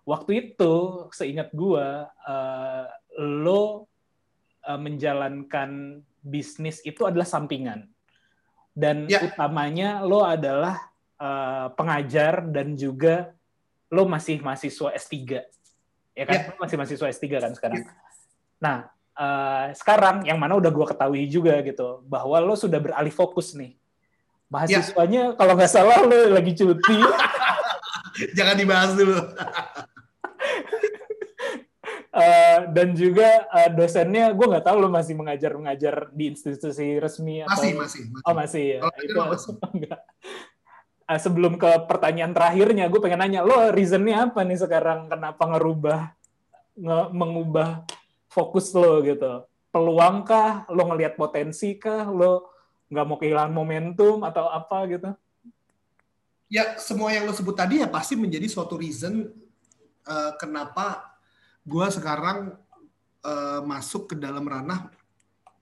Waktu 0.08 0.30
itu 0.54 0.74
seingat 1.12 1.52
gua 1.52 2.08
eh, 2.24 2.84
lo 3.18 3.88
menjalankan 4.68 6.04
bisnis 6.20 6.82
itu 6.82 7.04
adalah 7.06 7.26
sampingan. 7.26 7.86
Dan 8.72 9.10
Ya. 9.10 9.22
utamanya 9.26 10.02
lo 10.02 10.22
adalah 10.22 10.90
eh, 11.18 11.66
pengajar 11.74 12.46
dan 12.46 12.78
juga 12.78 13.34
lo 13.90 14.06
masih 14.06 14.38
mahasiswa 14.38 14.94
S3. 14.94 15.42
Ya 16.14 16.24
kan? 16.30 16.34
Ya. 16.38 16.54
Lo 16.54 16.62
masih 16.62 16.78
mahasiswa 16.78 17.10
S3 17.10 17.42
kan 17.42 17.52
sekarang. 17.58 17.82
Nah, 18.62 18.86
eh, 19.18 19.74
sekarang 19.74 20.22
yang 20.30 20.38
mana 20.38 20.54
udah 20.54 20.70
gua 20.70 20.86
ketahui 20.86 21.26
juga 21.26 21.58
gitu 21.66 22.06
bahwa 22.06 22.38
lo 22.38 22.54
sudah 22.54 22.78
beralih 22.78 23.10
fokus 23.10 23.50
nih. 23.58 23.74
Mahasiswanya 24.46 25.34
kalau 25.34 25.58
nggak 25.58 25.72
salah 25.74 25.98
lo 26.06 26.38
lagi 26.38 26.54
cuti. 26.54 26.96
Jangan 28.38 28.54
dibahas 28.54 28.94
dulu. 28.94 29.18
Eh, 32.28 32.58
dan 32.76 32.88
juga 32.92 33.48
eh, 33.56 33.70
dosennya 33.72 34.36
gue 34.36 34.46
nggak 34.52 34.66
tahu 34.68 34.76
lo 34.84 34.88
masih 34.92 35.14
mengajar 35.16 35.56
mengajar 35.56 35.94
di 36.12 36.28
institusi 36.36 37.00
resmi 37.00 37.40
atau 37.40 37.56
Masih, 37.56 37.72
masih. 37.72 38.02
masih. 38.12 38.24
oh 38.28 38.34
masih 38.36 38.64
ya? 38.68 38.78
Kalau 38.84 38.96
itu 39.00 39.12
ngajar 39.16 39.30
masih. 39.32 39.52
enggak. 39.72 40.00
Eh, 41.08 41.20
sebelum 41.24 41.52
ke 41.56 41.70
pertanyaan 41.88 42.32
terakhirnya 42.36 42.84
gue 42.92 43.00
pengen 43.00 43.20
nanya 43.24 43.40
lo 43.40 43.72
reasonnya 43.72 44.28
apa 44.28 44.44
nih 44.44 44.58
sekarang? 44.60 45.08
Kenapa 45.08 45.42
ngerubah 45.48 46.00
nge- 46.76 47.10
mengubah 47.16 47.88
fokus 48.28 48.68
lo 48.76 49.00
gitu? 49.00 49.48
Peluang 49.72 50.28
kah? 50.28 50.68
Lo 50.68 50.84
ngelihat 50.92 51.16
potensi 51.16 51.80
kah? 51.80 52.04
Lo 52.12 52.52
nggak 52.92 53.04
mau 53.08 53.16
kehilangan 53.16 53.52
momentum 53.52 54.20
atau 54.20 54.48
apa 54.52 54.84
gitu? 54.88 55.10
Ya, 56.48 56.80
semua 56.80 57.12
yang 57.12 57.28
lo 57.28 57.32
sebut 57.36 57.52
tadi 57.52 57.84
ya 57.84 57.88
pasti 57.88 58.16
menjadi 58.16 58.48
suatu 58.48 58.76
reason 58.80 59.28
eh, 60.04 60.32
kenapa 60.40 61.16
gue 61.68 61.86
sekarang 61.92 62.56
eh, 63.22 63.60
masuk 63.60 64.10
ke 64.10 64.14
dalam 64.16 64.48
ranah 64.48 64.88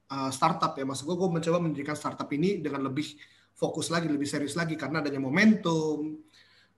eh, 0.06 0.30
startup 0.30 0.78
ya. 0.78 0.86
Maksud 0.86 1.04
gue, 1.10 1.16
gue 1.18 1.30
mencoba 1.42 1.58
mendirikan 1.58 1.98
startup 1.98 2.30
ini 2.30 2.62
dengan 2.62 2.86
lebih 2.86 3.18
fokus 3.58 3.90
lagi, 3.90 4.06
lebih 4.06 4.28
serius 4.28 4.54
lagi 4.54 4.78
karena 4.78 5.02
adanya 5.02 5.18
momentum, 5.18 6.22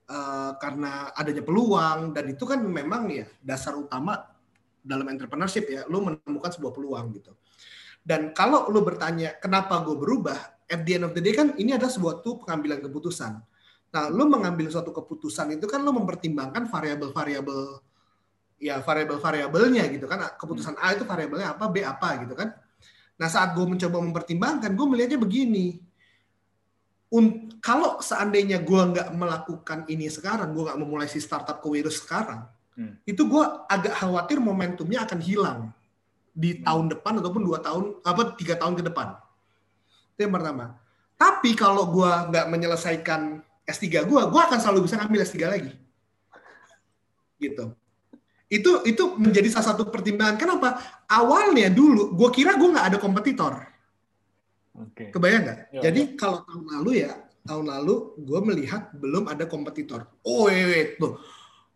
eh, 0.09 0.53
karena 0.57 1.13
adanya 1.13 1.45
peluang 1.45 2.17
dan 2.17 2.25
itu 2.33 2.49
kan 2.49 2.65
memang 2.65 3.13
ya 3.13 3.29
dasar 3.45 3.77
utama 3.77 4.17
dalam 4.81 5.05
entrepreneurship 5.13 5.69
ya, 5.69 5.85
lo 5.93 6.01
menemukan 6.01 6.49
sebuah 6.49 6.73
peluang 6.73 7.13
gitu. 7.21 7.37
Dan 8.01 8.33
kalau 8.33 8.73
lo 8.73 8.81
bertanya 8.81 9.37
kenapa 9.37 9.85
gue 9.85 9.93
berubah, 10.01 10.65
at 10.69 10.81
the 10.85 10.97
end 10.97 11.05
of 11.05 11.13
the 11.13 11.21
day 11.21 11.37
kan 11.37 11.53
ini 11.61 11.77
adalah 11.77 11.93
sebuah 11.93 12.25
tuh 12.25 12.41
pengambilan 12.41 12.81
keputusan. 12.81 13.37
Nah, 13.89 14.05
lo 14.13 14.29
mengambil 14.29 14.69
suatu 14.69 14.93
keputusan 14.93 15.57
itu 15.57 15.65
kan 15.65 15.81
lo 15.81 15.97
mempertimbangkan 15.97 16.69
variabel-variabel 16.69 17.88
ya 18.59 18.83
variabel-variabelnya 18.83 19.87
gitu 19.95 20.07
kan. 20.11 20.35
Keputusan 20.35 20.75
A 20.79 20.93
itu 20.95 21.07
variabelnya 21.07 21.55
apa, 21.55 21.71
B 21.71 21.83
apa 21.87 22.19
gitu 22.27 22.35
kan. 22.35 22.55
Nah, 23.19 23.27
saat 23.27 23.55
gue 23.55 23.67
mencoba 23.67 23.99
mempertimbangkan, 23.99 24.71
gue 24.79 24.87
melihatnya 24.87 25.19
begini. 25.19 25.79
Un- 27.09 27.49
kalau 27.59 27.99
seandainya 27.99 28.61
gue 28.63 28.83
nggak 28.95 29.09
melakukan 29.17 29.89
ini 29.89 30.07
sekarang, 30.13 30.55
gue 30.55 30.63
nggak 30.69 30.79
memulai 30.79 31.09
si 31.11 31.19
startup 31.19 31.59
kewirus 31.65 32.05
sekarang, 32.05 32.47
Hmm. 32.79 32.95
itu 33.03 33.27
gue 33.27 33.43
agak 33.67 33.91
khawatir 33.99 34.39
momentumnya 34.39 35.03
akan 35.03 35.19
hilang 35.19 35.75
di 36.31 36.63
tahun 36.63 36.95
depan 36.95 37.19
ataupun 37.19 37.43
dua 37.43 37.59
tahun 37.59 37.99
apa 38.07 38.39
tiga 38.39 38.55
tahun 38.55 38.79
ke 38.79 38.87
depan. 38.87 39.19
Itu 40.15 40.31
yang 40.31 40.35
pertama. 40.39 40.79
Tapi 41.19 41.59
kalau 41.59 41.91
gue 41.91 42.07
nggak 42.07 42.47
menyelesaikan 42.47 43.43
S3 43.67 44.07
gue, 44.07 44.21
gue 44.31 44.41
akan 44.47 44.59
selalu 44.63 44.87
bisa 44.87 44.95
ngambil 44.95 45.27
S3 45.27 45.37
lagi. 45.51 45.73
Gitu. 47.43 47.75
Itu 48.49 48.81
itu 48.89 49.17
menjadi 49.21 49.53
salah 49.53 49.77
satu 49.77 49.93
pertimbangan. 49.93 50.41
Kenapa? 50.41 50.81
Awalnya 51.05 51.69
dulu, 51.69 52.17
gue 52.17 52.29
kira 52.33 52.57
gue 52.57 52.69
nggak 52.69 52.87
ada 52.93 52.99
kompetitor. 53.01 53.55
oke 54.73 55.13
Kebayang 55.13 55.43
nggak? 55.45 55.59
Ya, 55.77 55.81
Jadi 55.89 56.17
kalau 56.17 56.41
tahun 56.49 56.65
lalu 56.81 56.91
ya, 57.05 57.13
tahun 57.45 57.67
lalu 57.69 57.95
gue 58.25 58.41
melihat 58.45 58.93
belum 58.97 59.29
ada 59.29 59.45
kompetitor. 59.45 60.09
Oh, 60.25 60.49
wait, 60.49 60.65
wait, 60.65 60.89
tuh. 60.97 61.21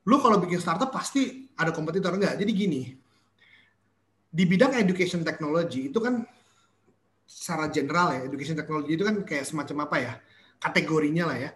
Lu 0.08 0.18
kalau 0.18 0.40
bikin 0.40 0.58
startup 0.58 0.88
pasti 0.90 1.48
ada 1.54 1.70
kompetitor 1.70 2.16
enggak? 2.16 2.40
Jadi 2.40 2.52
gini, 2.56 2.82
di 4.32 4.44
bidang 4.48 4.72
education 4.80 5.20
technology 5.20 5.92
itu 5.92 6.00
kan 6.00 6.24
secara 7.28 7.68
general 7.68 8.16
ya, 8.16 8.20
education 8.28 8.56
technology 8.56 8.96
itu 8.96 9.04
kan 9.04 9.16
kayak 9.28 9.44
semacam 9.44 9.88
apa 9.88 9.96
ya, 10.00 10.12
kategorinya 10.60 11.24
lah 11.28 11.38
ya. 11.38 11.50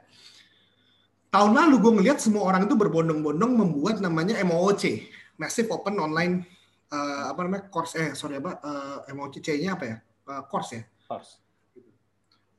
Tahun 1.37 1.53
lalu 1.53 1.77
gue 1.85 1.93
ngelihat 2.01 2.17
semua 2.17 2.49
orang 2.49 2.65
itu 2.65 2.73
berbondong-bondong 2.81 3.61
membuat 3.61 4.01
namanya 4.01 4.41
MOOC, 4.41 5.05
Massive 5.37 5.69
Open 5.69 6.01
Online 6.01 6.41
eh, 6.89 7.25
apa 7.29 7.45
namanya 7.45 7.69
course 7.69 7.93
eh 8.01 8.17
sorry 8.17 8.41
apa 8.41 8.57
eh, 9.05 9.13
MOOC 9.13 9.45
C-nya 9.45 9.77
apa 9.77 9.85
ya? 9.85 9.97
Eh, 10.01 10.43
course 10.49 10.81
ya. 10.81 10.83
Harus. 11.13 11.37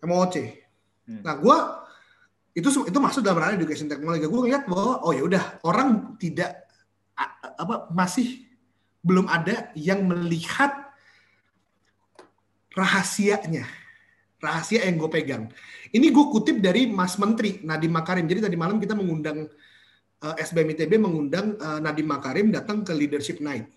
MOOC. 0.06 0.36
Hmm. 1.10 1.26
Nah, 1.26 1.42
gue 1.42 1.58
itu 2.54 2.70
itu 2.86 2.98
masuk 3.02 3.26
dalam 3.26 3.42
ranah 3.42 3.58
education 3.58 3.90
technology. 3.90 4.30
Gue 4.30 4.42
ngeliat 4.46 4.70
bahwa 4.70 5.02
oh 5.02 5.10
ya 5.10 5.26
udah 5.26 5.44
orang 5.66 6.14
tidak 6.22 6.70
apa 7.58 7.90
masih 7.90 8.46
belum 9.02 9.26
ada 9.26 9.74
yang 9.74 10.06
melihat 10.06 10.70
rahasianya, 12.78 13.66
rahasia 14.38 14.86
yang 14.86 15.02
gue 15.02 15.10
pegang. 15.10 15.50
Ini 15.90 16.14
gue 16.14 16.26
kutip 16.30 16.62
dari 16.62 16.86
Mas 16.90 17.18
Menteri 17.18 17.62
Nadiem 17.66 17.94
Makarim. 17.94 18.26
Jadi 18.30 18.46
tadi 18.46 18.56
malam 18.60 18.78
kita 18.78 18.94
mengundang 18.94 19.50
eh, 20.22 20.36
SBM 20.42 20.78
ITB 20.78 21.02
mengundang 21.02 21.58
eh, 21.58 21.80
Nadiem 21.82 22.08
Makarim 22.08 22.54
datang 22.54 22.86
ke 22.86 22.94
Leadership 22.94 23.42
Night. 23.42 23.70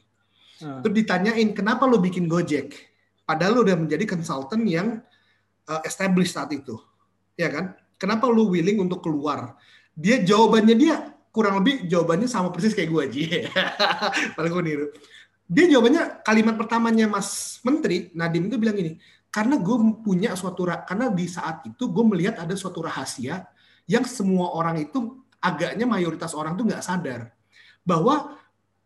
Hmm. 0.60 0.84
Terus 0.84 0.94
ditanyain 1.04 1.56
kenapa 1.56 1.88
lo 1.88 1.96
bikin 1.98 2.28
Gojek? 2.28 2.76
Padahal 3.24 3.52
lo 3.56 3.60
udah 3.62 3.78
menjadi 3.78 4.04
konsultan 4.10 4.66
yang 4.66 4.98
uh, 5.70 5.80
established 5.86 6.34
saat 6.34 6.50
itu, 6.50 6.74
ya 7.38 7.46
kan? 7.46 7.78
Kenapa 7.94 8.26
lo 8.26 8.50
willing 8.50 8.82
untuk 8.82 9.06
keluar? 9.06 9.54
Dia 9.94 10.18
jawabannya 10.18 10.74
dia 10.74 11.14
kurang 11.30 11.62
lebih 11.62 11.86
jawabannya 11.86 12.26
sama 12.26 12.50
persis 12.50 12.74
kayak 12.74 12.90
gue 12.90 13.02
aja. 13.06 13.22
Paling 14.36 14.50
gue 14.50 14.64
niru. 14.66 14.86
Dia 15.46 15.70
jawabannya 15.70 16.26
kalimat 16.26 16.54
pertamanya 16.58 17.06
Mas 17.06 17.62
Menteri 17.62 18.10
Nadiem 18.18 18.50
itu 18.50 18.58
bilang 18.58 18.74
gini, 18.74 18.98
karena 19.30 19.56
gue 19.62 19.76
punya 20.02 20.34
suatu 20.34 20.66
karena 20.66 21.06
di 21.14 21.26
saat 21.30 21.62
itu 21.62 21.86
gue 21.86 22.04
melihat 22.04 22.42
ada 22.42 22.54
suatu 22.58 22.82
rahasia 22.82 23.46
yang 23.86 24.02
semua 24.02 24.54
orang 24.58 24.82
itu 24.82 25.22
agaknya 25.38 25.86
mayoritas 25.86 26.34
orang 26.34 26.58
tuh 26.58 26.66
nggak 26.66 26.82
sadar 26.82 27.30
bahwa 27.86 28.36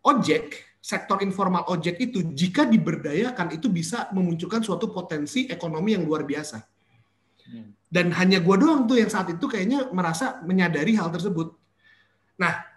ojek 0.05 0.77
sektor 0.85 1.25
informal 1.25 1.65
ojek 1.73 1.97
itu 1.97 2.21
jika 2.37 2.69
diberdayakan 2.69 3.57
itu 3.57 3.73
bisa 3.73 4.13
memunculkan 4.13 4.61
suatu 4.61 4.93
potensi 4.93 5.49
ekonomi 5.49 5.97
yang 5.97 6.05
luar 6.05 6.29
biasa. 6.29 6.61
Dan 7.89 8.13
hanya 8.13 8.41
gue 8.45 8.57
doang 8.61 8.85
tuh 8.85 9.01
yang 9.01 9.09
saat 9.09 9.33
itu 9.33 9.49
kayaknya 9.49 9.89
merasa 9.97 10.45
menyadari 10.45 10.93
hal 10.93 11.09
tersebut. 11.09 11.57
Nah 12.37 12.69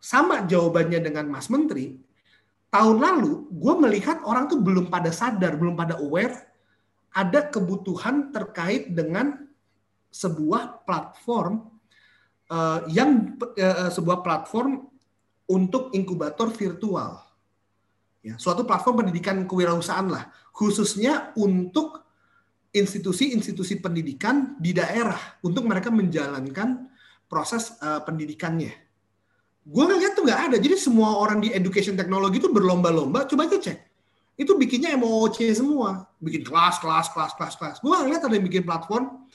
sama 0.00 0.48
jawabannya 0.48 1.04
dengan 1.04 1.28
Mas 1.28 1.52
Menteri 1.52 2.00
tahun 2.72 2.96
lalu 2.96 3.44
gue 3.52 3.74
melihat 3.76 4.24
orang 4.24 4.48
tuh 4.48 4.64
belum 4.64 4.88
pada 4.88 5.12
sadar 5.12 5.56
belum 5.60 5.76
pada 5.76 6.00
aware 6.00 6.47
ada 7.18 7.50
kebutuhan 7.50 8.30
terkait 8.30 8.94
dengan 8.94 9.34
sebuah 10.14 10.86
platform 10.86 11.66
eh, 12.46 12.80
yang 12.94 13.34
eh, 13.58 13.90
sebuah 13.90 14.22
platform 14.22 14.86
untuk 15.50 15.90
inkubator 15.98 16.54
virtual. 16.54 17.18
Ya, 18.22 18.38
suatu 18.38 18.62
platform 18.62 19.06
pendidikan 19.06 19.46
kewirausahaan 19.50 20.06
lah, 20.06 20.30
khususnya 20.54 21.34
untuk 21.34 22.06
institusi-institusi 22.70 23.80
pendidikan 23.80 24.54
di 24.60 24.76
daerah 24.76 25.18
untuk 25.40 25.64
mereka 25.66 25.90
menjalankan 25.90 26.86
proses 27.26 27.74
eh, 27.82 28.00
pendidikannya. 28.06 28.70
Gue 29.68 29.84
ngeliat 29.84 30.16
tuh 30.16 30.24
nggak 30.24 30.42
ada, 30.48 30.56
jadi 30.56 30.80
semua 30.80 31.18
orang 31.18 31.44
di 31.44 31.52
education 31.52 31.92
technology 31.92 32.40
itu 32.40 32.48
berlomba-lomba, 32.48 33.28
coba 33.28 33.44
aja 33.44 33.60
cek. 33.60 33.87
Itu 34.38 34.54
bikinnya 34.54 34.94
MOOC 34.94 35.50
semua, 35.50 36.06
bikin 36.22 36.46
kelas, 36.46 36.78
kelas, 36.78 37.10
kelas, 37.10 37.34
kelas, 37.34 37.54
kelas. 37.58 37.76
Gue 37.82 37.90
ngeliat 37.90 38.22
ada 38.22 38.34
yang 38.38 38.46
bikin 38.46 38.62
platform 38.62 39.26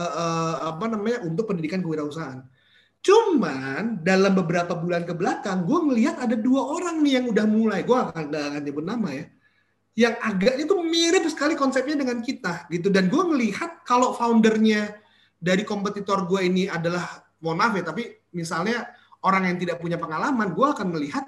eh, 0.00 0.02
eh, 0.02 0.54
apa 0.72 0.84
namanya 0.88 1.20
untuk 1.28 1.52
pendidikan 1.52 1.84
kewirausahaan. 1.84 2.48
Cuman 3.04 4.02
dalam 4.02 4.32
beberapa 4.34 4.74
bulan 4.74 5.04
ke 5.06 5.14
belakang, 5.14 5.68
gue 5.68 5.78
ngelihat 5.92 6.18
ada 6.18 6.34
dua 6.34 6.64
orang 6.64 7.04
nih 7.04 7.20
yang 7.20 7.26
udah 7.30 7.46
mulai, 7.46 7.84
gue 7.84 7.94
akan, 7.94 8.24
akan 8.32 8.62
nyebut 8.64 8.84
nama 8.88 9.08
ya, 9.14 9.24
yang 9.94 10.14
agaknya 10.18 10.64
tuh 10.66 10.80
mirip 10.82 11.28
sekali 11.30 11.54
konsepnya 11.54 11.94
dengan 11.94 12.18
kita 12.24 12.66
gitu. 12.72 12.90
Dan 12.90 13.06
gue 13.06 13.22
ngelihat 13.22 13.86
kalau 13.86 14.16
foundernya 14.16 14.98
dari 15.38 15.62
kompetitor 15.62 16.26
gue 16.26 16.42
ini 16.42 16.66
adalah, 16.66 17.22
mohon 17.38 17.60
maaf 17.60 17.78
ya, 17.78 17.86
tapi 17.86 18.18
misalnya 18.34 18.90
orang 19.22 19.46
yang 19.46 19.56
tidak 19.62 19.78
punya 19.78 19.94
pengalaman, 19.94 20.50
gue 20.50 20.66
akan 20.66 20.88
melihat, 20.90 21.22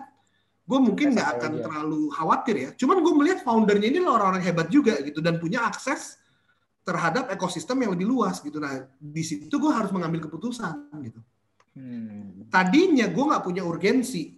gue 0.71 0.79
mungkin 0.79 1.19
nggak 1.19 1.29
akan 1.35 1.53
aja. 1.59 1.63
terlalu 1.67 2.01
khawatir 2.15 2.55
ya. 2.55 2.71
Cuman 2.79 3.03
gue 3.03 3.15
melihat 3.19 3.39
foundernya 3.43 3.91
ini 3.91 3.99
adalah 3.99 4.15
orang-orang 4.23 4.45
hebat 4.47 4.71
juga 4.71 4.95
gitu 5.03 5.19
dan 5.19 5.43
punya 5.43 5.67
akses 5.67 6.23
terhadap 6.87 7.27
ekosistem 7.35 7.83
yang 7.83 7.91
lebih 7.99 8.07
luas 8.07 8.39
gitu. 8.39 8.63
Nah 8.63 8.87
di 8.97 9.23
situ 9.27 9.51
gue 9.51 9.73
harus 9.75 9.91
mengambil 9.91 10.31
keputusan 10.31 10.87
gitu 11.03 11.19
Hmm. 11.71 12.51
tadinya 12.51 13.07
gue 13.07 13.25
nggak 13.31 13.47
punya 13.47 13.63
urgensi 13.63 14.35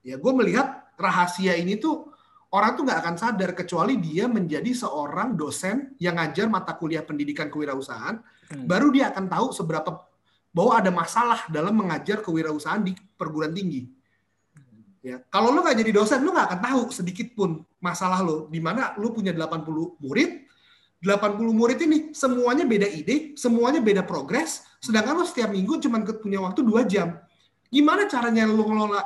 ya 0.00 0.16
gue 0.16 0.32
melihat 0.32 0.88
rahasia 0.96 1.52
ini 1.52 1.76
tuh 1.76 2.08
orang 2.48 2.80
tuh 2.80 2.88
nggak 2.88 2.96
akan 3.04 3.16
sadar 3.20 3.52
kecuali 3.52 4.00
dia 4.00 4.24
menjadi 4.24 4.72
seorang 4.72 5.36
dosen 5.36 5.92
yang 6.00 6.16
ngajar 6.16 6.48
mata 6.48 6.72
kuliah 6.72 7.04
pendidikan 7.04 7.52
kewirausahaan 7.52 8.24
Hmm. 8.48 8.64
baru 8.64 8.88
dia 8.88 9.12
akan 9.12 9.28
tahu 9.28 9.46
seberapa 9.52 10.00
bahwa 10.48 10.72
ada 10.80 10.88
masalah 10.88 11.44
dalam 11.52 11.76
mengajar 11.76 12.24
kewirausahaan 12.24 12.80
di 12.80 12.96
perguruan 13.20 13.52
tinggi 13.52 13.92
ya 15.02 15.18
kalau 15.28 15.50
lo 15.50 15.66
nggak 15.66 15.78
jadi 15.82 15.90
dosen 15.92 16.22
lo 16.22 16.30
nggak 16.30 16.46
akan 16.48 16.60
tahu 16.62 16.82
sedikit 16.94 17.34
pun 17.34 17.60
masalah 17.82 18.22
lo 18.22 18.46
di 18.46 18.62
mana 18.62 18.94
lo 18.96 19.10
punya 19.10 19.34
80 19.34 19.98
murid 20.00 20.30
80 21.02 21.50
murid 21.50 21.78
ini 21.82 21.98
semuanya 22.14 22.62
beda 22.62 22.86
ide, 22.86 23.34
semuanya 23.34 23.82
beda 23.82 24.06
progres, 24.06 24.62
sedangkan 24.78 25.18
lo 25.18 25.26
setiap 25.26 25.50
minggu 25.50 25.82
cuma 25.82 25.98
punya 25.98 26.38
waktu 26.38 26.62
dua 26.62 26.86
jam. 26.86 27.18
Gimana 27.66 28.06
caranya 28.06 28.46
lo 28.46 28.62
ngelola 28.62 29.02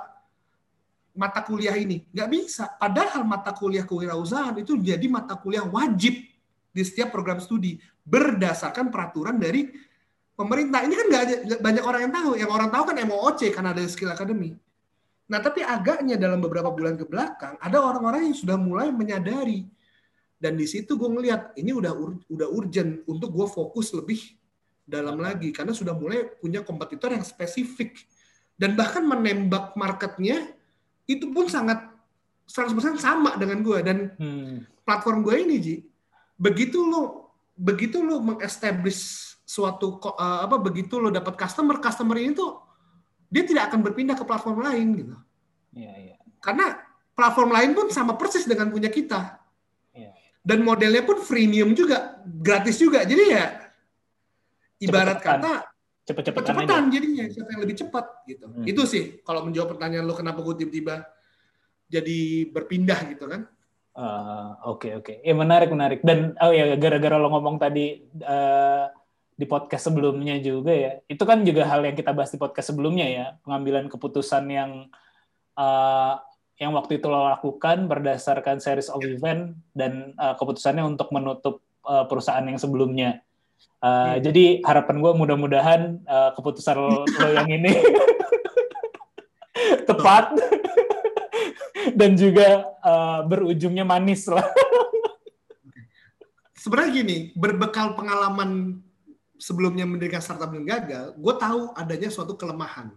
mata 1.16 1.40
kuliah 1.40 1.72
ini? 1.72 2.04
Nggak 2.12 2.28
bisa. 2.28 2.68
Padahal 2.76 3.24
mata 3.24 3.56
kuliah 3.56 3.88
kewirausahaan 3.88 4.52
itu 4.60 4.76
jadi 4.76 5.08
mata 5.08 5.40
kuliah 5.40 5.64
wajib 5.64 6.20
di 6.68 6.82
setiap 6.84 7.16
program 7.16 7.40
studi 7.40 7.80
berdasarkan 8.04 8.92
peraturan 8.92 9.40
dari 9.40 9.72
pemerintah. 10.36 10.84
Ini 10.84 10.94
kan 11.00 11.06
nggak 11.08 11.24
banyak 11.64 11.84
orang 11.88 12.00
yang 12.04 12.12
tahu. 12.12 12.30
Yang 12.36 12.50
orang 12.52 12.68
tahu 12.68 12.82
kan 12.92 12.96
MOOC 13.08 13.40
karena 13.56 13.72
ada 13.72 13.82
skill 13.88 14.12
academy. 14.12 14.52
Nah, 15.26 15.42
tapi 15.42 15.58
agaknya 15.60 16.14
dalam 16.14 16.38
beberapa 16.38 16.70
bulan 16.70 16.94
ke 16.94 17.02
belakang 17.02 17.58
ada 17.58 17.82
orang-orang 17.82 18.30
yang 18.30 18.36
sudah 18.38 18.54
mulai 18.54 18.94
menyadari. 18.94 19.66
Dan 20.38 20.54
di 20.54 20.68
situ 20.68 20.94
gue 20.94 21.08
ngelihat 21.08 21.56
ini 21.58 21.72
udah 21.74 21.92
ur- 21.96 22.22
udah 22.30 22.48
urgent 22.52 23.02
untuk 23.10 23.32
gue 23.34 23.46
fokus 23.48 23.90
lebih 23.90 24.20
dalam 24.86 25.18
lagi 25.18 25.50
karena 25.50 25.74
sudah 25.74 25.96
mulai 25.96 26.30
punya 26.38 26.62
kompetitor 26.62 27.10
yang 27.10 27.26
spesifik. 27.26 27.98
Dan 28.54 28.78
bahkan 28.78 29.02
menembak 29.02 29.74
marketnya 29.74 30.54
itu 31.10 31.26
pun 31.34 31.50
sangat 31.50 31.82
100% 32.46 32.94
sama 32.96 33.34
dengan 33.34 33.58
gue 33.66 33.78
dan 33.82 34.14
Hmm. 34.14 34.62
platform 34.86 35.26
gue 35.26 35.36
ini 35.42 35.56
Ji 35.58 35.76
begitu 36.38 36.86
lo 36.86 37.34
begitu 37.58 38.04
lo 38.04 38.22
mengestablish 38.22 39.34
suatu 39.42 39.98
eh, 39.98 40.40
apa 40.46 40.54
begitu 40.60 41.00
lo 41.00 41.10
dapat 41.10 41.34
customer 41.34 41.82
customer 41.82 42.14
ini 42.20 42.36
tuh 42.36 42.62
dia 43.28 43.42
tidak 43.42 43.68
akan 43.70 43.80
berpindah 43.82 44.16
ke 44.16 44.24
platform 44.24 44.58
lain 44.62 44.88
gitu 44.96 45.16
Iya, 45.76 45.92
iya. 45.92 46.16
karena 46.40 46.80
platform 47.12 47.50
lain 47.52 47.70
pun 47.76 47.86
sama 47.92 48.16
persis 48.16 48.44
dengan 48.44 48.68
punya 48.68 48.88
kita. 48.88 49.40
Iya. 49.92 50.12
Dan 50.40 50.64
modelnya 50.64 51.04
pun 51.04 51.20
freemium 51.20 51.72
juga, 51.72 52.16
gratis 52.24 52.76
juga. 52.76 53.04
Jadi 53.04 53.24
ya 53.28 53.44
ibarat 54.80 55.20
Cepet-cepetan. 55.20 55.40
kata 55.40 55.52
Cepet-cepetan 56.06 56.52
aja. 56.54 56.54
cepat-cepatan 56.54 56.82
jadinya 56.94 57.24
siapa 57.26 57.50
yang 57.50 57.62
lebih 57.66 57.76
cepat 57.82 58.06
gitu. 58.24 58.44
Hmm. 58.46 58.64
Itu 58.64 58.82
sih 58.86 59.18
kalau 59.20 59.42
menjawab 59.42 59.74
pertanyaan 59.74 60.06
lo 60.06 60.14
kenapa 60.14 60.38
gue 60.44 60.54
tiba-tiba 60.62 61.02
jadi 61.90 62.20
berpindah 62.52 63.00
gitu 63.10 63.24
kan. 63.26 63.42
Ah, 63.96 64.60
Oke 64.68 64.92
oke, 64.92 65.24
ya 65.24 65.32
menarik 65.32 65.72
menarik. 65.72 66.00
Dan 66.04 66.36
oh 66.38 66.52
ya 66.52 66.76
gara-gara 66.76 67.16
lo 67.16 67.32
ngomong 67.32 67.56
tadi 67.56 68.06
eh, 68.12 68.84
di 69.36 69.44
podcast 69.44 69.92
sebelumnya 69.92 70.40
juga 70.40 70.72
ya, 70.72 70.92
itu 71.06 71.22
kan 71.28 71.44
juga 71.44 71.68
hal 71.68 71.84
yang 71.84 71.92
kita 71.92 72.16
bahas 72.16 72.32
di 72.32 72.40
podcast 72.40 72.72
sebelumnya 72.72 73.06
ya, 73.06 73.26
pengambilan 73.44 73.92
keputusan 73.92 74.48
yang 74.48 74.88
eh, 75.56 76.14
yang 76.56 76.72
waktu 76.72 76.96
itu 76.96 77.06
lo 77.12 77.28
lakukan 77.28 77.84
berdasarkan 77.84 78.64
series 78.64 78.88
of 78.88 79.04
event 79.04 79.60
dan 79.76 80.16
eh, 80.16 80.34
keputusannya 80.40 80.88
untuk 80.88 81.12
menutup 81.12 81.60
eh, 81.84 82.04
perusahaan 82.08 82.44
yang 82.44 82.56
sebelumnya. 82.56 83.20
Eh, 83.84 84.16
Jadi 84.24 84.64
harapan 84.64 85.04
gue 85.04 85.12
mudah-mudahan 85.12 86.00
eh, 86.00 86.30
keputusan 86.32 86.76
lo, 86.80 87.04
lo 87.04 87.28
yang 87.28 87.48
ini 87.52 87.76
tepat 89.88 90.32
dan 92.00 92.16
juga 92.16 92.72
eh, 92.72 93.20
berujungnya 93.28 93.84
manis 93.84 94.28
lah. 94.28 94.44
Sebenarnya 96.66 97.04
gini, 97.04 97.16
berbekal 97.36 97.94
pengalaman 97.94 98.82
sebelumnya 99.36 99.84
mendirikan 99.88 100.20
startup 100.20 100.52
yang 100.52 100.66
gagal, 100.66 101.14
gue 101.16 101.34
tahu 101.36 101.72
adanya 101.76 102.08
suatu 102.12 102.34
kelemahan. 102.36 102.92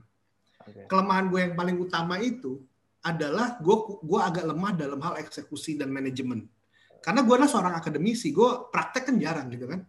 Kelemahan 0.85 1.25
gue 1.33 1.39
yang 1.49 1.53
paling 1.57 1.77
utama 1.81 2.21
itu 2.21 2.61
adalah 3.01 3.57
gue 3.57 3.75
gue 4.03 4.19
agak 4.19 4.45
lemah 4.45 4.71
dalam 4.75 4.99
hal 5.01 5.17
eksekusi 5.17 5.79
dan 5.79 5.89
manajemen. 5.89 6.45
Karena 6.99 7.23
gue 7.23 7.33
adalah 7.33 7.49
seorang 7.49 7.75
akademisi, 7.79 8.35
gue 8.35 8.69
praktek 8.69 9.09
kan 9.09 9.15
jarang 9.17 9.47
gitu 9.49 9.65
kan. 9.65 9.87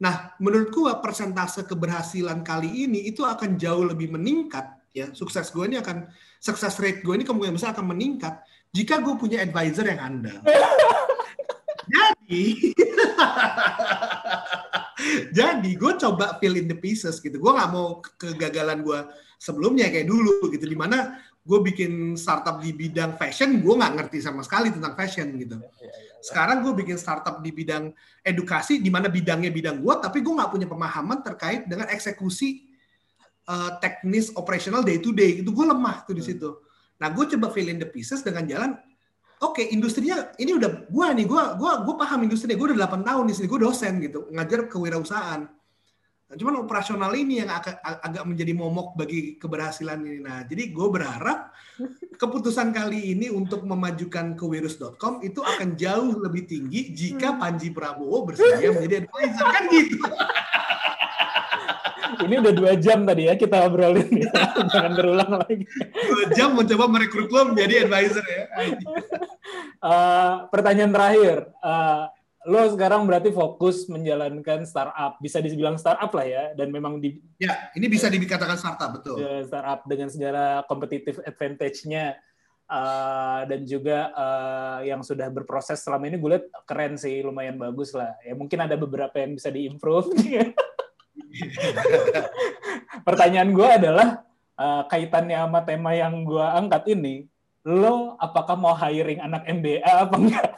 Nah, 0.00 0.34
menurut 0.40 0.72
gue 0.72 0.92
persentase 1.04 1.62
keberhasilan 1.68 2.40
kali 2.40 2.88
ini 2.88 3.06
itu 3.06 3.22
akan 3.22 3.60
jauh 3.60 3.84
lebih 3.84 4.10
meningkat 4.10 4.66
ya. 4.96 5.12
Sukses 5.14 5.52
gue 5.52 5.64
ini 5.68 5.76
akan 5.78 6.08
sukses 6.40 6.74
rate 6.80 7.04
gue 7.04 7.14
ini 7.14 7.24
kemungkinan 7.24 7.54
besar 7.54 7.76
akan 7.76 7.94
meningkat 7.94 8.40
jika 8.72 8.98
gue 8.98 9.14
punya 9.20 9.44
advisor 9.44 9.86
yang 9.86 10.00
handal. 10.00 10.40
Jadi 11.90 12.72
Jadi 15.30 15.76
gue 15.76 15.92
coba 16.00 16.36
fill 16.38 16.58
in 16.60 16.66
the 16.70 16.78
pieces 16.78 17.18
gitu. 17.18 17.36
Gue 17.40 17.52
nggak 17.52 17.70
mau 17.70 18.00
kegagalan 18.20 18.84
gue 18.84 19.00
sebelumnya 19.40 19.88
kayak 19.88 20.08
dulu 20.08 20.48
gitu. 20.52 20.64
Di 20.68 20.78
mana 20.78 21.20
gue 21.40 21.58
bikin 21.64 22.14
startup 22.20 22.60
di 22.60 22.76
bidang 22.76 23.16
fashion, 23.16 23.64
gue 23.64 23.74
nggak 23.74 23.92
ngerti 23.96 24.20
sama 24.20 24.44
sekali 24.44 24.68
tentang 24.68 24.92
fashion 24.94 25.34
gitu. 25.40 25.56
Sekarang 26.20 26.60
gue 26.60 26.76
bikin 26.76 27.00
startup 27.00 27.40
di 27.40 27.48
bidang 27.50 27.96
edukasi, 28.20 28.78
di 28.78 28.92
mana 28.92 29.08
bidangnya 29.08 29.48
bidang 29.48 29.80
gue, 29.80 29.94
tapi 30.04 30.20
gue 30.20 30.34
nggak 30.36 30.50
punya 30.52 30.68
pemahaman 30.68 31.24
terkait 31.24 31.64
dengan 31.64 31.88
eksekusi 31.88 32.68
uh, 33.48 33.80
teknis 33.80 34.28
operasional 34.36 34.84
day 34.84 35.00
to 35.00 35.16
day. 35.16 35.40
Itu 35.40 35.50
gue 35.50 35.64
lemah 35.64 36.04
tuh 36.04 36.12
di 36.12 36.22
situ. 36.22 36.60
Nah 37.00 37.08
gue 37.08 37.24
coba 37.24 37.48
fill 37.48 37.72
in 37.72 37.80
the 37.80 37.88
pieces 37.88 38.20
dengan 38.20 38.44
jalan 38.44 38.76
oke 39.40 39.62
industrinya 39.72 40.32
ini 40.36 40.56
udah 40.56 40.88
gua 40.88 41.12
nih 41.16 41.26
gua 41.26 41.56
gua 41.56 41.82
gua 41.82 41.94
paham 41.96 42.28
industrinya 42.28 42.56
gua 42.56 42.72
udah 42.72 42.78
8 42.86 43.08
tahun 43.08 43.24
di 43.28 43.34
sini 43.36 43.46
gua 43.48 43.60
dosen 43.66 43.92
gitu 44.00 44.28
ngajar 44.32 44.68
kewirausahaan 44.68 45.48
Nah, 46.30 46.38
cuman 46.38 46.62
operasional 46.62 47.10
ini 47.18 47.42
yang 47.42 47.50
agak, 47.50 47.82
agak 47.82 48.22
menjadi 48.22 48.54
momok 48.54 48.94
bagi 48.94 49.34
keberhasilan 49.34 49.98
ini. 50.06 50.22
Nah, 50.22 50.46
jadi 50.46 50.70
gue 50.70 50.86
berharap 50.86 51.50
keputusan 52.14 52.70
kali 52.70 53.18
ini 53.18 53.34
untuk 53.34 53.66
memajukan 53.66 54.38
ke 54.38 54.44
wirus.com 54.46 55.26
itu 55.26 55.42
akan 55.42 55.74
jauh 55.74 56.22
lebih 56.22 56.46
tinggi 56.46 56.94
jika 56.94 57.34
Panji 57.34 57.74
Prabowo 57.74 58.30
bersedia 58.30 58.70
menjadi 58.70 59.10
advisor 59.10 59.46
kan 59.50 59.64
gitu. 59.74 59.98
Ini 62.18 62.34
udah 62.42 62.52
dua 62.52 62.72
jam 62.76 63.06
tadi 63.06 63.30
ya 63.30 63.34
kita 63.38 63.66
obrolin. 63.66 64.08
Jangan 64.72 64.92
berulang 64.96 65.32
lagi. 65.40 65.64
Dua 65.90 66.24
jam 66.34 66.56
mencoba 66.56 66.84
merekrut 66.90 67.30
lo 67.30 67.54
menjadi 67.54 67.86
advisor 67.86 68.24
ya. 68.26 68.44
Uh, 69.80 70.32
pertanyaan 70.50 70.92
terakhir. 70.92 71.36
Uh, 71.62 72.10
lo 72.48 72.72
sekarang 72.72 73.04
berarti 73.04 73.30
fokus 73.36 73.84
menjalankan 73.92 74.64
startup, 74.64 75.20
bisa 75.20 75.44
dibilang 75.44 75.76
startup 75.76 76.08
lah 76.16 76.24
ya, 76.24 76.44
dan 76.56 76.72
memang 76.72 76.96
di 76.96 77.20
ya 77.36 77.68
ini 77.76 77.84
bisa 77.84 78.08
dikatakan 78.08 78.56
startup 78.56 78.96
betul. 78.96 79.20
Ya, 79.20 79.44
startup 79.44 79.84
dengan 79.84 80.08
segala 80.08 80.64
competitive 80.64 81.20
advantage-nya 81.28 82.16
uh, 82.64 83.42
dan 83.44 83.60
juga 83.68 84.08
uh, 84.16 84.80
yang 84.86 85.04
sudah 85.04 85.28
berproses 85.28 85.84
selama 85.84 86.08
ini 86.08 86.16
gue 86.16 86.30
lihat 86.32 86.46
keren 86.64 86.96
sih, 86.96 87.20
lumayan 87.20 87.60
bagus 87.60 87.92
lah. 87.92 88.16
Ya 88.24 88.32
mungkin 88.32 88.64
ada 88.64 88.78
beberapa 88.78 89.20
yang 89.20 89.36
bisa 89.36 89.52
diimprove. 89.52 90.08
Pertanyaan 93.06 93.50
gue 93.54 93.68
adalah 93.68 94.08
uh, 94.60 94.82
kaitannya 94.86 95.36
sama 95.40 95.60
tema 95.64 95.96
yang 95.96 96.24
gue 96.24 96.42
angkat 96.42 96.88
ini, 96.92 97.26
lo 97.64 98.16
apakah 98.20 98.56
mau 98.56 98.76
hiring 98.76 99.20
anak 99.20 99.46
MBA 99.48 99.84
apa 99.84 100.16
enggak? 100.16 100.48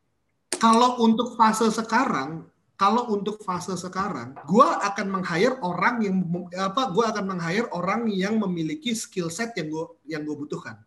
kalau 0.64 1.00
untuk 1.02 1.34
fase 1.34 1.66
sekarang, 1.72 2.46
kalau 2.80 3.12
untuk 3.12 3.44
fase 3.44 3.76
sekarang, 3.76 4.32
gue 4.48 4.64
akan 4.64 5.06
meng-hire 5.20 5.56
orang 5.60 6.00
yang 6.00 6.16
apa? 6.56 6.88
Gue 6.92 7.04
akan 7.04 7.24
meng-hire 7.36 7.68
orang 7.76 8.08
yang 8.08 8.40
memiliki 8.40 8.96
skill 8.96 9.28
set 9.28 9.52
yang 9.56 9.68
gue 9.68 9.84
yang 10.08 10.22
gue 10.24 10.36
butuhkan. 10.36 10.80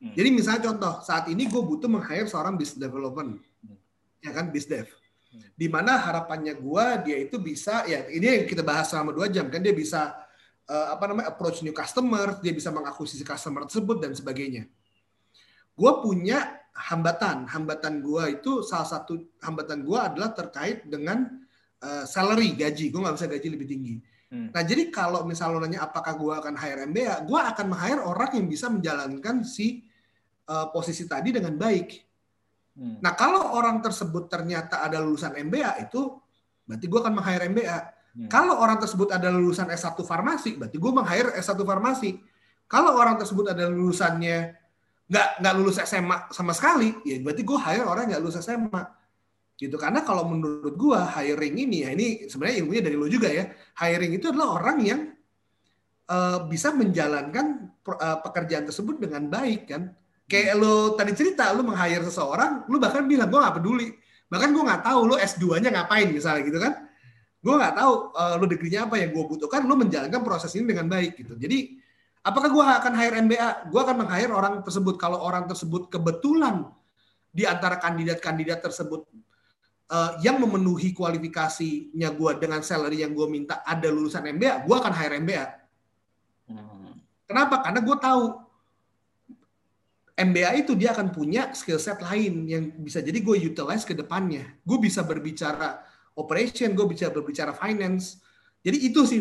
Hmm. 0.00 0.14
Jadi 0.16 0.28
misalnya 0.32 0.72
contoh, 0.72 1.04
saat 1.04 1.28
ini 1.28 1.46
gue 1.46 1.62
butuh 1.62 1.86
meng-hire 1.86 2.26
seorang 2.26 2.56
business 2.56 2.80
development, 2.80 3.38
hmm. 3.38 3.76
ya 4.24 4.32
kan, 4.32 4.48
business 4.50 4.88
dev. 4.88 5.01
Hmm. 5.32 5.48
Di 5.56 5.66
mana 5.72 5.96
harapannya 5.96 6.52
gue 6.52 6.86
dia 7.08 7.16
itu 7.24 7.40
bisa, 7.40 7.88
ya 7.88 8.04
ini 8.12 8.44
yang 8.44 8.46
kita 8.46 8.60
bahas 8.60 8.92
selama 8.92 9.16
dua 9.16 9.32
jam 9.32 9.48
kan 9.48 9.64
dia 9.64 9.72
bisa 9.72 10.12
uh, 10.68 10.86
apa 10.92 11.08
namanya 11.08 11.32
approach 11.32 11.64
new 11.64 11.72
customer, 11.72 12.36
dia 12.44 12.52
bisa 12.52 12.68
mengakuisisi 12.68 13.24
customer 13.24 13.64
tersebut 13.64 13.96
dan 14.04 14.12
sebagainya. 14.12 14.68
Gue 15.72 15.92
punya 16.04 16.62
hambatan. 16.72 17.44
Hambatan 17.48 18.00
gua 18.00 18.32
itu 18.32 18.64
salah 18.64 18.88
satu 18.88 19.20
hambatan 19.44 19.84
gua 19.84 20.08
adalah 20.08 20.32
terkait 20.32 20.88
dengan 20.88 21.28
uh, 21.84 22.04
salary 22.08 22.56
gaji. 22.56 22.88
Gua 22.88 23.08
nggak 23.08 23.16
bisa 23.20 23.28
gaji 23.28 23.48
lebih 23.52 23.68
tinggi. 23.68 23.94
Hmm. 24.32 24.48
Nah 24.48 24.62
jadi 24.64 24.88
kalau 24.88 25.28
misalnya 25.28 25.68
nanya 25.68 25.80
apakah 25.84 26.16
gua 26.16 26.40
akan 26.40 26.56
hire 26.56 26.88
MBA, 26.88 27.28
gua 27.28 27.52
akan 27.52 27.68
hire 27.76 28.02
orang 28.02 28.30
yang 28.40 28.46
bisa 28.48 28.66
menjalankan 28.72 29.44
si 29.44 29.84
uh, 30.48 30.72
posisi 30.72 31.04
tadi 31.04 31.36
dengan 31.36 31.54
baik. 31.60 32.11
Hmm. 32.72 32.98
Nah 33.04 33.12
kalau 33.12 33.52
orang 33.56 33.80
tersebut 33.84 34.28
ternyata 34.32 34.80
ada 34.80 35.00
lulusan 35.00 35.36
MBA 35.36 35.88
itu 35.90 36.16
berarti 36.64 36.86
gua 36.88 37.00
akan 37.04 37.12
meng-hire 37.18 37.44
MBA. 37.52 37.78
Hmm. 38.12 38.28
Kalau 38.28 38.60
orang 38.60 38.76
tersebut 38.76 39.08
ada 39.08 39.32
lulusan 39.32 39.72
S1 39.72 39.96
farmasi, 40.04 40.60
berarti 40.60 40.76
gue 40.76 40.92
meng-hire 40.92 41.32
S1 41.40 41.56
farmasi. 41.64 42.20
Kalau 42.68 42.92
orang 43.00 43.16
tersebut 43.16 43.56
ada 43.56 43.72
lulusannya 43.72 44.52
nggak 45.08 45.28
nggak 45.40 45.54
lulus 45.56 45.80
SMA 45.80 46.28
sama 46.28 46.52
sekali, 46.52 46.92
ya 47.08 47.16
berarti 47.24 47.40
gue 47.40 47.56
hire 47.56 47.88
orang 47.88 48.12
nggak 48.12 48.20
lulus 48.20 48.36
SMA 48.44 48.84
gitu 49.62 49.78
karena 49.78 50.02
kalau 50.02 50.26
menurut 50.26 50.74
gue 50.74 50.98
hiring 50.98 51.54
ini 51.54 51.76
ya 51.86 51.88
ini 51.94 52.06
sebenarnya 52.26 52.56
ilmunya 52.66 52.82
dari 52.82 52.96
lo 52.98 53.06
juga 53.06 53.30
ya 53.30 53.46
hiring 53.78 54.18
itu 54.18 54.34
adalah 54.34 54.58
orang 54.58 54.78
yang 54.82 55.00
uh, 56.10 56.42
bisa 56.50 56.74
menjalankan 56.74 57.70
uh, 57.86 58.18
pekerjaan 58.26 58.66
tersebut 58.66 58.98
dengan 58.98 59.30
baik 59.30 59.70
kan 59.70 59.94
kayak 60.32 60.56
lo 60.56 60.96
tadi 60.96 61.12
cerita 61.12 61.52
lo 61.52 61.60
meng-hire 61.60 62.00
seseorang 62.08 62.64
lo 62.72 62.80
bahkan 62.80 63.04
bilang 63.04 63.28
gue 63.28 63.36
nggak 63.36 63.56
peduli 63.60 63.92
bahkan 64.32 64.48
gue 64.48 64.62
nggak 64.64 64.80
tahu 64.80 65.00
lo 65.12 65.14
S2 65.20 65.60
nya 65.60 65.68
ngapain 65.68 66.08
misalnya 66.08 66.42
gitu 66.48 66.56
kan 66.56 66.88
gue 67.44 67.54
nggak 67.60 67.74
tahu 67.76 67.92
uh, 68.16 68.34
lo 68.40 68.48
degrinya 68.48 68.88
apa 68.88 68.96
yang 68.96 69.12
gue 69.12 69.24
butuhkan 69.28 69.68
lo 69.68 69.76
menjalankan 69.76 70.24
proses 70.24 70.56
ini 70.56 70.72
dengan 70.72 70.88
baik 70.88 71.20
gitu 71.20 71.36
jadi 71.36 71.82
Apakah 72.22 72.54
gue 72.54 72.62
akan 72.62 72.92
hire 72.94 73.18
MBA? 73.18 73.48
Gue 73.66 73.80
akan 73.82 74.06
meng-hire 74.06 74.30
orang 74.30 74.62
tersebut. 74.62 74.94
Kalau 74.94 75.18
orang 75.18 75.50
tersebut 75.50 75.90
kebetulan 75.90 76.70
di 77.34 77.42
antara 77.42 77.82
kandidat-kandidat 77.82 78.62
tersebut 78.62 79.10
uh, 79.90 80.14
yang 80.22 80.38
memenuhi 80.38 80.94
kualifikasinya 80.94 82.14
gue 82.14 82.30
dengan 82.38 82.62
salary 82.62 83.02
yang 83.02 83.10
gue 83.10 83.26
minta 83.26 83.66
ada 83.66 83.90
lulusan 83.90 84.22
MBA, 84.38 84.62
gue 84.62 84.76
akan 84.78 84.92
hire 84.94 85.18
MBA. 85.18 85.44
Hmm. 86.46 86.94
Kenapa? 87.26 87.58
Karena 87.66 87.80
gue 87.82 87.96
tahu 87.98 88.22
MBA 90.22 90.62
itu 90.62 90.78
dia 90.78 90.94
akan 90.94 91.10
punya 91.10 91.50
skill 91.50 91.82
set 91.82 91.98
lain 91.98 92.46
yang 92.46 92.70
bisa 92.78 93.02
jadi 93.02 93.18
gue 93.18 93.36
utilize 93.42 93.82
ke 93.82 93.98
depannya. 93.98 94.46
Gue 94.62 94.78
bisa 94.78 95.02
berbicara 95.02 95.82
operation, 96.14 96.78
gue 96.78 96.86
bisa 96.86 97.10
berbicara 97.10 97.50
finance. 97.50 98.22
Jadi 98.62 98.78
itu 98.86 99.02
sih 99.02 99.20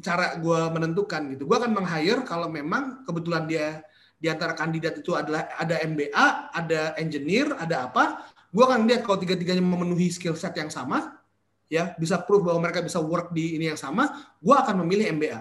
cara 0.00 0.40
gue 0.40 0.60
menentukan 0.72 1.36
gitu. 1.36 1.44
Gue 1.44 1.56
akan 1.60 1.76
meng-hire 1.76 2.24
kalau 2.24 2.48
memang 2.48 3.04
kebetulan 3.04 3.44
dia 3.44 3.84
di 4.18 4.26
antara 4.26 4.56
kandidat 4.56 4.98
itu 4.98 5.14
adalah 5.14 5.46
ada 5.54 5.78
MBA, 5.84 6.26
ada 6.56 6.96
engineer, 6.96 7.54
ada 7.60 7.86
apa. 7.90 8.32
Gue 8.48 8.64
akan 8.64 8.88
lihat 8.88 9.04
kalau 9.04 9.20
tiga-tiganya 9.20 9.60
memenuhi 9.60 10.08
skill 10.08 10.34
set 10.34 10.56
yang 10.56 10.72
sama, 10.72 11.20
ya 11.68 11.92
bisa 12.00 12.16
proof 12.24 12.42
bahwa 12.42 12.64
mereka 12.64 12.80
bisa 12.80 12.98
work 12.98 13.30
di 13.36 13.60
ini 13.60 13.68
yang 13.68 13.78
sama, 13.78 14.32
gue 14.40 14.56
akan 14.56 14.82
memilih 14.82 15.12
MBA. 15.12 15.40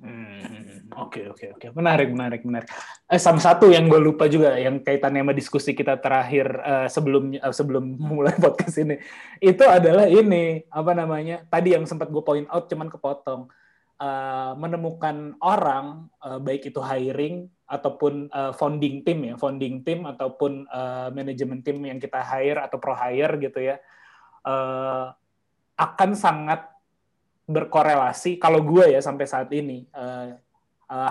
Hmm, 0.00 0.63
oke 0.92 1.32
oke 1.32 1.46
oke, 1.56 1.66
menarik 1.72 2.12
menarik 2.12 2.42
menarik. 2.44 2.68
Eh, 3.08 3.16
sama 3.16 3.40
satu 3.40 3.72
yang 3.72 3.88
gue 3.88 3.96
lupa 3.96 4.28
juga 4.28 4.58
yang 4.60 4.84
kaitannya 4.84 5.24
sama 5.24 5.32
diskusi 5.32 5.72
kita 5.72 5.96
terakhir 5.96 6.46
uh, 6.60 6.88
sebelum 6.90 7.32
uh, 7.40 7.54
sebelum 7.54 7.84
mulai 8.12 8.36
podcast 8.36 8.76
ini, 8.82 9.00
itu 9.40 9.64
adalah 9.64 10.04
ini 10.04 10.60
apa 10.68 10.92
namanya 10.92 11.46
tadi 11.48 11.72
yang 11.72 11.88
sempat 11.88 12.12
gue 12.12 12.20
point 12.20 12.48
out 12.52 12.68
cuman 12.68 12.92
kepotong. 12.92 13.48
Uh, 13.94 14.58
menemukan 14.58 15.38
orang 15.38 16.10
uh, 16.18 16.42
baik 16.42 16.66
itu 16.66 16.82
hiring 16.82 17.46
ataupun 17.64 18.26
uh, 18.34 18.50
founding 18.50 19.06
team 19.06 19.22
ya, 19.22 19.34
founding 19.38 19.86
team 19.86 20.02
ataupun 20.04 20.66
uh, 20.66 21.14
manajemen 21.14 21.62
tim 21.62 21.78
yang 21.78 22.02
kita 22.02 22.18
hire 22.18 22.58
atau 22.58 22.82
pro 22.82 22.92
hire 22.92 23.38
gitu 23.38 23.62
ya, 23.62 23.78
uh, 24.44 25.14
akan 25.78 26.10
sangat 26.18 26.74
berkorelasi 27.46 28.40
kalau 28.40 28.60
gue 28.66 28.96
ya 28.96 29.00
sampai 29.04 29.26
saat 29.30 29.52
ini 29.54 29.86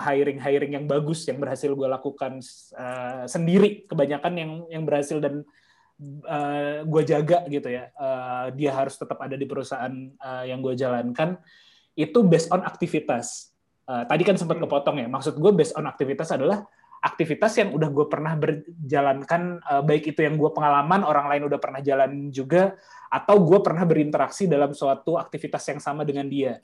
hiring 0.02 0.40
hiring 0.40 0.72
yang 0.80 0.86
bagus 0.88 1.26
yang 1.28 1.36
berhasil 1.36 1.68
gue 1.72 1.88
lakukan 1.88 2.40
uh, 2.78 3.24
sendiri 3.28 3.84
kebanyakan 3.90 4.32
yang 4.38 4.50
yang 4.70 4.84
berhasil 4.88 5.20
dan 5.20 5.44
uh, 6.28 6.84
gue 6.86 7.02
jaga 7.04 7.44
gitu 7.50 7.68
ya 7.68 7.92
uh, 7.98 8.48
dia 8.54 8.72
harus 8.72 8.96
tetap 8.96 9.20
ada 9.20 9.36
di 9.36 9.44
perusahaan 9.44 9.92
uh, 10.22 10.44
yang 10.48 10.64
gue 10.64 10.74
jalankan 10.78 11.36
itu 11.94 12.18
based 12.26 12.50
on 12.50 12.62
aktivitas. 12.62 13.54
Uh, 13.84 14.02
tadi 14.06 14.26
kan 14.26 14.34
sempat 14.34 14.58
hmm. 14.58 14.66
kepotong 14.66 14.96
ya. 15.02 15.06
Maksud 15.06 15.38
gue 15.38 15.52
based 15.54 15.74
on 15.78 15.86
aktivitas 15.86 16.34
adalah 16.34 16.66
aktivitas 17.04 17.52
yang 17.60 17.70
udah 17.76 17.88
gue 17.92 18.06
pernah 18.08 18.34
berjalankan, 18.34 19.60
uh, 19.62 19.82
baik 19.84 20.14
itu 20.16 20.24
yang 20.24 20.40
gue 20.40 20.50
pengalaman, 20.50 21.04
orang 21.04 21.30
lain 21.30 21.42
udah 21.46 21.60
pernah 21.60 21.80
jalan 21.84 22.32
juga, 22.32 22.74
atau 23.12 23.38
gue 23.44 23.60
pernah 23.60 23.84
berinteraksi 23.84 24.48
dalam 24.48 24.72
suatu 24.72 25.20
aktivitas 25.20 25.62
yang 25.70 25.80
sama 25.84 26.02
dengan 26.02 26.26
dia. 26.26 26.58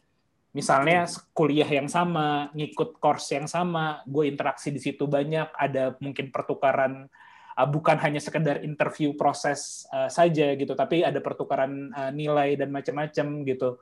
Misalnya 0.51 1.07
kuliah 1.31 1.69
yang 1.69 1.87
sama, 1.87 2.51
ngikut 2.51 2.99
course 2.99 3.39
yang 3.39 3.47
sama, 3.47 4.03
gue 4.03 4.27
interaksi 4.27 4.75
di 4.75 4.83
situ 4.83 5.07
banyak, 5.07 5.47
ada 5.55 5.95
mungkin 6.03 6.35
pertukaran 6.35 7.07
uh, 7.55 7.69
bukan 7.71 7.95
hanya 8.03 8.19
sekedar 8.19 8.67
interview 8.67 9.15
proses 9.15 9.87
uh, 9.95 10.11
saja 10.11 10.59
gitu, 10.59 10.75
tapi 10.75 11.07
ada 11.07 11.23
pertukaran 11.23 11.95
uh, 11.95 12.11
nilai 12.11 12.59
dan 12.59 12.75
macam-macam 12.75 13.27
gitu. 13.47 13.79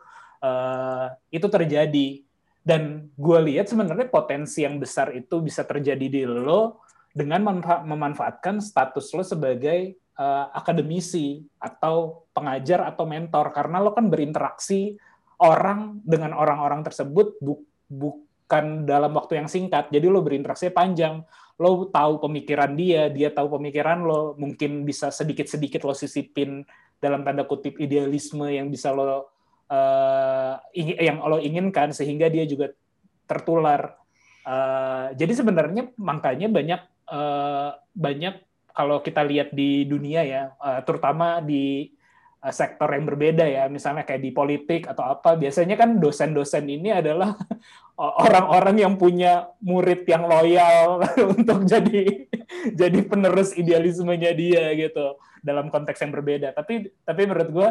Itu 1.35 1.51
terjadi. 1.51 2.23
Dan 2.63 3.11
gue 3.17 3.39
lihat 3.49 3.67
sebenarnya 3.67 4.07
potensi 4.07 4.63
yang 4.63 4.79
besar 4.79 5.11
itu 5.17 5.43
bisa 5.43 5.67
terjadi 5.67 6.07
di 6.07 6.23
lo 6.29 6.85
dengan 7.11 7.43
memanfaatkan 7.83 8.63
status 8.63 9.11
lo 9.17 9.27
sebagai 9.27 9.99
uh, 10.15 10.53
akademisi 10.55 11.43
atau 11.59 12.29
pengajar 12.31 12.87
atau 12.87 13.03
mentor. 13.09 13.51
Karena 13.51 13.83
lo 13.83 13.91
kan 13.97 14.07
berinteraksi 14.07 14.95
orang 15.39 16.03
dengan 16.03 16.35
orang-orang 16.35 16.83
tersebut 16.83 17.39
bu 17.39 17.63
bukan 17.89 18.85
dalam 18.85 19.13
waktu 19.17 19.41
yang 19.41 19.49
singkat. 19.49 19.89
Jadi 19.93 20.07
lo 20.09 20.21
berinteraksi 20.25 20.73
panjang. 20.73 21.25
Lo 21.59 21.89
tahu 21.89 22.23
pemikiran 22.23 22.73
dia 22.75 23.09
dia 23.09 23.29
tahu 23.33 23.61
pemikiran 23.61 24.05
lo. 24.05 24.35
Mungkin 24.37 24.85
bisa 24.85 25.13
sedikit-sedikit 25.13 25.85
lo 25.85 25.95
sisipin 25.95 26.65
dalam 26.99 27.23
tanda 27.23 27.47
kutip 27.47 27.79
idealisme 27.79 28.49
yang 28.51 28.69
bisa 28.73 28.91
lo 28.91 29.05
uh, 29.69 30.55
yang 30.75 31.23
Allah 31.23 31.41
inginkan 31.45 31.93
sehingga 31.95 32.27
dia 32.29 32.49
juga 32.49 32.73
tertular. 33.29 33.95
Uh, 34.49 35.13
jadi 35.13 35.45
sebenarnya 35.45 35.93
makanya 36.01 36.49
banyak 36.49 36.81
uh, 37.13 37.77
banyak 37.93 38.41
kalau 38.73 39.03
kita 39.05 39.27
lihat 39.27 39.53
di 39.53 39.85
dunia 39.85 40.25
ya, 40.25 40.43
uh, 40.57 40.81
terutama 40.87 41.43
di 41.45 41.93
sektor 42.55 42.87
yang 42.95 43.05
berbeda 43.05 43.45
ya, 43.45 43.67
misalnya 43.67 44.07
kayak 44.07 44.23
di 44.23 44.31
politik 44.31 44.87
atau 44.87 45.11
apa, 45.11 45.35
biasanya 45.35 45.75
kan 45.75 45.99
dosen-dosen 45.99 46.65
ini 46.71 46.95
adalah 46.95 47.35
orang-orang 47.99 48.79
yang 48.79 48.95
punya 48.95 49.51
murid 49.59 50.07
yang 50.07 50.23
loyal 50.31 51.03
untuk 51.35 51.67
jadi 51.67 52.29
jadi 52.81 52.99
penerus 53.05 53.55
idealismenya 53.55 54.33
dia 54.33 54.71
gitu 54.75 55.19
dalam 55.43 55.69
konteks 55.69 55.99
yang 56.03 56.15
berbeda. 56.15 56.55
Tapi 56.55 56.91
tapi 57.03 57.21
menurut 57.27 57.51
gue 57.51 57.69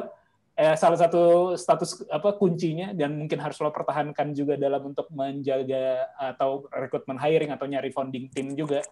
eh, 0.60 0.76
salah 0.76 1.00
satu 1.00 1.56
status 1.56 2.04
apa 2.12 2.36
kuncinya 2.36 2.92
dan 2.92 3.16
mungkin 3.16 3.40
harus 3.40 3.58
lo 3.64 3.72
pertahankan 3.72 4.36
juga 4.36 4.60
dalam 4.60 4.84
untuk 4.92 5.08
menjaga 5.16 6.12
atau 6.18 6.68
rekrutmen 6.70 7.18
hiring 7.18 7.56
atau 7.56 7.66
nyari 7.66 7.90
founding 7.96 8.28
team 8.32 8.52
juga 8.52 8.84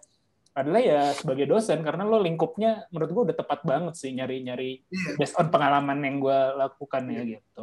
adalah 0.56 0.80
ya 0.80 1.12
sebagai 1.12 1.44
dosen 1.44 1.84
karena 1.84 2.00
lo 2.02 2.16
lingkupnya 2.16 2.88
menurut 2.88 3.10
gue 3.12 3.22
udah 3.28 3.36
tepat 3.36 3.60
banget 3.60 3.92
sih 3.94 4.08
nyari-nyari 4.10 4.80
Iya. 4.88 5.20
based 5.20 5.36
on 5.36 5.52
pengalaman 5.52 6.00
yang 6.00 6.16
gue 6.16 6.38
lakukan 6.56 7.02
ya 7.12 7.22
gitu. 7.28 7.62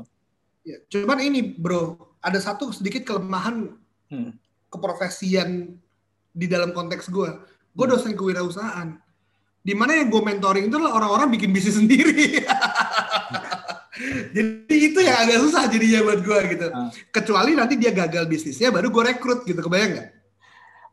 Ya, 0.64 0.78
cuman 0.88 1.18
ini 1.20 1.42
bro, 1.42 1.98
ada 2.22 2.38
satu 2.38 2.70
sedikit 2.70 3.02
kelemahan 3.04 3.74
Hmm. 4.08 4.38
keprofesian 4.70 5.74
di 6.30 6.46
dalam 6.46 6.70
konteks 6.70 7.10
gue. 7.10 7.30
Gue 7.74 7.86
Hmm. 7.90 7.94
dosen 7.98 8.14
kewirausahaan. 8.14 8.94
Di 9.60 9.74
mana 9.74 9.98
yang 9.98 10.14
gue 10.14 10.22
mentoring 10.22 10.70
itu 10.70 10.76
adalah 10.76 10.94
orang-orang 10.94 11.34
bikin 11.34 11.50
bisnis 11.50 11.74
sendiri. 11.82 12.46
Jadi 14.34 14.76
itu 14.76 15.00
yang 15.00 15.18
agak 15.18 15.38
susah 15.40 15.66
jadinya 15.66 16.00
buat 16.04 16.20
gue 16.22 16.40
gitu. 16.52 16.68
Hmm. 16.70 16.90
Kecuali 17.10 17.52
nanti 17.54 17.74
dia 17.74 17.90
gagal 17.90 18.26
bisnisnya, 18.26 18.70
baru 18.70 18.90
gue 18.90 19.04
rekrut 19.08 19.46
gitu, 19.46 19.62
kebayang 19.62 19.98
nggak? 19.98 20.10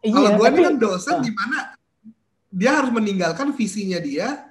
Iya, 0.01 0.13
Kalau 0.17 0.31
gue 0.33 0.47
ini 0.49 0.61
kan 0.65 0.77
dosen 0.77 1.15
Ah. 1.17 1.21
di 1.21 1.33
mana 1.33 1.57
dia 2.51 2.83
harus 2.83 2.91
meninggalkan 2.91 3.55
visinya 3.55 4.03
dia, 4.03 4.51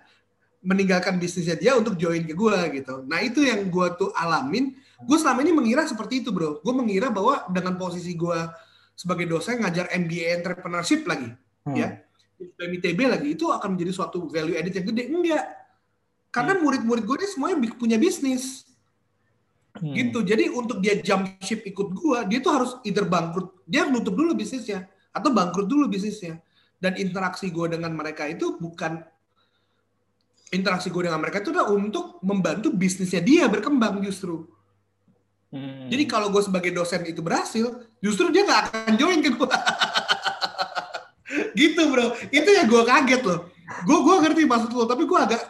meninggalkan 0.64 1.20
bisnisnya 1.20 1.56
dia 1.56 1.76
untuk 1.76 1.96
join 1.96 2.24
ke 2.24 2.36
gue 2.36 2.58
gitu. 2.80 3.04
Nah 3.08 3.20
itu 3.24 3.44
yang 3.44 3.68
gue 3.68 3.88
tuh 3.96 4.12
alamin. 4.16 4.76
Gue 5.04 5.16
selama 5.16 5.40
ini 5.44 5.56
mengira 5.56 5.88
seperti 5.88 6.24
itu 6.24 6.32
bro. 6.36 6.60
Gue 6.60 6.74
mengira 6.76 7.08
bahwa 7.08 7.48
dengan 7.52 7.80
posisi 7.80 8.16
gue 8.16 8.40
sebagai 8.96 9.24
dosen 9.28 9.64
ngajar 9.64 9.88
MBA 9.96 10.44
entrepreneurship 10.44 11.08
lagi, 11.08 11.32
Hmm. 11.64 11.76
ya, 11.76 12.04
ITB 12.40 13.00
lagi 13.08 13.36
itu 13.36 13.48
akan 13.52 13.76
menjadi 13.76 13.92
suatu 13.96 14.28
value 14.28 14.56
added 14.56 14.76
yang 14.76 14.88
gede. 14.92 15.04
Enggak. 15.12 15.44
Karena 16.32 16.60
murid-murid 16.60 17.04
gue 17.08 17.16
ini 17.24 17.28
semuanya 17.28 17.58
punya 17.80 17.96
bisnis 17.96 18.68
Hmm. 19.80 19.96
gitu. 19.96 20.20
Jadi 20.24 20.52
untuk 20.52 20.84
dia 20.84 21.00
jump 21.00 21.40
ship 21.40 21.64
ikut 21.64 21.96
gua, 21.96 22.28
dia 22.28 22.44
tuh 22.44 22.52
harus 22.52 22.72
either 22.84 23.08
bangkrut, 23.08 23.64
dia 23.64 23.88
nutup 23.88 24.12
dulu 24.12 24.36
bisnisnya 24.36 24.90
atau 25.16 25.32
bangkrut 25.32 25.68
dulu 25.70 25.88
bisnisnya. 25.88 26.42
Dan 26.80 26.96
interaksi 26.96 27.52
gue 27.52 27.76
dengan 27.76 27.92
mereka 27.92 28.24
itu 28.26 28.56
bukan 28.56 29.04
interaksi 30.50 30.90
gue 30.90 31.06
dengan 31.06 31.22
mereka 31.22 31.44
itu 31.44 31.54
adalah 31.54 31.70
untuk 31.76 32.18
membantu 32.26 32.74
bisnisnya 32.74 33.22
dia 33.22 33.46
berkembang 33.46 34.02
justru. 34.02 34.50
Hmm. 35.50 35.90
Jadi 35.90 36.04
kalau 36.06 36.30
gue 36.30 36.42
sebagai 36.46 36.70
dosen 36.74 37.06
itu 37.06 37.22
berhasil, 37.26 37.66
justru 38.02 38.30
dia 38.30 38.46
nggak 38.46 38.62
akan 38.70 38.94
join 38.98 39.20
ke 39.22 39.30
gue. 39.34 39.50
gitu 41.60 41.82
bro, 41.90 42.14
itu 42.30 42.50
yang 42.50 42.68
gue 42.70 42.84
kaget 42.86 43.22
loh. 43.26 43.50
Gue 43.86 43.98
gua 44.02 44.18
ngerti 44.26 44.50
maksud 44.50 44.74
lo, 44.74 44.90
tapi 44.90 45.06
gue 45.06 45.20
agak 45.20 45.42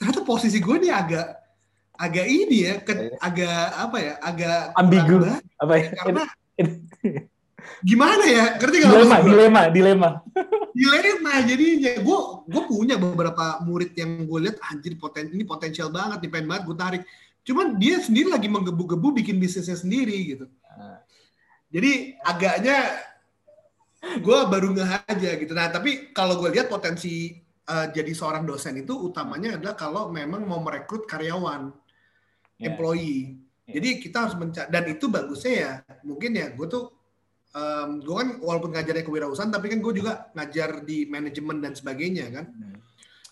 ternyata 0.00 0.24
posisi 0.24 0.56
gue 0.56 0.76
nih 0.78 0.92
agak 0.92 1.26
agak 1.98 2.26
ini 2.30 2.58
ya, 2.64 2.74
ke- 2.80 3.18
agak 3.18 3.62
apa 3.74 3.96
ya, 3.98 4.14
agak 4.22 4.58
Ambigu. 4.78 5.16
apa 5.58 5.74
ya? 5.76 5.88
karena 5.98 6.24
gimana 7.82 8.24
ya, 8.26 8.44
ngerti 8.58 8.76
nggak 8.80 8.90
dilema, 8.94 9.16
gue? 9.18 9.26
dilema, 9.30 9.62
dilema. 9.70 10.10
dilema 10.78 11.32
jadinya 11.42 11.92
gue 11.98 12.18
gue 12.46 12.62
punya 12.70 12.94
beberapa 12.94 13.58
murid 13.66 13.92
yang 13.98 14.24
gue 14.26 14.38
lihat 14.46 14.58
anjir 14.70 14.94
poten 14.94 15.26
ini 15.34 15.42
potensial 15.42 15.90
banget 15.90 16.22
nih 16.22 16.30
pengen 16.30 16.46
banget 16.46 16.64
gue 16.70 16.76
tarik 16.78 17.02
cuman 17.42 17.74
dia 17.80 17.98
sendiri 17.98 18.30
lagi 18.30 18.46
menggebu-gebu 18.46 19.10
bikin 19.18 19.42
bisnisnya 19.42 19.74
sendiri 19.74 20.14
gitu 20.36 20.46
jadi 21.68 22.14
agaknya 22.22 22.78
gue 24.22 24.38
baru 24.46 24.70
ngeh 24.78 24.92
aja 25.10 25.30
gitu 25.34 25.52
nah 25.52 25.66
tapi 25.68 26.14
kalau 26.14 26.38
gue 26.38 26.54
lihat 26.54 26.70
potensi 26.70 27.34
eh, 27.42 27.86
jadi 27.90 28.12
seorang 28.14 28.46
dosen 28.46 28.78
itu 28.78 28.94
utamanya 28.94 29.58
adalah 29.58 29.74
kalau 29.74 30.08
memang 30.14 30.46
mau 30.46 30.62
merekrut 30.62 31.04
karyawan 31.10 31.74
Ya. 32.58 32.74
employee 32.74 33.38
Ya. 33.70 33.78
jadi 33.78 34.02
kita 34.02 34.16
harus 34.26 34.34
mencari 34.34 34.66
dan 34.66 34.82
itu 34.90 35.06
bagusnya 35.06 35.52
ya 35.54 35.72
mungkin 36.02 36.34
ya 36.34 36.50
gue 36.50 36.66
tuh 36.66 36.90
em, 37.58 37.90
gue 37.98 38.14
kan 38.14 38.28
walaupun 38.38 38.70
ngajarnya 38.70 39.02
kewirausahaan 39.02 39.50
tapi 39.50 39.66
kan 39.66 39.82
gue 39.82 39.92
juga 39.98 40.30
ngajar 40.38 40.86
di 40.86 41.10
manajemen 41.10 41.58
dan 41.58 41.74
sebagainya 41.74 42.26
kan. 42.30 42.46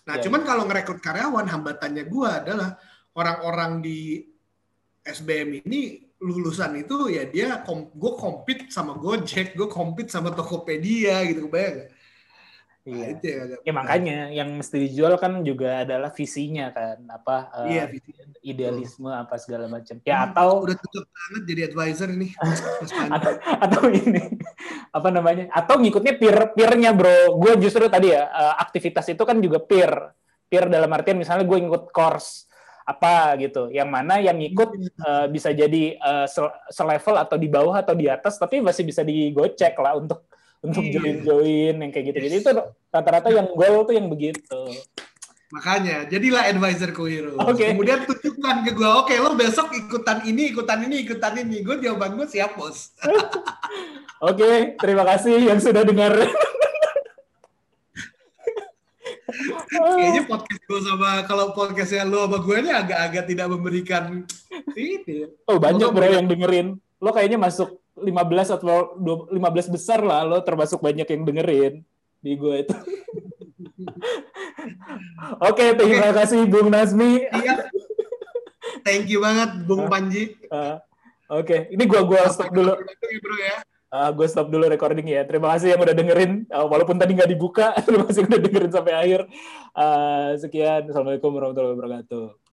Nah 0.07 0.15
Ya, 0.19 0.23
cuman 0.23 0.43
kalau 0.47 0.63
ngerekrut 0.67 0.99
karyawan 1.03 1.47
hambatannya 1.47 2.03
gue 2.07 2.27
adalah 2.27 2.79
orang-orang 3.15 3.83
di 3.83 4.23
SBM 5.03 5.63
ini 5.63 6.03
lulusan 6.17 6.73
itu 6.81 7.13
ya 7.13 7.29
dia 7.29 7.61
kom 7.63 7.93
gue 7.93 8.11
compete 8.19 8.67
sama 8.73 8.97
Gojek, 8.97 9.55
gue 9.55 9.67
compete 9.71 10.11
sama 10.11 10.33
Tokopedia 10.35 11.23
gitu 11.27 11.47
kebayang 11.47 11.96
Nah, 12.87 12.95
Iya. 12.95 13.07
itu 13.11 13.25
ya, 13.27 13.35
Ya 13.67 13.73
makanya 13.75 14.17
yang 14.31 14.49
mesti 14.55 14.79
dijual 14.79 15.19
kan 15.19 15.43
juga 15.43 15.83
adalah 15.83 16.07
visinya 16.07 16.71
kan, 16.71 17.03
apa 17.11 17.35
eh, 17.59 17.75
Iya, 17.75 17.83
visi. 17.91 18.11
idealisme 18.39 19.11
apa 19.11 19.35
segala 19.35 19.67
macam. 19.67 19.99
Ya 20.07 20.23
atau 20.23 20.63
udah 20.63 20.71
cocok 20.71 21.03
banget 21.03 21.41
jadi 21.51 21.61
advisor 21.67 22.07
ini. 22.15 22.31
Atau 23.11 23.31
atau 23.43 23.83
ini 23.91 24.39
apa 24.95 25.09
namanya? 25.11 25.51
Atau 25.51 25.83
ngikutnya 25.83 26.15
peer 26.15 26.55
peernya 26.55 26.95
bro. 26.95 27.35
Gue 27.35 27.59
justru 27.59 27.91
tadi 27.91 28.15
ya 28.15 28.23
eh, 28.23 28.53
aktivitas 28.63 29.03
itu 29.11 29.19
kan 29.27 29.35
juga 29.43 29.59
peer. 29.59 29.91
Peer 30.47 30.71
dalam 30.71 30.87
artian 30.95 31.19
misalnya 31.19 31.43
gue 31.43 31.59
ikut 31.59 31.91
course 31.91 32.47
apa 32.87 33.35
gitu, 33.35 33.67
yang 33.67 33.91
mana 33.91 34.15
yang 34.23 34.39
ikut 34.39 34.79
eh, 34.79 35.27
bisa 35.27 35.51
jadi 35.51 35.99
se- 36.23 36.55
selevel 36.71 37.19
atau 37.19 37.35
di 37.35 37.51
bawah 37.51 37.83
atau 37.83 37.91
di 37.91 38.07
atas, 38.07 38.39
tapi 38.39 38.63
masih 38.63 38.87
bisa 38.87 39.03
digocek 39.03 39.75
lah 39.75 39.99
untuk 39.99 40.23
untuk 40.61 40.83
Iya. 40.83 40.93
join-join 40.97 41.75
yang 41.77 41.91
kayak 41.93 42.05
gitu. 42.13 42.19
Jadi 42.27 42.35
itu 42.41 42.49
rata-rata 42.89 43.29
yang 43.29 43.47
goal 43.53 43.85
tuh 43.85 43.93
yang 43.93 44.07
begitu. 44.09 44.61
Makanya, 45.47 46.03
jadilah 46.11 46.43
advisor 46.43 46.91
ku 46.91 47.07
hero. 47.07 47.39
Oke. 47.39 47.71
Kemudian 47.71 48.03
tunjukkan 48.03 48.67
ke 48.67 48.71
gue, 48.75 48.89
oke 48.89 49.15
lo 49.15 49.31
besok 49.39 49.71
ikutan 49.71 50.19
ini, 50.27 50.51
ikutan 50.51 50.83
ini, 50.83 51.07
ikutan 51.07 51.39
ini. 51.39 51.63
Gue 51.63 51.79
jawaban 51.79 52.19
gue 52.19 52.27
siap 52.27 52.59
bos. 52.59 52.91
Oke, 54.17 54.73
terima 54.81 55.05
kasih 55.05 55.37
yang 55.45 55.61
sudah 55.61 55.85
dengar. 55.85 56.09
Kayaknya 59.69 60.23
podcast 60.25 60.63
gue 60.65 60.79
sama, 60.81 61.21
kalau 61.29 61.53
podcastnya 61.53 62.01
lo 62.01 62.25
sama 62.25 62.41
gue 62.41 62.55
ini 62.65 62.71
agak-agak 62.73 63.23
tidak 63.29 63.47
memberikan 63.53 64.25
ini. 64.73 65.29
Oh, 65.45 65.61
banyak 65.61 65.89
bro 65.93 66.07
yang 66.07 66.25
dengerin. 66.25 66.67
Lo 66.97 67.13
kayaknya 67.13 67.37
masuk 67.37 67.77
15 67.99 68.55
atau 68.57 68.95
20 68.97 69.35
15 69.35 69.73
besar 69.73 69.99
lah, 70.05 70.23
lo 70.23 70.39
termasuk 70.45 70.79
banyak 70.79 71.09
yang 71.09 71.25
dengerin 71.25 71.73
di 72.21 72.31
gue 72.37 72.55
itu. 72.65 72.75
Oke, 75.47 75.73
terima 75.77 76.11
kasih 76.13 76.45
Bung 76.45 76.69
Nazmi. 76.69 77.25
Iya. 77.29 77.69
Thank 78.83 79.11
you 79.11 79.23
banget 79.23 79.67
Bung 79.67 79.91
Panji. 79.91 80.35
Uh, 80.47 80.79
Oke, 81.27 81.67
ini 81.75 81.83
gua 81.83 82.07
gua 82.07 82.23
stop 82.31 82.55
dulu. 82.55 82.71
Bro 83.19 83.35
ya. 83.35 83.59
Uh, 83.87 84.11
gue 84.11 84.27
stop 84.27 84.51
dulu 84.51 84.67
recording 84.67 85.07
ya. 85.07 85.23
Terima 85.23 85.55
kasih 85.55 85.75
yang 85.75 85.81
udah 85.83 85.95
dengerin. 85.95 86.43
Uh, 86.51 86.67
walaupun 86.67 86.99
tadi 86.99 87.15
nggak 87.15 87.31
dibuka, 87.31 87.71
terima 87.87 88.03
kasih 88.07 88.27
udah 88.27 88.39
dengerin 88.39 88.71
sampai 88.71 88.93
akhir. 88.95 89.21
Uh, 89.71 90.35
sekian. 90.39 90.87
Assalamualaikum 90.87 91.31
warahmatullahi 91.31 91.75
wabarakatuh. 91.75 92.46